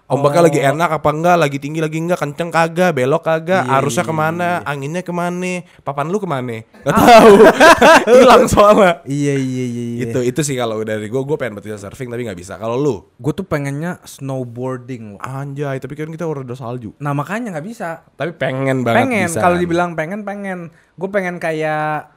Ombaknya 0.06 0.38
Oh. 0.38 0.46
lagi 0.46 0.60
enak 0.62 0.90
apa 0.92 1.10
enggak, 1.10 1.36
lagi 1.36 1.58
tinggi 1.58 1.82
lagi 1.82 1.98
enggak, 1.98 2.22
kenceng 2.22 2.54
kagak, 2.54 2.94
belok 2.94 3.26
kagak, 3.26 3.66
Iya, 3.66 3.82
arusnya 3.82 4.06
iya, 4.06 4.10
ke 4.10 4.14
mana, 4.14 4.50
anginnya 4.62 5.02
ke 5.02 5.10
mana, 5.10 5.54
papan 5.82 6.08
lu 6.08 6.22
ke 6.22 6.30
mana, 6.30 6.62
nggak 6.62 6.94
tahu, 6.94 7.34
hilang 8.14 8.46
soalnya. 8.46 9.02
Iya 9.02 9.34
iya 9.34 9.66
iya 9.66 9.84
iya. 9.98 10.04
Itu 10.06 10.22
itu 10.22 10.42
sih 10.46 10.54
kalau 10.54 10.86
dari 10.86 11.10
gue, 11.10 11.18
gue 11.18 11.38
pengen 11.38 11.58
bisa 11.58 11.82
surfing 11.82 12.08
tapi 12.08 12.22
nggak 12.22 12.38
bisa. 12.38 12.54
Kalau 12.56 12.78
lu, 12.78 12.96
Gue 13.18 13.34
tuh 13.34 13.42
pengennya 13.44 13.98
snowboarding 14.06 15.18
lo. 15.18 15.20
anjay, 15.20 15.82
tapi 15.82 15.98
kan 15.98 16.08
kita 16.08 16.24
udah 16.24 16.54
salju. 16.54 16.94
Nah 16.98 17.18
makanya 17.18 17.58
nggak 17.58 17.66
bisa. 17.66 18.06
Tapi 18.14 18.38
pengen 18.38 18.86
banget 18.86 19.02
pengen 19.02 19.30
kalau 19.34 19.58
dibilang 19.58 19.98
pengen 19.98 20.22
pengen. 20.22 20.60
Gue 20.96 21.10
pengen 21.10 21.42
kayak 21.42 22.15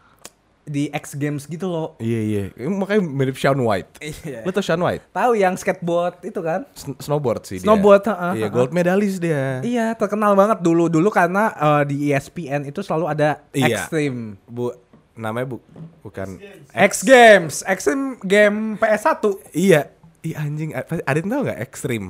di 0.68 0.86
X 0.88 1.12
Games 1.14 1.44
gitu 1.44 1.66
loh. 1.66 1.96
Iya 1.96 2.20
iya, 2.20 2.42
makanya 2.64 3.02
mirip 3.02 3.34
Sean 3.34 3.58
White. 3.58 3.98
Iya. 3.98 4.40
Lu 4.40 4.50
tau 4.50 4.60
Sean 4.60 4.78
White? 4.78 5.08
Tahu 5.10 5.32
yang 5.34 5.54
skateboard 5.54 6.20
itu 6.22 6.38
kan? 6.38 6.68
Sn- 6.72 6.96
snowboard 6.98 7.42
sih 7.42 7.58
Snowboard, 7.58 8.04
dia. 8.04 8.12
heeh, 8.12 8.32
Iya, 8.34 8.44
heeh. 8.44 8.52
gold 8.52 8.70
medalis 8.70 9.16
dia. 9.16 9.58
Iya 9.60 9.92
terkenal 9.92 10.32
banget 10.32 10.60
dulu 10.60 10.86
dulu 10.86 11.08
karena 11.08 11.50
eh, 11.50 11.82
di 11.84 11.96
ESPN 12.06 12.64
itu 12.64 12.78
selalu 12.78 13.08
ada 13.08 13.40
Iya. 13.50 13.82
Extreme. 13.82 14.36
Bu, 14.44 14.70
namanya 15.14 15.50
bu, 15.50 15.58
bukan. 16.00 16.38
X 16.70 17.02
Games, 17.02 17.64
Extreme 17.64 18.20
game 18.22 18.76
PS1. 18.76 19.18
Iya, 19.50 19.90
iya 20.20 20.36
anjing. 20.38 20.70
Ada 20.76 21.16
yang 21.16 21.28
tahu 21.28 21.40
nggak 21.42 21.60
Extreme? 21.60 22.08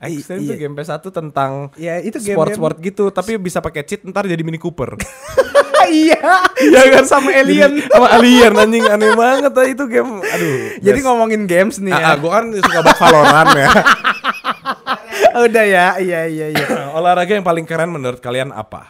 I- 0.00 0.16
Extreme 0.16 0.42
tuh 0.42 0.56
iya. 0.56 0.60
game 0.64 0.74
PS1 0.74 1.04
tentang 1.06 1.52
Iya, 1.76 2.00
itu 2.00 2.16
game-game- 2.16 2.36
sport-sport 2.56 2.76
gitu, 2.80 3.04
tapi 3.08 3.36
bisa 3.36 3.60
pakai 3.60 3.84
cheat 3.84 4.00
ntar 4.02 4.24
jadi 4.24 4.40
Mini 4.40 4.56
Cooper. 4.56 4.96
iya. 5.92 6.16
Iya 6.56 6.82
kan 6.90 7.04
sama 7.04 7.28
alien, 7.30 7.84
sama 7.92 8.08
alien 8.10 8.52
anjing 8.54 8.80
aneh 8.82 9.12
banget 9.12 9.52
ah, 9.52 9.66
itu 9.66 9.84
game. 9.84 10.24
Aduh. 10.24 10.80
Jadi 10.80 10.98
best. 10.98 11.06
ngomongin 11.06 11.42
games 11.44 11.76
nih 11.78 11.92
Ah, 11.92 12.00
ya. 12.00 12.06
ah, 12.06 12.16
gua 12.16 12.30
kan 12.40 12.44
suka 12.50 12.80
banget 12.80 12.98
Valorant 12.98 13.50
ya. 13.52 13.68
Udah 15.46 15.64
ya, 15.64 15.86
iya 16.00 16.20
iya 16.26 16.46
iya. 16.48 16.66
Olahraga 16.90 17.30
yang 17.30 17.44
paling 17.44 17.62
keren 17.62 17.92
menurut 17.92 18.18
kalian 18.18 18.50
apa? 18.50 18.88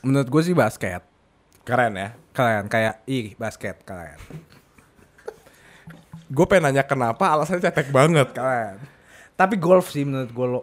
Menurut 0.00 0.26
gue 0.26 0.42
sih 0.42 0.52
basket. 0.52 1.04
Keren 1.62 1.94
ya. 1.94 2.16
Kalian 2.32 2.66
kayak 2.66 3.04
ih 3.04 3.36
basket 3.36 3.80
kalian. 3.84 4.18
Gue 6.26 6.44
pengen 6.44 6.72
nanya 6.72 6.82
kenapa 6.82 7.28
alasannya 7.30 7.62
cetek 7.62 7.88
banget. 7.88 8.32
Kalian. 8.32 8.76
Tapi 9.34 9.58
golf 9.58 9.90
sih 9.90 10.06
menurut 10.06 10.30
gue 10.30 10.46
lo. 10.46 10.60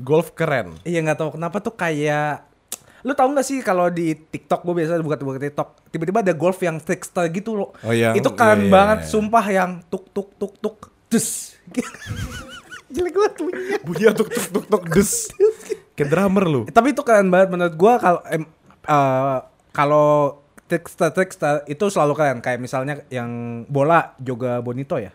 Golf 0.00 0.32
keren. 0.32 0.80
Iya 0.82 1.04
nggak 1.04 1.18
tahu 1.20 1.30
kenapa 1.36 1.60
tuh 1.60 1.74
kayak 1.76 2.50
lu 3.04 3.12
tahu 3.12 3.36
nggak 3.36 3.44
sih 3.44 3.60
kalau 3.60 3.92
di 3.92 4.16
TikTok 4.16 4.64
gue 4.64 4.74
biasa 4.80 4.96
buka 5.04 5.20
buka 5.20 5.36
TikTok 5.36 5.92
tiba-tiba 5.92 6.24
ada 6.24 6.32
golf 6.32 6.56
yang 6.64 6.80
trickster 6.80 7.28
gitu 7.28 7.52
loh. 7.52 7.70
Oh, 7.84 7.92
yang- 7.92 8.16
itu 8.16 8.32
keren 8.32 8.64
iya, 8.64 8.68
iya, 8.68 8.72
banget 8.72 8.98
iya. 9.04 9.08
sumpah 9.12 9.44
yang 9.52 9.70
tuk 9.92 10.08
tuk 10.16 10.32
tuk 10.40 10.56
tuk 10.56 10.76
dus. 11.12 11.52
Jelek 12.94 13.12
banget 13.12 13.34
bunyinya. 13.44 13.78
Bunyi 13.84 14.04
tuk 14.16 14.28
tuk 14.32 14.46
tuk 14.48 14.64
tuk 14.72 14.84
des. 14.88 15.12
Kayak 15.94 16.08
drummer 16.10 16.44
lu. 16.48 16.60
Tapi 16.72 16.96
itu 16.96 17.02
keren 17.04 17.28
banget 17.28 17.48
menurut 17.52 17.74
gua 17.76 18.00
kalau 18.00 18.20
em, 18.32 18.48
eh, 18.88 19.38
kalau 19.76 20.40
trickster 20.64 21.12
trickster 21.12 21.60
itu 21.68 21.84
selalu 21.92 22.16
keren 22.16 22.38
kayak 22.40 22.56
misalnya 22.56 23.04
yang 23.12 23.62
bola 23.68 24.16
Joga 24.16 24.64
Bonito 24.64 24.96
ya. 24.96 25.12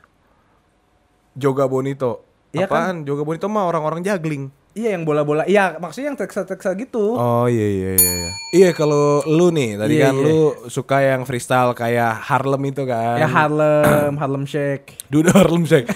Joga 1.34 1.66
Bonito. 1.66 2.29
Iya 2.50 2.66
Apaan? 2.66 3.06
Joga 3.06 3.22
Bonito 3.22 3.46
mah 3.46 3.70
orang-orang 3.70 4.02
juggling. 4.02 4.50
Iya 4.74 4.98
yang 4.98 5.04
bola-bola. 5.06 5.46
Iya 5.50 5.78
maksudnya 5.78 6.14
yang 6.14 6.18
trickster 6.18 6.74
gitu. 6.78 7.14
Oh 7.14 7.46
iya 7.50 7.68
iya 7.68 7.90
iya. 7.94 8.12
Iya, 8.14 8.30
iya 8.54 8.70
kalau 8.74 9.22
lu 9.26 9.50
nih 9.50 9.78
tadi 9.78 9.98
Iya, 9.98 10.10
kan 10.10 10.16
iya. 10.16 10.24
lu 10.26 10.38
suka 10.66 10.98
yang 11.02 11.22
freestyle 11.26 11.74
kayak 11.74 12.14
Harlem 12.26 12.70
itu 12.70 12.86
kan. 12.86 13.18
Ya 13.18 13.28
Harlem, 13.30 14.14
Harlem 14.22 14.46
Shake. 14.46 14.98
Dude 15.10 15.30
Harlem 15.30 15.66
Shake. 15.66 15.90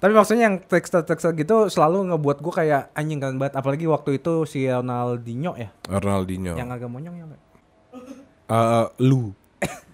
Tapi 0.00 0.12
maksudnya 0.16 0.48
yang 0.48 0.56
trickster 0.64 1.04
gitu 1.36 1.68
selalu 1.68 2.14
ngebuat 2.14 2.38
gua 2.40 2.54
kayak 2.56 2.82
anjing 2.96 3.20
keren 3.20 3.36
banget. 3.36 3.58
Apalagi 3.58 3.84
waktu 3.84 4.16
itu 4.16 4.48
si 4.48 4.64
Ronaldinho 4.64 5.54
ya, 5.54 5.68
Ronaldinho. 5.86 6.56
yang 6.56 6.72
agak 6.72 6.88
monyong 6.88 7.14
ya. 7.14 7.26
Eh, 8.50 8.86
lu. 9.04 9.36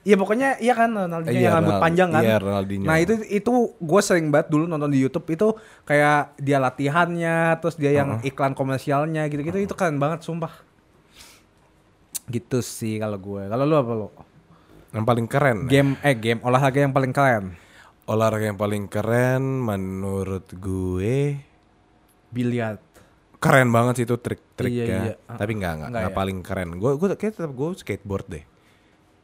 Iya 0.07 0.15
pokoknya 0.15 0.49
iya 0.57 0.71
kan 0.73 0.87
Ronaldinho 0.89 1.35
Iya, 1.35 1.43
yang 1.43 1.55
rambut 1.57 1.67
Ronald- 1.69 1.83
panjang 1.83 2.09
kan. 2.09 2.23
iya, 2.23 2.37
Ronaldinho. 2.39 2.87
Nah 2.87 2.97
itu 2.97 3.15
itu 3.27 3.53
gue 3.75 4.01
sering 4.01 4.31
banget 4.31 4.49
dulu 4.49 4.65
nonton 4.65 4.87
di 4.87 5.03
YouTube 5.03 5.27
itu 5.29 5.51
kayak 5.83 6.39
dia 6.39 6.57
latihannya, 6.57 7.37
terus 7.59 7.75
dia 7.75 7.91
yang 7.93 8.23
iklan 8.23 8.55
komersialnya 8.55 9.27
gitu-gitu 9.27 9.59
itu 9.61 9.75
keren 9.75 9.99
banget 9.99 10.23
sumpah. 10.23 10.55
Gitu 12.27 12.59
sih 12.61 12.97
kalau 12.97 13.17
gue. 13.17 13.43
Kalau 13.45 13.65
lu 13.65 13.75
apa 13.75 13.93
lu? 13.93 14.09
Yang 14.93 15.05
paling 15.05 15.27
keren. 15.27 15.59
Game 15.67 15.99
eh 16.01 16.15
game 16.15 16.39
olahraga 16.41 16.79
yang 16.81 16.91
paling 16.91 17.11
keren. 17.11 17.59
Olahraga 18.05 18.47
yang 18.47 18.57
paling 18.57 18.87
keren 18.87 19.43
menurut 19.61 20.47
gue 20.53 21.43
Biliar. 22.29 22.79
keren 23.37 23.69
banget 23.69 23.95
sih 23.97 24.05
itu 24.05 24.17
trik-triknya. 24.17 24.87
Iya, 24.87 24.97
iya. 25.13 25.15
Tapi 25.29 25.53
nggak 25.53 25.73
nggak 25.77 25.89
Nggak 25.89 26.01
nggak 26.01 26.15
ya? 26.15 26.17
paling 26.17 26.39
keren. 26.41 26.69
Gue 26.77 26.95
gue 26.95 27.09
kayak 27.13 27.35
tetap 27.37 27.53
gue 27.53 27.69
skateboard 27.75 28.27
deh. 28.29 28.45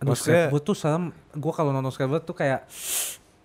Aduh, 0.02 0.12
Maksudnya- 0.12 0.50
skateboard 0.50 0.64
tuh 0.66 0.76
serem. 0.76 1.04
Gue 1.32 1.52
kalau 1.54 1.70
nonton 1.70 1.94
skateboard 1.94 2.26
tuh 2.26 2.34
kayak 2.34 2.66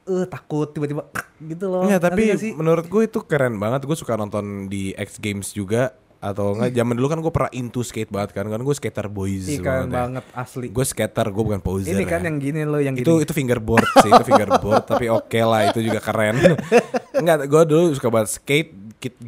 eh 0.08 0.26
takut 0.26 0.72
tiba-tiba 0.72 1.06
gitu 1.38 1.66
loh. 1.68 1.86
Iya 1.86 2.00
tapi 2.00 2.34
sih? 2.34 2.56
menurut 2.58 2.90
gue 2.90 3.02
itu 3.06 3.20
keren 3.22 3.62
banget. 3.62 3.86
Gue 3.86 3.94
suka 3.94 4.18
nonton 4.18 4.66
di 4.66 4.98
X 4.98 5.22
Games 5.22 5.54
juga 5.54 5.94
atau 6.18 6.58
enggak 6.58 6.74
zaman 6.74 6.98
dulu 6.98 7.08
kan 7.14 7.20
gue 7.22 7.30
pernah 7.30 7.52
into 7.54 7.86
skate 7.86 8.10
banget 8.10 8.34
kan 8.34 8.50
kan 8.50 8.58
gue 8.58 8.74
skater 8.74 9.06
boys 9.06 9.46
Ih, 9.46 9.62
keren 9.62 9.94
ya. 9.94 10.02
banget 10.02 10.26
asli. 10.34 10.74
Gue 10.74 10.82
skater 10.82 11.30
gue 11.30 11.44
bukan 11.46 11.62
poser. 11.62 11.94
Ini 11.94 12.04
kan 12.10 12.26
ya. 12.26 12.34
yang 12.34 12.38
gini 12.42 12.62
loh 12.66 12.82
yang 12.82 12.98
itu 12.98 13.06
gini. 13.06 13.22
itu 13.22 13.34
fingerboard 13.38 13.86
sih 14.02 14.10
itu 14.10 14.26
fingerboard 14.26 14.84
tapi 14.90 15.14
oke 15.14 15.40
lah 15.46 15.70
itu 15.70 15.86
juga 15.86 16.02
keren. 16.02 16.42
Enggak 17.22 17.46
gue 17.46 17.62
dulu 17.70 17.94
suka 17.94 18.10
banget 18.10 18.34
skate. 18.34 18.74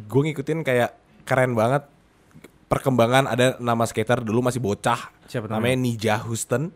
Gue 0.02 0.20
ngikutin 0.26 0.66
kayak 0.66 0.90
keren 1.22 1.54
banget 1.54 1.86
perkembangan 2.66 3.26
ada 3.26 3.46
nama 3.58 3.86
skater 3.86 4.22
dulu 4.22 4.42
masih 4.42 4.58
bocah 4.58 5.10
Siapa 5.26 5.46
namanya? 5.46 5.74
namanya 5.74 5.76
Nija 5.78 6.14
Houston 6.26 6.74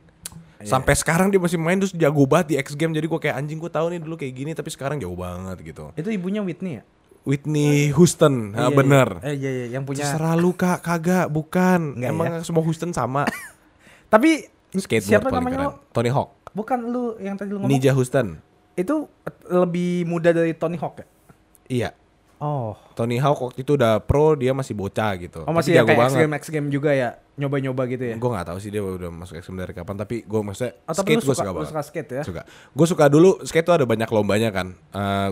sampai 0.65 0.95
sekarang 0.95 1.29
dia 1.29 1.37
masih 1.37 1.57
main 1.57 1.77
terus 1.77 1.93
jago 1.93 2.25
banget 2.25 2.47
di 2.47 2.55
X 2.57 2.73
Game 2.73 2.91
jadi 2.91 3.05
gue 3.05 3.17
kayak 3.19 3.37
anjing 3.37 3.57
gue 3.57 3.69
tahu 3.69 3.87
nih 3.89 4.01
dulu 4.01 4.15
kayak 4.15 4.33
gini 4.33 4.51
tapi 4.51 4.69
sekarang 4.69 4.97
jauh 4.97 5.15
banget 5.15 5.61
gitu 5.63 5.93
Itu 5.93 6.09
ibunya 6.09 6.41
Whitney 6.41 6.79
ya? 6.79 6.83
Whitney 7.23 7.89
Houston 7.91 8.53
ah, 8.53 8.69
Iya, 8.69 8.75
bener 8.75 9.09
iya. 9.19 9.25
Eh 9.25 9.35
iya 9.35 9.51
iya 9.51 9.67
yang 9.73 9.83
punya. 9.83 10.05
terserah 10.05 10.35
lu 10.35 10.53
kak 10.53 10.81
kagak 10.81 11.27
bukan 11.27 11.97
Nggak 11.97 12.11
emang 12.11 12.27
semua 12.41 12.61
Houston 12.61 12.91
sama 12.91 13.25
Tapi 14.13 14.45
skateboard 14.71 15.09
siapa 15.09 15.29
namanya? 15.31 15.57
keren 15.73 15.73
Tony 15.91 16.11
Hawk 16.11 16.31
Bukan 16.51 16.79
lu 16.85 17.17
yang 17.19 17.35
tadi 17.35 17.51
lu 17.51 17.59
ngomong. 17.59 17.71
Nija 17.71 17.91
Houston 17.91 18.37
Itu 18.75 19.09
lebih 19.47 20.05
muda 20.05 20.31
dari 20.31 20.53
Tony 20.53 20.77
Hawk 20.77 20.95
ya? 20.97 21.07
iya 21.67 21.89
Oh. 22.45 22.77
Tony 22.93 23.17
Hawk 23.17 23.41
waktu 23.41 23.65
itu 23.65 23.81
udah 23.81 24.05
pro 24.05 24.37
dia 24.37 24.53
masih 24.53 24.77
bocah 24.77 25.17
gitu 25.17 25.49
Oh 25.49 25.55
masih 25.57 25.73
Tapi 25.73 25.79
yang 25.81 25.87
kayak 25.89 25.97
X 25.97 26.03
banget 26.05 26.21
Game 26.21 26.35
X 26.37 26.45
Game 26.53 26.69
juga 26.69 26.93
ya? 26.93 27.17
Nyoba-nyoba 27.35 27.89
gitu 27.89 28.05
ya? 28.05 28.15
gue 28.21 28.31
gak 28.31 28.47
tahu 28.47 28.59
sih 28.61 28.69
dia 28.69 28.85
udah 28.85 29.09
masuk 29.09 29.41
X 29.41 29.49
Game 29.49 29.59
dari 29.59 29.73
kapan 29.73 29.97
tapi 29.97 30.23
gue 30.23 30.41
maksudnya 30.45 30.77
Oh, 30.85 30.93
skate 30.93 31.19
gue 31.19 31.33
suka, 31.33 31.51
banget 31.51 31.71
suka 31.73 31.83
skate 31.83 32.11
ya? 32.13 32.23
suka 32.23 32.43
gue 32.47 32.87
suka 32.87 33.05
dulu 33.09 33.41
skate 33.43 33.65
tuh 33.65 33.75
ada 33.75 33.87
banyak 33.89 34.07
lombanya 34.13 34.53
kan 34.53 34.77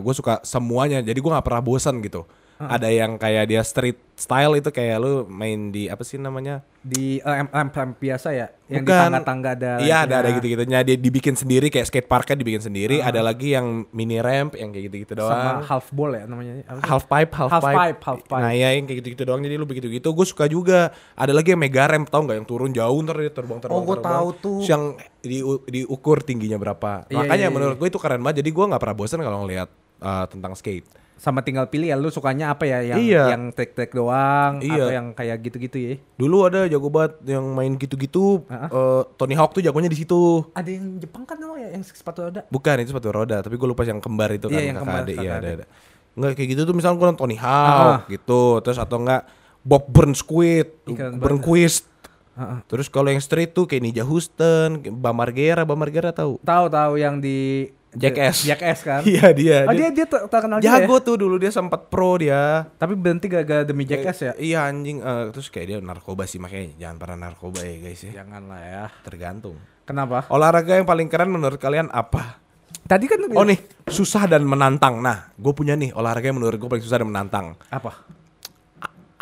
gue 0.00 0.14
suka 0.16 0.40
semuanya 0.42 0.98
jadi 0.98 1.14
gue 1.14 1.30
nggak 1.30 1.44
pernah 1.44 1.60
bosan 1.60 2.00
gitu 2.00 2.24
Ada 2.58 2.88
yang 2.88 3.16
kayak 3.16 3.44
dia 3.46 3.62
street 3.62 3.98
style 4.14 4.54
itu 4.54 4.70
kayak 4.70 5.02
lu 5.02 5.26
main 5.26 5.74
di 5.74 5.90
apa 5.90 6.06
sih 6.06 6.14
namanya? 6.14 6.62
Di 6.78 7.18
eh, 7.18 7.26
ramp, 7.26 7.50
ramp, 7.50 7.72
ramp 7.74 7.94
biasa 7.98 8.30
ya, 8.30 8.54
yang 8.70 8.86
di 8.86 8.90
Bukan. 8.90 9.02
tangga-tangga 9.10 9.50
ada. 9.58 9.72
Iya 9.82 10.06
ada 10.06 10.22
ada 10.22 10.30
lampnya. 10.30 10.34
gitu-gitunya 10.38 10.78
dia 10.86 10.94
dibikin 10.94 11.34
sendiri 11.34 11.66
kayak 11.68 11.90
skate 11.90 12.06
parknya 12.06 12.38
dibikin 12.38 12.62
sendiri. 12.62 13.02
Ada 13.02 13.18
lagi 13.18 13.50
yang 13.50 13.90
mini 13.90 14.22
ramp 14.22 14.54
yang 14.54 14.70
kayak 14.70 14.94
gitu-gitu 14.94 15.18
Sama 15.18 15.26
doang. 15.26 15.58
half 15.66 15.86
ball 15.90 16.10
ya 16.14 16.24
namanya. 16.26 16.52
Half 16.86 17.10
pipe, 17.10 17.32
half, 17.34 17.50
Half 17.50 17.62
pipe. 17.66 17.74
pipe, 17.82 18.00
half 18.04 18.20
pipe. 18.22 18.42
Nah, 18.46 18.52
ya 18.54 18.68
yang 18.70 18.84
kayak 18.86 18.98
gitu-gitu 19.02 19.22
doang. 19.26 19.42
Jadi 19.42 19.54
lu 19.58 19.66
begitu-gitu. 19.66 20.08
Gue 20.14 20.26
suka 20.28 20.46
juga. 20.46 20.94
Ada 21.18 21.34
lagi 21.34 21.50
yang 21.50 21.62
mega 21.62 21.90
ramp, 21.90 22.06
tau 22.06 22.22
nggak 22.22 22.36
yang 22.38 22.46
turun 22.46 22.70
jauh 22.70 22.98
ntar 23.02 23.18
dia 23.18 23.32
terbang-terbang. 23.34 23.74
Oh, 23.74 23.82
terbang. 23.90 24.06
tahu 24.06 24.28
tuh. 24.38 24.58
Terus 24.62 24.70
Yang 24.70 24.82
di, 25.18 25.38
diukur 25.66 26.22
tingginya 26.22 26.62
berapa. 26.62 27.10
Iya, 27.10 27.16
Makanya 27.26 27.34
iya, 27.34 27.50
iya. 27.50 27.54
menurut 27.54 27.74
gue 27.74 27.88
itu 27.90 27.98
keren 27.98 28.22
banget. 28.22 28.46
Jadi 28.46 28.50
gue 28.54 28.64
nggak 28.70 28.78
pernah 28.78 28.96
bosan 28.96 29.18
kalau 29.18 29.42
ngeliat 29.42 29.66
uh, 29.98 30.30
tentang 30.30 30.54
skate. 30.54 30.86
Sama 31.22 31.38
tinggal 31.38 31.70
pilih 31.70 31.86
ya 31.86 31.94
lu 31.94 32.10
sukanya 32.10 32.50
apa 32.50 32.66
ya 32.66 32.82
yang 32.82 32.98
Iya. 32.98 33.24
yang 33.30 33.54
trik-trik 33.54 33.94
doang 33.94 34.58
Iya. 34.58 34.74
atau 34.74 34.90
yang 34.90 35.06
kayak 35.14 35.38
gitu-gitu 35.40 35.76
ya. 35.78 35.94
Dulu 36.18 36.36
ada 36.42 36.66
jago 36.66 36.90
banget 36.90 37.14
yang 37.24 37.46
main 37.46 37.78
gitu-gitu. 37.78 38.42
Ah. 38.48 38.66
uh, 38.66 39.02
Tony 39.14 39.32
Hawk 39.32 39.54
tuh 39.54 39.62
jagonya 39.62 39.86
di 39.86 39.94
situ. 39.96 40.42
Ada 40.50 40.66
yang 40.66 40.98
Jepang 40.98 41.22
kan 41.22 41.38
lo 41.38 41.54
ya 41.54 41.70
yang 41.70 41.80
sepatu 41.80 42.26
roda. 42.26 42.42
Bukan 42.44 42.74
itu 42.76 42.90
sepatu 42.90 43.08
roda, 43.08 43.38
tapi 43.38 43.54
gue 43.54 43.68
lupa 43.70 43.86
yang 43.86 44.02
kembar 44.02 44.34
itu 44.34 44.46
kan 44.46 44.58
Iya, 44.58 44.66
yang 44.66 44.76
kakak 44.76 44.82
kembar, 44.84 45.02
adik. 45.06 45.16
Kakak 45.16 45.30
ada, 45.30 45.38
adik. 45.38 45.54
ada. 45.54 45.66
Nggak 46.12 46.30
kayak 46.34 46.48
gitu 46.50 46.62
tuh 46.66 46.74
misalnya 46.74 46.96
gue 46.98 47.06
nonton 47.06 47.22
Tony 47.22 47.36
Hawk 47.38 47.78
Ah. 47.78 47.98
gitu, 48.04 48.42
terus 48.58 48.76
atau 48.76 48.96
enggak 48.98 49.22
Bob 49.62 49.86
Burnquist, 49.86 50.74
Burnquist. 51.16 51.86
Heeh. 52.32 52.58
Terus 52.66 52.88
kalau 52.88 53.06
yang 53.06 53.20
street 53.20 53.52
tuh 53.52 53.64
kayak 53.64 53.78
Ninja 53.80 54.02
Houston, 54.02 54.80
kayak 54.80 54.90
Bam 54.90 55.12
Margera, 55.12 55.62
Bam 55.62 55.76
Margera 55.76 56.10
tahu? 56.10 56.40
Tahu 56.40 56.66
tahu 56.66 56.92
yang 56.96 57.20
di 57.20 57.68
Jackass. 57.92 58.48
Jackass 58.48 58.80
kan. 58.80 59.00
Iya 59.10 59.26
dia. 59.32 59.58
Oh 59.64 59.72
dia 59.72 59.92
dia 59.92 60.06
ter- 60.08 60.24
terkenal 60.24 60.58
juga 60.58 60.68
ya. 60.68 60.84
jago 60.84 60.96
tuh 61.00 61.16
dulu 61.20 61.36
dia 61.36 61.52
sempat 61.52 61.92
pro 61.92 62.16
dia. 62.16 62.64
Tapi 62.76 62.96
berhenti 62.96 63.28
gara-gara 63.28 63.62
demi 63.62 63.84
Jackass 63.84 64.18
ya. 64.22 64.32
Iya 64.34 64.64
anjing. 64.64 64.98
eh, 64.98 65.24
terus 65.30 65.52
kayak 65.52 65.66
dia 65.66 65.78
narkoba 65.78 66.24
sih 66.24 66.40
makanya 66.40 66.72
jangan 66.78 66.96
pernah 66.96 67.18
narkoba 67.22 67.60
ya 67.60 67.76
guys 67.78 68.00
ya. 68.02 68.12
Janganlah 68.24 68.60
ya. 68.60 68.84
Tergantung. 69.04 69.56
Kenapa? 69.84 70.24
Olahraga 70.28 70.72
yang 70.74 70.88
paling 70.88 71.06
keren 71.06 71.28
menurut 71.28 71.60
kalian 71.60 71.92
apa? 71.92 72.40
Tadi 72.82 73.04
kan 73.04 73.20
Oh 73.32 73.44
nih 73.44 73.60
susah 73.84 74.24
dan 74.24 74.42
menantang. 74.42 74.98
Nah, 74.98 75.28
gue 75.36 75.52
punya 75.52 75.76
nih 75.76 75.92
olahraga 75.92 76.28
yang 76.28 76.40
menurut 76.40 76.56
gue 76.56 76.68
paling 76.68 76.84
susah 76.84 76.98
dan 76.98 77.08
menantang. 77.08 77.54
apa? 77.68 78.08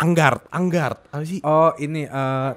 Anggart, 0.01 0.49
anggart. 0.49 0.99
Apa 1.13 1.25
sih? 1.27 1.45
Oh 1.45 1.77
ini 1.77 2.09
eh 2.09 2.51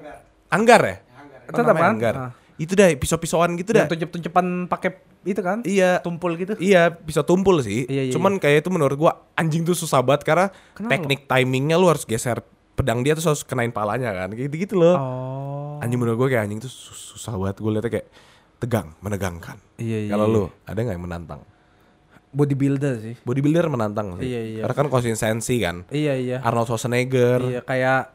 Anggar 0.48 0.80
ya? 0.80 0.96
Apa 1.44 1.58
Tetap 1.60 1.66
namanya 1.66 1.82
kan? 1.82 1.92
Anggar. 1.92 2.14
Ah. 2.16 2.32
Itu 2.54 2.78
dah 2.78 2.86
pisau-pisauan 2.94 3.58
gitu 3.58 3.74
dah. 3.74 3.86
yang 3.86 3.90
tunjuk-tunjukan 3.90 4.70
pakai 4.70 4.90
itu 5.26 5.40
kan? 5.40 5.58
Iya. 5.66 5.98
Tumpul 6.04 6.38
gitu. 6.38 6.54
Iya, 6.60 6.92
bisa 6.92 7.26
tumpul 7.26 7.58
sih. 7.64 7.88
Iya, 7.90 8.08
iya, 8.08 8.12
Cuman 8.14 8.38
kayak 8.38 8.62
itu 8.62 8.70
menurut 8.70 8.94
gua 8.94 9.12
anjing 9.34 9.66
tuh 9.66 9.74
susah 9.74 10.04
banget 10.04 10.22
karena 10.22 10.46
Kenapa? 10.76 10.90
teknik 10.94 11.20
timingnya 11.26 11.76
lu 11.80 11.90
harus 11.90 12.06
geser 12.06 12.44
pedang 12.74 13.06
dia 13.06 13.14
tuh 13.18 13.34
harus 13.34 13.42
kenain 13.42 13.74
palanya 13.74 14.14
kan. 14.14 14.30
Kayak 14.30 14.52
gitu-gitu 14.52 14.78
loh. 14.78 14.96
Oh. 14.96 15.82
Anjing 15.82 15.98
menurut 15.98 16.16
gua 16.20 16.28
kayak 16.30 16.46
anjing 16.46 16.62
tuh 16.62 16.70
sus- 16.70 17.18
susah 17.18 17.34
banget. 17.34 17.58
Gue 17.58 17.70
liatnya 17.74 17.90
kayak 17.90 18.08
tegang, 18.62 18.88
menegangkan. 19.02 19.58
Iya 19.80 20.06
iya. 20.06 20.10
Kalau 20.14 20.26
iya. 20.30 20.34
lu 20.34 20.42
ada 20.68 20.78
nggak 20.78 20.94
yang 20.94 21.06
menantang? 21.06 21.40
bodybuilder 22.34 22.94
sih. 22.98 23.14
Bodybuilder 23.22 23.70
menantang 23.70 24.18
sih. 24.18 24.26
Iya, 24.26 24.40
iya. 24.42 24.60
Karena 24.66 24.76
kan 24.76 24.88
konsistensi 24.90 25.54
kan. 25.62 25.76
Iya 25.88 26.18
iya. 26.18 26.36
Arnold 26.42 26.66
Schwarzenegger. 26.66 27.40
Iya 27.46 27.60
kayak 27.62 28.13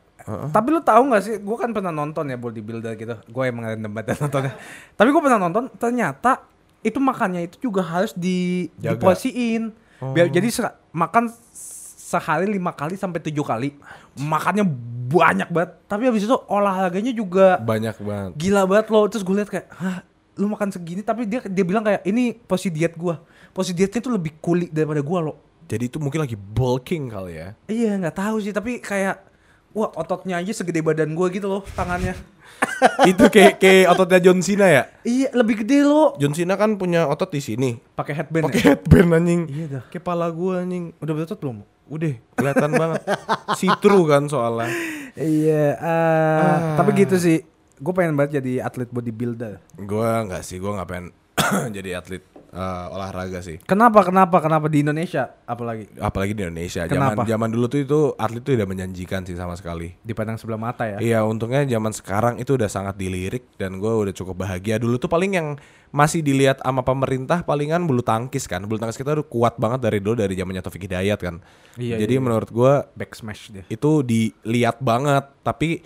Tapi 0.49 0.67
lu 0.69 0.80
tahu 0.80 1.01
nggak 1.05 1.21
sih, 1.21 1.36
gue 1.38 1.57
kan 1.57 1.69
pernah 1.69 1.89
nonton 1.89 2.25
ya 2.25 2.36
bodybuilder 2.36 2.93
gitu. 2.95 3.15
Gue 3.25 3.43
emang 3.45 3.65
random 3.65 3.89
banget 3.89 4.17
nontonnya. 4.17 4.53
Tapi 4.93 5.09
gue 5.09 5.21
pernah 5.21 5.39
nonton, 5.39 5.69
ternyata 5.73 6.43
itu 6.80 6.97
makannya 6.97 7.45
itu 7.45 7.57
juga 7.61 7.82
harus 7.82 8.11
di 8.11 8.69
Jaga. 8.75 8.95
diporsiin. 8.95 9.73
Biar 9.99 10.27
jadi 10.27 10.47
se- 10.47 10.75
makan 10.89 11.27
sehari 11.51 12.47
lima 12.47 12.71
kali 12.71 12.95
sampai 12.95 13.19
tujuh 13.19 13.43
kali. 13.43 13.75
Makannya 14.15 14.63
banyak 15.05 15.49
banget. 15.49 15.71
Tapi 15.86 16.03
habis 16.05 16.23
itu 16.23 16.36
olahraganya 16.45 17.11
juga 17.11 17.57
Banyak 17.57 17.95
banget. 17.99 18.32
gila 18.36 18.63
banget 18.63 18.88
loh. 18.88 19.05
Terus 19.05 19.21
gue 19.21 19.36
lihat 19.36 19.49
kayak, 19.49 19.67
hah 19.71 19.97
lu 20.34 20.47
makan 20.47 20.71
segini 20.71 21.03
tapi 21.03 21.27
dia 21.27 21.43
dia 21.43 21.61
bilang 21.61 21.84
kayak 21.84 22.01
ini 22.03 22.32
porsi 22.32 22.71
diet 22.71 22.95
gua. 22.95 23.19
Porsi 23.51 23.75
dietnya 23.75 23.99
tuh 23.99 24.15
lebih 24.15 24.39
kulit 24.39 24.71
daripada 24.71 25.03
gua 25.03 25.19
loh. 25.21 25.38
Jadi 25.67 25.86
itu 25.86 25.99
mungkin 25.99 26.23
lagi 26.23 26.34
bulking 26.34 27.11
kali 27.11 27.36
ya. 27.36 27.47
Iya 27.67 27.99
nggak 27.99 28.15
tahu 28.15 28.39
sih 28.39 28.49
tapi 28.49 28.80
kayak 28.80 29.19
wah 29.74 29.89
ototnya 29.93 30.41
aja 30.41 30.51
segede 30.53 30.82
badan 30.82 31.13
gua 31.13 31.30
gitu 31.30 31.47
loh 31.47 31.63
tangannya. 31.78 32.17
itu 33.11 33.24
kayak 33.32 33.61
kayak 33.61 33.86
ototnya 33.95 34.20
John 34.20 34.39
Cena 34.43 34.67
ya. 34.67 34.84
iya 35.07 35.30
lebih 35.32 35.63
gede 35.63 35.86
loh. 35.86 36.15
John 36.20 36.36
Cena 36.36 36.59
kan 36.59 36.76
punya 36.76 37.07
otot 37.07 37.32
di 37.32 37.39
sini. 37.39 37.80
Pakai 37.95 38.13
headband. 38.17 38.51
Pakai 38.51 38.61
ya? 38.61 38.67
headband 38.76 39.09
anjing. 39.15 39.41
Iya 39.47 39.65
dah. 39.80 39.84
Kepala 39.88 40.28
gua 40.34 40.65
anjing. 40.65 40.91
Udah 40.99 41.13
berotot 41.15 41.39
belum? 41.39 41.57
Udah 41.89 42.13
kelihatan 42.38 42.72
banget. 42.76 43.01
See 43.57 43.72
through 43.82 44.05
kan 44.05 44.28
soalnya. 44.30 44.70
Iya. 45.17 45.65
Ah. 45.80 46.78
Tapi 46.78 47.05
gitu 47.05 47.17
sih. 47.17 47.41
Gue 47.80 47.95
pengen 47.95 48.20
banget 48.20 48.43
jadi 48.43 48.67
atlet 48.67 48.91
bodybuilder. 48.91 49.63
Gua 49.88 50.28
nggak 50.28 50.43
sih, 50.43 50.59
gua 50.59 50.76
nggak 50.84 50.89
pengen 50.91 51.07
jadi 51.80 52.03
atlet 52.03 52.24
eh, 52.50 52.86
olahraga 52.95 53.39
sih. 53.39 53.58
Kenapa? 53.64 54.06
Kenapa? 54.06 54.41
Kenapa 54.41 54.66
di 54.68 54.82
Indonesia? 54.82 55.38
Apalagi 55.45 55.89
Apalagi 55.97 56.34
di 56.34 56.41
Indonesia. 56.45 56.86
Kenapa? 56.89 57.24
Zaman 57.24 57.30
zaman 57.30 57.50
dulu 57.54 57.66
tuh 57.70 57.80
itu 57.86 58.00
atlet 58.18 58.41
tuh 58.41 58.54
udah 58.58 58.68
menjanjikan 58.68 59.22
sih 59.26 59.38
sama 59.38 59.54
sekali. 59.56 59.93
di 60.02 60.14
pandang 60.18 60.38
sebelah 60.41 60.60
mata 60.60 60.84
ya. 60.86 60.97
Iya, 60.97 61.20
untungnya 61.26 61.64
zaman 61.66 61.93
sekarang 61.93 62.34
itu 62.41 62.58
udah 62.58 62.70
sangat 62.70 62.97
dilirik 62.97 63.45
dan 63.62 63.78
gua 63.78 64.02
udah 64.02 64.14
cukup 64.14 64.45
bahagia. 64.45 64.82
Dulu 64.82 64.97
tuh 64.97 65.10
paling 65.10 65.32
yang 65.38 65.47
masih 65.89 66.22
dilihat 66.22 66.62
sama 66.62 66.86
pemerintah 66.86 67.41
palingan 67.41 67.86
bulu 67.89 68.06
tangkis 68.06 68.45
kan. 68.45 68.62
Bulu 68.66 68.78
tangkis 68.78 68.97
kita 68.97 69.18
udah 69.18 69.26
kuat 69.26 69.58
banget 69.58 69.82
dari 69.86 69.97
dulu 70.02 70.22
dari 70.22 70.38
zamannya 70.38 70.62
Taufik 70.62 70.86
Hidayat 70.86 71.18
kan. 71.18 71.41
Iya, 71.78 71.97
Jadi 71.97 72.14
iya, 72.14 72.22
iya. 72.22 72.26
menurut 72.26 72.50
gua 72.54 72.86
Back 72.93 73.18
smash 73.18 73.50
dia. 73.54 73.64
itu 73.70 74.02
dilihat 74.06 74.82
banget 74.82 75.26
tapi 75.41 75.82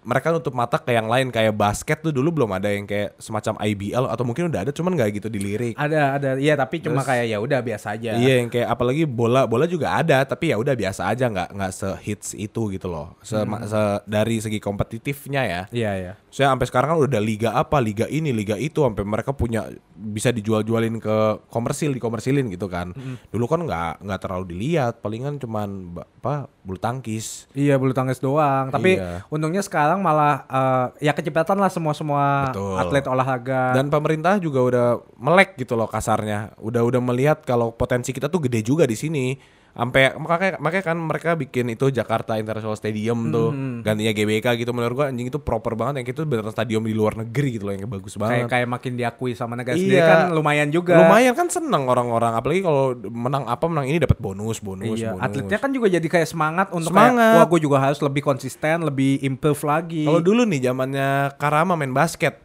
mereka 0.00 0.30
nutup 0.30 0.52
mata 0.52 0.76
ke 0.76 0.92
yang 0.92 1.06
lain 1.06 1.28
kayak 1.28 1.52
basket 1.52 2.00
tuh 2.00 2.10
dulu 2.10 2.42
belum 2.42 2.50
ada 2.52 2.70
yang 2.70 2.84
kayak 2.84 3.16
semacam 3.16 3.58
IBL 3.60 4.04
atau 4.06 4.24
mungkin 4.24 4.48
udah 4.48 4.68
ada 4.68 4.72
cuman 4.72 4.94
nggak 4.96 5.20
gitu 5.20 5.28
dilirik. 5.28 5.74
Ada 5.74 6.16
ada 6.16 6.28
iya 6.36 6.54
tapi 6.54 6.80
cuma 6.80 7.00
Terus- 7.00 7.08
kayak 7.08 7.26
ya 7.28 7.38
udah 7.38 7.60
biasa 7.60 7.86
aja. 7.98 8.10
Iya 8.16 8.34
yang 8.40 8.48
kayak 8.48 8.68
apalagi 8.68 9.04
bola 9.04 9.44
bola 9.44 9.64
juga 9.66 9.94
ada 9.96 10.22
tapi 10.22 10.50
ya 10.50 10.56
udah 10.56 10.74
biasa 10.74 11.10
aja 11.10 11.26
nggak 11.26 11.48
nggak 11.56 11.72
sehits 11.72 12.32
itu 12.34 12.62
gitu 12.72 12.86
loh. 12.86 13.14
Se, 13.20 13.36
se- 13.42 14.00
dari 14.06 14.36
segi 14.38 14.58
kompetitifnya 14.58 15.42
ya. 15.44 15.62
Iya 15.70 15.90
iya. 15.96 16.12
Saya 16.30 16.54
sampai 16.54 16.66
sekarang 16.70 16.88
kan 16.94 16.98
udah 17.02 17.10
ada 17.10 17.22
liga 17.22 17.50
apa, 17.52 17.82
liga 17.82 18.06
ini, 18.06 18.30
liga 18.30 18.54
itu 18.54 18.80
sampai 18.82 19.02
mereka 19.02 19.34
punya 19.34 19.66
bisa 20.00 20.32
dijual-jualin 20.32 20.96
ke 20.96 21.16
komersil, 21.52 21.92
dikomersilin 21.92 22.48
gitu 22.48 22.66
kan. 22.66 22.96
Dulu 23.28 23.44
kan 23.44 23.60
nggak 23.62 24.00
nggak 24.00 24.20
terlalu 24.20 24.44
dilihat, 24.56 25.04
palingan 25.04 25.36
cuman 25.36 25.92
apa 26.00 26.48
bulu 26.64 26.80
tangkis. 26.80 27.44
Iya 27.52 27.76
bulu 27.76 27.92
tangkis 27.92 28.18
doang. 28.18 28.72
Tapi 28.72 28.96
Iya. 28.96 29.28
untungnya 29.28 29.60
sekarang 29.60 30.00
malah 30.00 30.48
eh, 30.48 31.06
ya 31.06 31.12
kecepatan 31.12 31.60
lah 31.60 31.68
semua 31.68 31.92
semua 31.92 32.48
Betul. 32.48 32.76
atlet 32.80 33.04
olahraga. 33.04 33.76
Dan 33.76 33.92
pemerintah 33.92 34.40
juga 34.40 34.60
udah 34.64 34.86
melek 35.20 35.60
gitu 35.60 35.76
loh 35.76 35.86
kasarnya. 35.86 36.56
Udah 36.56 36.80
udah 36.80 37.00
melihat 37.04 37.44
kalau 37.44 37.70
potensi 37.70 38.16
kita 38.16 38.32
tuh 38.32 38.48
gede 38.48 38.64
juga 38.64 38.88
di 38.88 38.96
sini. 38.96 39.59
Sampai 39.70 40.10
makanya 40.14 40.58
makanya 40.58 40.84
kan 40.84 40.98
mereka 40.98 41.30
bikin 41.34 41.70
itu 41.70 41.88
Jakarta 41.88 42.34
International 42.34 42.74
Stadium 42.74 43.30
tuh 43.30 43.54
gantinya 43.80 44.10
GBK 44.10 44.58
gitu 44.58 44.70
menurut 44.70 44.94
gua 44.94 45.06
anjing 45.08 45.26
itu 45.26 45.38
proper 45.38 45.72
banget 45.72 46.02
yang 46.02 46.08
itu 46.08 46.22
beneran 46.22 46.50
stadium 46.50 46.82
di 46.82 46.90
luar 46.90 47.14
negeri 47.14 47.54
gitu 47.54 47.64
loh 47.64 47.72
yang 47.72 47.86
bagus 47.86 48.14
kayak 48.14 48.20
banget. 48.20 48.50
kayak 48.50 48.68
makin 48.68 48.92
diakui 48.94 49.32
sama 49.32 49.54
negara 49.54 49.74
Iya. 49.74 49.80
sendiri 49.80 50.02
kan 50.02 50.20
lumayan 50.30 50.68
juga. 50.68 50.94
Lumayan 50.96 51.32
kan 51.32 51.46
seneng 51.46 51.86
orang-orang 51.86 52.34
apalagi 52.34 52.60
kalau 52.60 52.84
menang 53.00 53.46
apa 53.46 53.64
menang 53.64 53.86
ini 53.86 53.98
dapat 53.98 54.18
bonus 54.18 54.58
bonus 54.58 54.98
Iya, 54.98 55.14
bonus. 55.14 55.24
atletnya 55.24 55.58
kan 55.58 55.70
juga 55.70 55.86
jadi 55.88 56.06
kayak 56.08 56.28
semangat 56.28 56.68
untuk 56.70 56.90
Semangat. 56.90 57.16
kayak 57.16 57.36
wah 57.36 57.46
gue 57.46 57.60
juga 57.60 57.78
harus 57.80 58.00
lebih 58.00 58.22
konsisten, 58.22 58.82
lebih 58.82 59.22
improve 59.22 59.62
lagi. 59.62 60.02
Kalau 60.02 60.18
dulu 60.18 60.42
nih 60.44 60.60
zamannya 60.62 61.08
Karama 61.36 61.72
main 61.72 61.90
basket. 61.90 62.42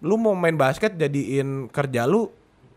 Lu 0.00 0.14
mau 0.14 0.32
main 0.32 0.54
basket 0.54 0.94
jadiin 0.94 1.66
kerja 1.66 2.04
lu 2.04 2.30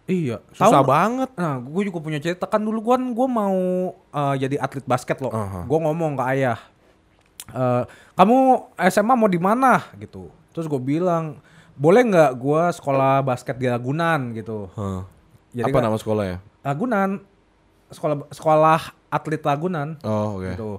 iya, 0.05 0.37
susah 0.51 0.79
Tahu- 0.79 0.89
banget. 0.89 1.29
Nah, 1.33 1.55
gue 1.57 1.81
juga 1.83 1.99
punya 1.99 2.19
cerita 2.19 2.43
kan 2.43 2.59
dulu 2.59 2.83
kan 2.83 3.01
gue 3.01 3.27
mau 3.27 3.57
eh, 3.93 4.35
jadi 4.37 4.55
atlet 4.57 4.83
basket 4.83 5.17
loh. 5.19 5.29
Aha. 5.29 5.63
Gue 5.63 5.79
ngomong 5.79 6.15
ke 6.15 6.23
ayah, 6.29 6.59
"Eh, 7.49 7.83
kamu 8.13 8.37
SMA 8.85 9.13
mau 9.13 9.27
di 9.27 9.37
mana 9.37 9.79
gitu. 9.95 10.27
Terus 10.51 10.67
gue 10.67 10.77
bilang, 10.77 11.39
boleh 11.73 12.05
nggak 12.05 12.31
gue 12.35 12.61
sekolah 12.71 13.21
basket 13.21 13.57
di 13.57 13.65
Ragunan 13.65 14.31
gitu. 14.33 14.69
Hah. 14.73 15.07
Jadi 15.49 15.69
apa 15.69 15.75
kan- 15.75 15.85
nama 15.85 15.97
sekolah 15.97 16.23
ya? 16.25 16.37
Ragunan, 16.61 17.09
sekolah 17.89 18.15
sekolah 18.29 18.81
atlet 19.07 19.41
Ragunan 19.41 19.97
Oh, 20.01 20.37
oke. 20.37 20.49
gitu. 20.53 20.71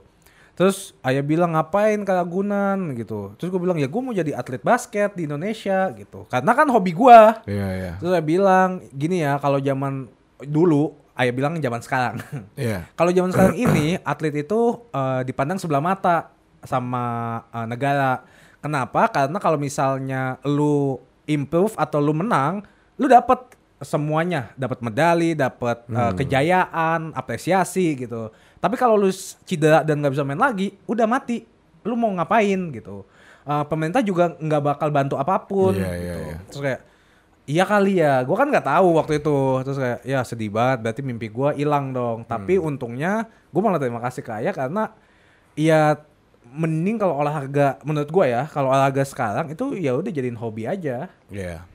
Terus 0.55 0.95
ayah 1.03 1.23
bilang 1.27 1.59
ngapain 1.59 1.99
ke 2.07 2.13
Ragunan 2.15 2.95
gitu. 2.95 3.35
Terus 3.35 3.51
gue 3.51 3.61
bilang 3.61 3.75
ya 3.75 3.91
gue 3.91 4.01
mau 4.01 4.15
jadi 4.15 4.39
atlet 4.39 4.63
basket 4.63 5.19
di 5.19 5.27
Indonesia 5.27 5.91
gitu. 5.99 6.31
Karena 6.31 6.55
kan 6.55 6.71
hobi 6.71 6.95
gue. 6.95 7.21
Iya, 7.51 7.69
iya. 7.75 7.93
Terus 7.99 8.15
saya 8.15 8.25
bilang 8.25 8.79
gini 8.95 9.27
ya 9.27 9.43
kalau 9.43 9.59
zaman 9.59 10.07
dulu 10.47 10.95
ayah 11.19 11.35
bilang 11.35 11.59
zaman 11.59 11.83
sekarang. 11.83 12.15
Iya. 12.55 12.87
kalau 12.99 13.11
zaman 13.11 13.35
sekarang 13.35 13.57
ini 13.59 13.99
atlet 14.07 14.47
itu 14.47 14.79
eh, 14.95 15.21
dipandang 15.27 15.59
sebelah 15.59 15.83
mata 15.83 16.31
sama 16.63 17.05
eh, 17.51 17.67
negara. 17.67 18.23
Kenapa? 18.63 19.11
Karena 19.11 19.43
kalau 19.43 19.59
misalnya 19.59 20.39
lu 20.47 21.03
improve 21.27 21.75
atau 21.77 21.99
lu 21.99 22.15
menang, 22.15 22.63
lu 22.97 23.11
dapat 23.11 23.59
semuanya, 23.85 24.51
dapat 24.57 24.81
medali, 24.81 25.37
dapat 25.37 25.85
uh, 25.93 26.17
kejayaan, 26.17 27.13
apresiasi 27.13 27.95
gitu. 27.95 28.33
Tapi 28.65 28.81
kalau 28.81 28.97
lu 28.97 29.13
cedera 29.45 29.85
dan 29.85 30.01
nggak 30.01 30.17
bisa 30.17 30.25
main 30.25 30.41
lagi, 30.41 30.73
udah 30.89 31.05
mati. 31.05 31.45
Lu 31.85 31.93
mau 31.93 32.09
ngapain 32.17 32.57
gitu? 32.73 33.05
Uh, 33.45 33.61
pemerintah 33.69 34.01
juga 34.01 34.33
nggak 34.33 34.63
bakal 34.65 34.89
bantu 34.89 35.21
apa 35.21 35.37
pun. 35.37 35.77
Iya, 35.77 35.85
gitu. 35.85 36.01
iya, 36.01 36.15
iya. 36.17 36.37
Terus 36.49 36.63
kayak 36.65 36.81
Iya 37.45 37.69
kali 37.69 38.01
ya, 38.01 38.25
gue 38.25 38.33
kan 38.33 38.49
nggak 38.49 38.65
tahu 38.65 38.97
waktu 38.97 39.21
itu. 39.21 39.37
Terus 39.69 39.77
kayak 39.77 40.01
ya 40.01 40.25
sedih 40.25 40.49
banget, 40.49 40.81
berarti 40.81 41.01
mimpi 41.05 41.29
gue 41.29 41.61
hilang 41.61 41.93
dong. 41.93 42.25
Tapi 42.25 42.57
Hmm. 42.57 42.73
untungnya 42.73 43.29
gue 43.53 43.61
malah 43.61 43.77
terima 43.77 44.01
kasih 44.01 44.25
ke 44.25 44.33
Ayah 44.33 44.57
karena 44.57 44.89
ya 45.53 46.01
mending 46.49 46.97
kalau 46.97 47.21
olahraga 47.21 47.77
menurut 47.85 48.09
gue 48.09 48.25
ya, 48.33 48.49
kalau 48.49 48.73
olahraga 48.73 49.05
sekarang 49.05 49.53
itu 49.53 49.77
ya 49.77 49.93
udah 49.93 50.09
jadiin 50.09 50.41
hobi 50.41 50.65
aja 50.65 51.13
Iya. 51.29 51.69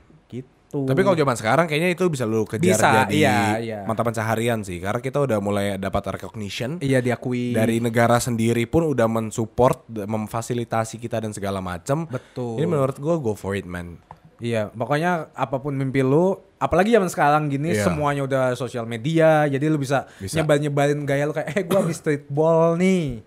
Gitu. 0.69 0.85
Tapi 0.85 1.01
kalau 1.01 1.17
zaman 1.17 1.33
sekarang 1.33 1.65
kayaknya 1.65 1.89
itu 1.97 2.05
bisa 2.13 2.29
lu 2.29 2.45
kejar 2.45 2.77
Bisa, 2.77 2.89
jadi 3.09 3.17
iya, 3.17 3.39
iya. 3.57 3.79
mata 3.89 4.05
pencaharian 4.05 4.61
sih. 4.61 4.77
Karena 4.77 5.01
kita 5.01 5.17
udah 5.25 5.41
mulai 5.41 5.81
dapat 5.81 6.21
recognition 6.21 6.77
iya 6.77 7.01
diakui 7.01 7.57
dari 7.57 7.81
negara 7.81 8.21
sendiri 8.21 8.69
pun 8.69 8.85
udah 8.85 9.09
mensupport, 9.09 9.89
memfasilitasi 9.89 11.01
kita 11.01 11.25
dan 11.25 11.33
segala 11.33 11.57
macam. 11.57 12.05
Betul. 12.05 12.61
Ini 12.61 12.65
menurut 12.69 13.01
gua 13.01 13.17
go 13.17 13.33
for 13.33 13.57
it 13.57 13.65
man. 13.65 13.97
Iya, 14.39 14.71
pokoknya 14.71 15.35
apa 15.35 15.59
pun 15.59 15.75
mimpi 15.75 15.99
lu, 15.99 16.31
apalagi 16.63 16.95
zaman 16.95 17.11
sekarang 17.11 17.51
gini 17.51 17.75
Iya. 17.75 17.91
semuanya 17.91 18.23
udah 18.23 18.43
sosial 18.55 18.87
media, 18.87 19.43
jadi 19.51 19.67
lu 19.67 19.75
bisa, 19.75 20.07
Bisa. 20.15 20.39
nyebar-nyebarin 20.39 21.03
gaya 21.03 21.27
lu 21.27 21.35
kayak 21.35 21.59
eh 21.59 21.63
gua 21.67 21.83
habis 21.83 21.99
streetball 21.99 22.79
nih. 22.79 23.19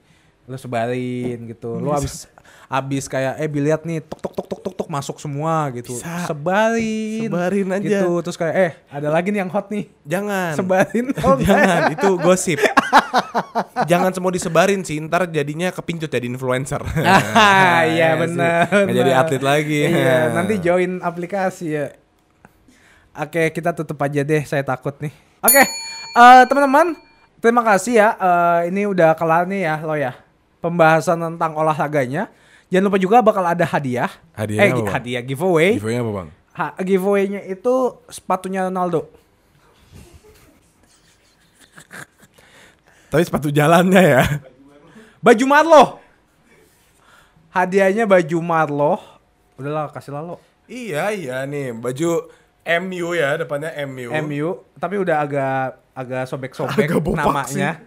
Lu 0.49 0.57
sebarin 0.57 1.38
gitu. 1.53 1.76
Lu 1.76 1.93
habis 1.93 2.32
habis 2.72 3.04
kayak 3.04 3.36
eh 3.36 3.48
biliat 3.52 3.84
nih 3.84 4.00
tuk 4.00 4.16
tuk 4.16 4.32
tuk 4.32 4.48
tuk 4.48 4.60
tuk 4.64 4.74
tuk 4.80 4.88
masuk 4.88 5.20
semua 5.20 5.68
gitu. 5.76 5.92
Bisa. 5.92 6.24
Sebarin. 6.24 7.28
Sebarin 7.28 7.68
aja. 7.68 7.84
Gitu. 7.84 8.10
Terus 8.24 8.36
kayak 8.40 8.54
eh 8.56 8.72
ada 8.88 9.12
lagi 9.12 9.28
nih 9.28 9.44
yang 9.44 9.52
hot 9.52 9.68
nih. 9.68 9.92
Jangan. 10.08 10.56
Sebarin. 10.56 11.06
Oh, 11.22 11.36
Jangan, 11.38 11.92
itu 11.94 12.10
gosip. 12.18 12.58
Jangan 13.86 14.10
semua 14.10 14.32
disebarin 14.32 14.80
sih, 14.82 14.98
ntar 15.04 15.28
jadinya 15.28 15.68
kepincut 15.70 16.08
jadi 16.08 16.24
influencer. 16.24 16.80
Ah, 17.36 17.84
iya 17.84 18.16
sih. 18.16 18.24
benar. 18.24 18.66
Nggak 18.72 18.96
jadi 18.96 19.12
atlet 19.12 19.42
lagi. 19.44 19.80
Iya, 19.92 20.18
nanti 20.36 20.54
join 20.58 20.98
aplikasi 21.04 21.66
ya. 21.76 21.86
Oke, 23.12 23.52
kita 23.52 23.76
tutup 23.76 24.00
aja 24.00 24.24
deh, 24.24 24.42
saya 24.48 24.64
takut 24.64 24.96
nih. 24.98 25.12
Oke, 25.44 25.60
eh, 25.60 26.42
teman-teman, 26.48 26.96
terima 27.38 27.60
kasih 27.60 28.00
ya. 28.00 28.08
Eh, 28.16 28.72
ini 28.72 28.88
udah 28.88 29.12
kelar 29.12 29.44
nih 29.44 29.68
ya, 29.68 29.74
lo 29.84 29.92
ya. 29.94 30.16
Pembahasan 30.64 31.20
tentang 31.20 31.52
olahraganya. 31.52 32.32
Jangan 32.72 32.88
lupa 32.88 32.96
juga 32.96 33.20
bakal 33.20 33.44
ada 33.44 33.68
hadiah. 33.68 34.08
Hadiahnya 34.32 34.64
eh, 34.64 34.72
apa, 34.72 34.80
Bang? 34.88 34.94
hadiah 34.96 35.20
giveaway. 35.20 35.76
Giveaway 35.76 36.00
apa 36.00 36.10
bang? 36.16 36.28
Ha- 36.52 36.76
giveaway-nya 36.80 37.40
itu 37.44 37.74
sepatunya 38.08 38.64
Ronaldo. 38.72 39.12
Tapi 43.12 43.22
sepatu 43.28 43.52
jalannya 43.52 44.00
ya. 44.00 44.24
Baju 45.20 45.44
Marlo. 45.44 45.84
Hadiahnya 47.52 48.08
baju 48.08 48.38
Marlo. 48.40 48.96
Udahlah, 49.60 49.92
kasih 49.92 50.16
lah 50.16 50.24
lo. 50.24 50.36
iya 50.64 51.12
iya 51.12 51.44
nih 51.44 51.76
baju 51.76 52.32
MU 52.64 53.08
ya 53.12 53.36
depannya 53.36 53.76
MU. 53.84 54.08
MU 54.24 54.48
tapi 54.80 54.96
udah 54.96 55.20
agak 55.20 55.76
agak 55.92 56.24
sobek-sobek 56.24 56.88
namanya. 57.12 57.84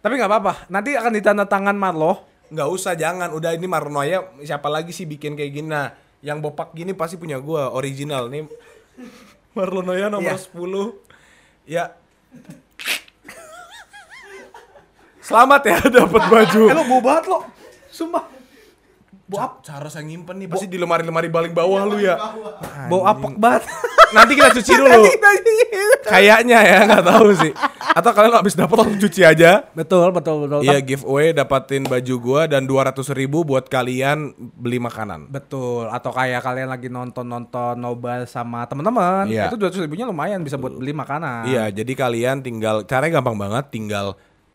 Tapi 0.00 0.12
nggak 0.16 0.30
apa-apa. 0.32 0.52
Nanti 0.72 0.96
akan 0.96 1.12
ditanda 1.12 1.44
tangan 1.44 1.76
Marlo. 1.76 2.24
Nggak 2.50 2.68
usah 2.70 2.92
jangan. 2.94 3.32
Udah 3.32 3.54
ini 3.54 3.66
Marnoya 3.66 4.22
siapa 4.42 4.70
lagi 4.70 4.94
sih 4.94 5.04
bikin 5.04 5.34
kayak 5.34 5.52
gini? 5.52 5.68
Nah, 5.68 5.90
yang 6.20 6.38
bopak 6.38 6.72
gini 6.72 6.94
pasti 6.94 7.16
punya 7.16 7.38
gua 7.38 7.70
original 7.70 8.30
nih. 8.30 8.46
Marlonoya 9.52 10.12
nomor 10.12 10.36
Iya. 10.36 10.46
10. 10.52 10.86
Ya. 11.66 11.84
Selamat 15.18 15.62
ya 15.66 15.76
dapat 15.82 16.22
baju. 16.30 16.62
Eh 16.70 16.74
lo 16.74 16.84
bau 16.86 17.02
banget 17.02 17.24
lo. 17.26 17.38
Sumpah. 17.90 18.24
Bau 19.26 19.42
ap 19.42 19.52
Cara 19.66 19.90
saya 19.90 20.06
nyimpen 20.06 20.38
nih 20.38 20.46
pasti 20.46 20.70
di 20.70 20.78
lemari-lemari 20.78 21.26
paling 21.26 21.50
bawah 21.50 21.82
lu 21.82 21.98
ya. 21.98 22.14
bau 22.86 23.02
apek 23.02 23.34
banget. 23.34 23.66
Nanti 24.14 24.32
kita 24.36 24.50
cuci 24.52 24.72
dulu. 24.76 25.02
Kayaknya 26.06 26.58
ya 26.62 26.78
nggak 26.86 27.04
tahu 27.04 27.28
sih. 27.34 27.52
Atau 27.96 28.10
kalian 28.12 28.38
habis 28.38 28.54
dapat 28.54 28.76
langsung 28.78 29.00
cuci 29.00 29.20
aja. 29.24 29.66
betul, 29.72 30.12
betul, 30.12 30.46
betul. 30.46 30.60
Iya 30.62 30.78
giveaway 30.78 31.32
dapatin 31.32 31.82
baju 31.82 32.14
gua 32.20 32.42
dan 32.46 32.62
200 32.64 32.94
ribu 33.10 33.42
buat 33.42 33.66
kalian 33.66 34.30
beli 34.54 34.78
makanan. 34.78 35.26
Betul. 35.26 35.90
Atau 35.90 36.14
kayak 36.14 36.44
kalian 36.44 36.68
lagi 36.70 36.86
nonton-nonton 36.86 37.74
nobar 37.76 38.28
sama 38.28 38.62
teman-teman, 38.66 39.26
Iya. 39.26 39.50
itu 39.50 39.56
200 39.58 39.82
ribunya 39.82 40.06
lumayan 40.06 40.42
bisa 40.42 40.54
buat 40.54 40.74
beli 40.74 40.94
makanan. 40.94 41.48
Iya, 41.48 41.64
jadi 41.72 41.92
kalian 41.92 42.44
tinggal 42.44 42.86
caranya 42.86 43.18
gampang 43.18 43.36
banget, 43.36 43.64
tinggal 43.72 44.14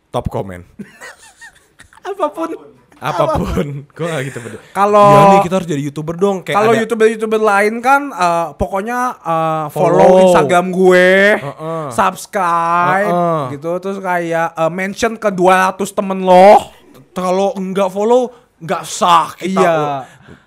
top 0.09 0.29
komen. 0.29 0.63
Apa 2.07 2.27
pun. 2.31 2.49
Apa 2.49 2.55
pun. 2.57 2.80
Gua 3.97 4.05
gak 4.07 4.23
gitu 4.23 4.39
beda. 4.39 4.57
Kalau 4.71 5.09
Ya 5.09 5.23
nih 5.27 5.39
kita 5.41 5.55
harus 5.57 5.67
jadi 5.67 5.81
YouTuber 5.81 6.15
dong 6.15 6.37
kayak 6.41 6.53
kalau 6.53 6.71
ada- 6.71 6.79
youtuber-youtuber 6.79 7.41
lain 7.41 7.73
kan 7.79 8.01
eh, 8.07 8.47
pokoknya 8.53 8.99
eh, 9.17 9.65
follow, 9.69 10.05
Follow. 10.05 10.21
Instagram 10.23 10.65
gue, 10.69 11.09
Heeh. 11.35 11.85
subscribe 11.89 13.09
Heeh. 13.09 13.41
gitu 13.51 13.69
terus 13.79 13.97
kayak 13.97 14.53
eh, 14.53 14.71
mention 14.71 15.17
ke 15.17 15.29
200 15.29 15.81
temen 15.91 16.21
lo. 16.21 16.77
kalau 17.11 17.51
enggak 17.53 17.89
follow 17.89 18.31
enggak 18.57 18.85
sah 18.85 19.33
kita. 19.33 19.59
Iya. 19.59 19.75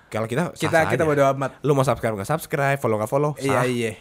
Kalau 0.07 0.25
kita 0.25 0.49
sah 0.49 0.57
Kita 0.57 0.79
kita 0.87 1.03
bodo 1.03 1.21
amat. 1.29 1.59
Lu 1.61 1.75
mau 1.75 1.83
subscribe 1.83 2.15
enggak 2.15 2.25
subscribe, 2.27 2.79
follow 2.79 2.95
enggak 2.95 3.11
follow, 3.11 3.31
sah. 3.35 3.43
Iya 3.43 3.61
iya. 3.67 3.91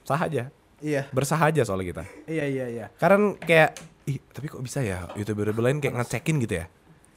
Sah 0.00 0.20
aja. 0.22 0.48
Iya. 0.78 1.08
Bersah 1.10 1.36
aja 1.36 1.64
soalnya 1.64 1.86
kita. 1.90 2.02
Iya 2.24 2.44
iya 2.46 2.66
iya. 2.70 2.86
Karena 2.94 3.36
kayak 3.36 3.76
ih, 4.04 4.20
tapi 4.22 4.46
kok 4.46 4.60
bisa 4.60 4.80
ya 4.80 5.08
YouTuber 5.12 5.52
lain 5.52 5.80
kayak 5.80 5.96
ngecekin 5.96 6.38
gitu 6.38 6.60
ya. 6.60 6.66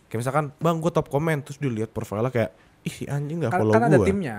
Kayak 0.07 0.19
misalkan, 0.23 0.45
"Bang, 0.57 0.79
gua 0.79 0.91
top 0.91 1.07
komen." 1.07 1.43
Terus 1.43 1.59
dilihat 1.59 1.91
profilnya 1.91 2.31
kayak, 2.31 2.51
"Ih, 2.83 2.93
si 2.93 3.03
anjing 3.05 3.43
enggak 3.43 3.53
Kan, 3.55 3.59
follow 3.61 3.73
kan 3.75 3.83
ada 3.87 3.97
gua." 3.99 4.07
timnya. 4.07 4.37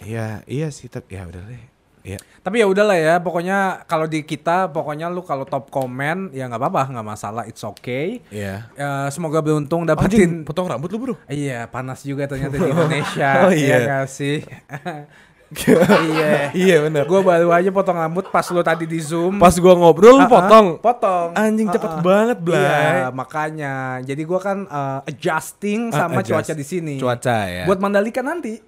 Iya, 0.00 0.40
iya 0.48 0.68
sih, 0.72 0.88
tapi 0.88 1.20
ya 1.20 1.28
udah 1.28 1.44
deh. 1.44 1.64
Iya. 2.00 2.16
Tapi 2.40 2.64
ya 2.64 2.66
udahlah 2.66 2.96
ya, 2.96 3.14
pokoknya 3.20 3.84
kalau 3.84 4.08
di 4.08 4.24
kita 4.24 4.72
pokoknya 4.72 5.12
lu 5.12 5.20
kalau 5.20 5.44
top 5.44 5.68
komen 5.68 6.32
ya 6.32 6.48
nggak 6.48 6.56
apa-apa, 6.56 6.82
nggak 6.96 7.04
masalah, 7.04 7.44
it's 7.44 7.60
okay. 7.60 8.24
Iya. 8.32 8.72
Ya, 8.72 9.12
semoga 9.12 9.44
beruntung 9.44 9.84
Anjing, 9.84 9.92
dapetin. 9.92 10.32
potong 10.48 10.72
rambut 10.72 10.88
lu, 10.88 10.96
Bro. 10.96 11.14
Iya, 11.28 11.68
panas 11.68 12.00
juga 12.00 12.24
ternyata 12.24 12.56
di 12.56 12.68
Indonesia. 12.72 13.30
Oh, 13.44 13.52
iya. 13.52 13.76
Nggak 13.84 14.06
sih? 14.08 14.40
iya. 15.50 16.54
iya, 16.54 16.76
bener. 16.86 17.02
Gue 17.10 17.20
baru 17.20 17.50
aja 17.50 17.70
potong 17.74 17.98
rambut 17.98 18.30
pas 18.30 18.46
lu 18.54 18.62
tadi 18.62 18.86
di 18.86 19.02
Zoom. 19.02 19.42
Pas 19.42 19.50
gua 19.58 19.74
ngobrol 19.74 20.22
lu 20.22 20.22
Ah, 20.22 20.26
ah, 20.26 20.30
potong. 20.30 20.66
Potong. 20.78 21.28
Anjing 21.34 21.66
Ah, 21.66 21.74
cepet 21.74 21.92
banget, 22.00 22.38
Blay. 22.38 22.62
Iya, 22.62 23.10
makanya. 23.10 23.74
Jadi 24.00 24.22
gua 24.22 24.38
kan 24.38 24.58
eh, 24.64 25.10
adjusting 25.10 25.90
sama 25.90 26.22
adjust. 26.22 26.46
cuaca 26.46 26.52
di 26.54 26.62
sini. 26.62 26.94
Cuaca 27.02 27.36
ya. 27.50 27.64
Buat 27.66 27.82
Mandalika 27.82 28.22
nanti. 28.22 28.62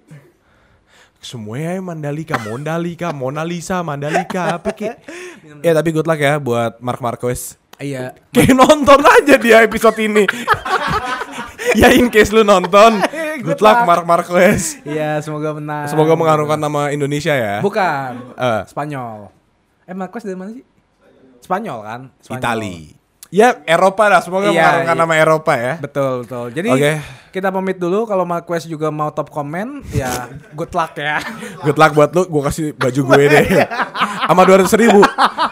Semuanya 1.23 1.79
Mandalika, 1.79 2.35
Mondalika, 2.35 3.15
Mona 3.15 3.47
Lisa, 3.47 3.79
Mandalika, 3.79 4.59
apa 4.59 4.75
ki? 4.75 4.91
ya 5.63 5.71
tapi 5.71 5.95
good 5.95 6.03
luck 6.03 6.19
ya 6.19 6.35
buat 6.35 6.83
Mark 6.83 6.99
Marquez. 6.99 7.55
Iya. 7.79 8.11
Kayak 8.35 8.59
nonton 8.59 8.99
aja 8.99 9.39
dia 9.39 9.63
episode 9.63 9.95
ini. 10.03 10.27
ya 11.79 11.95
in 11.95 12.11
case 12.11 12.35
lu 12.35 12.43
nonton, 12.43 12.99
good 13.41 13.61
luck 13.63 13.87
Mark 13.87 14.05
Marquez. 14.05 14.77
Iya, 14.85 15.23
semoga 15.23 15.55
menang. 15.57 15.89
Semoga 15.89 16.13
mengharumkan 16.13 16.59
nama 16.59 16.91
Indonesia 16.93 17.33
ya. 17.33 17.63
Bukan. 17.63 18.35
Eh. 18.37 18.61
Spanyol. 18.69 19.31
Eh, 19.87 19.95
Marquez 19.95 20.21
dari 20.21 20.37
mana 20.37 20.51
sih? 20.53 20.63
Spanyol 21.41 21.79
kan? 21.81 22.01
Spanyol. 22.21 22.41
Itali. 22.43 22.77
Ya 23.33 23.57
Eropa 23.65 24.05
lah, 24.13 24.21
semoga 24.21 24.53
Iya, 24.53 24.61
mengharumkan 24.61 24.93
iya. 24.93 25.01
nama 25.01 25.13
Eropa 25.17 25.53
ya. 25.57 25.73
Betul, 25.81 26.21
betul. 26.21 26.45
Jadi 26.53 26.69
Oke. 26.69 26.91
Kita 27.33 27.49
pamit 27.49 27.75
dulu 27.75 28.05
kalau 28.05 28.21
Marquez 28.23 28.63
juga 28.63 28.87
mau 28.87 29.09
top 29.09 29.27
komen, 29.27 29.81
ya 29.89 30.29
good 30.51 30.69
luck 30.69 30.93
ya. 30.93 31.17
Good 31.65 31.75
luck 31.75 31.91
buat 31.91 32.09
lu, 32.11 32.29
gua 32.29 32.47
kasih 32.47 32.71
baju 32.71 33.01
gue 33.09 33.23
deh. 33.25 33.45
Sama 34.29 34.45
200 34.45 34.69
ribu. 34.77 35.01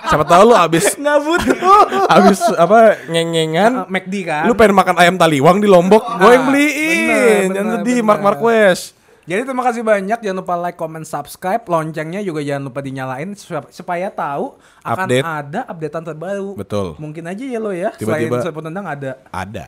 Siapa 0.05 0.21
tahu 0.23 0.43
lu 0.45 0.55
abis 0.55 0.93
Nggak 0.93 1.17
butuh. 1.19 1.57
abis 2.15 2.39
apa 2.53 2.79
ngengengan 3.05 3.71
Uh, 3.73 3.87
McD 3.89 4.13
kan? 4.23 4.43
Lu 4.45 4.53
pengen 4.53 4.75
makan 4.75 4.95
ayam 4.95 5.15
taliwang 5.15 5.57
di 5.57 5.65
Lombok, 5.65 6.05
gue 6.15 6.29
yang 6.29 6.43
Ah, 6.43 6.47
beliin. 6.47 7.47
bener, 7.47 7.55
Jangan 7.57 7.71
sedih, 7.75 7.97
bener. 7.97 8.07
Mark 8.07 8.21
Marquez. 8.21 8.79
Jadi 9.21 9.41
terima 9.43 9.63
kasih 9.63 9.81
banyak. 9.81 10.19
Jangan 10.19 10.37
lupa 10.37 10.55
like, 10.59 10.75
comment, 10.75 11.03
subscribe. 11.03 11.63
Loncengnya 11.63 12.19
juga 12.19 12.41
jangan 12.41 12.63
lupa 12.63 12.79
dinyalain 12.79 13.33
sup- 13.33 13.69
supaya 13.69 14.07
tahu 14.07 14.53
akan 14.81 15.07
Update. 15.07 15.23
ada 15.23 15.59
updatean 15.65 16.03
terbaru. 16.05 16.49
Betul. 16.53 16.87
Mungkin 16.97 17.23
aja 17.25 17.41
ya 17.41 17.57
lo 17.57 17.71
ya. 17.71 17.89
Tiba-tiba- 17.91 18.37
Selain 18.37 18.45
serbuk 18.45 18.61
tendang 18.61 18.83
ada. 18.83 19.17
Ada. 19.29 19.65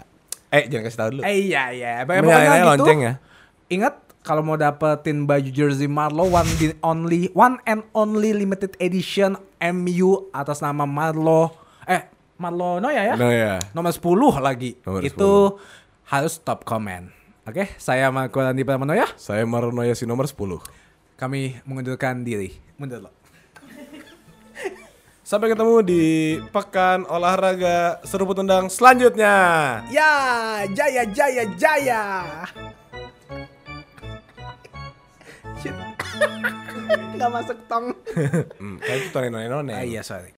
Eh, 0.54 0.70
jangan 0.70 0.84
kasih 0.86 1.00
tahu 1.02 1.10
dulu. 1.18 1.22
Eh 1.26 1.50
iya 1.50 1.74
iya. 1.74 1.92
Pokoknya 2.06 2.62
gitu. 2.62 2.70
lonceng 2.70 3.00
ya. 3.02 3.14
Ingat 3.74 3.94
kalau 4.22 4.46
mau 4.46 4.54
dapetin 4.54 5.26
baju 5.26 5.50
jersey 5.50 5.90
Marlo 5.90 6.30
one 6.30 6.48
the 6.62 6.78
only 6.86 7.34
one 7.34 7.58
and 7.66 7.82
only 7.98 8.32
limited 8.38 8.78
edition 8.78 9.34
MU 9.58 10.30
atas 10.32 10.62
nama 10.62 10.86
Marlo 10.86 11.52
eh 11.90 12.06
Marlo 12.38 12.78
Noya 12.78 13.02
ya. 13.02 13.16
No 13.18 13.34
ya. 13.34 13.58
Nomor 13.74 13.90
10 13.90 14.38
lagi. 14.46 14.78
Nomor 14.86 15.02
Itu 15.02 15.58
harus 16.06 16.38
top 16.38 16.70
comment. 16.70 17.10
Oke, 17.44 17.76
saya 17.76 18.08
Marco 18.08 18.40
Randi 18.40 18.64
Pramano 18.64 18.96
ya. 18.96 19.10
Saya 19.20 19.44
Maronoya 19.44 19.92
si 19.98 20.08
nomor 20.08 20.32
10. 20.32 20.64
Kami 21.20 21.60
mengundurkan 21.68 22.24
diri. 22.24 22.56
Mundur 22.80 23.04
lo. 23.04 23.23
Sampai 25.34 25.50
ketemu 25.50 25.82
di 25.82 26.04
pekan 26.54 27.10
olahraga 27.10 27.98
seruput 28.06 28.38
undang 28.38 28.70
selanjutnya. 28.70 29.34
Ya, 29.90 30.14
jaya 30.70 31.10
jaya 31.10 31.42
jaya. 31.58 32.02
Shit. 35.58 35.74
Gak 37.18 37.32
masuk 37.34 37.58
tong. 37.66 37.98
Hmm, 38.62 38.78
kayak 38.78 39.10
itu 39.10 39.18
Neno 39.34 39.66
Neno 39.66 39.74
Ah, 39.74 39.82
iya, 39.82 40.06
sorry. 40.06 40.30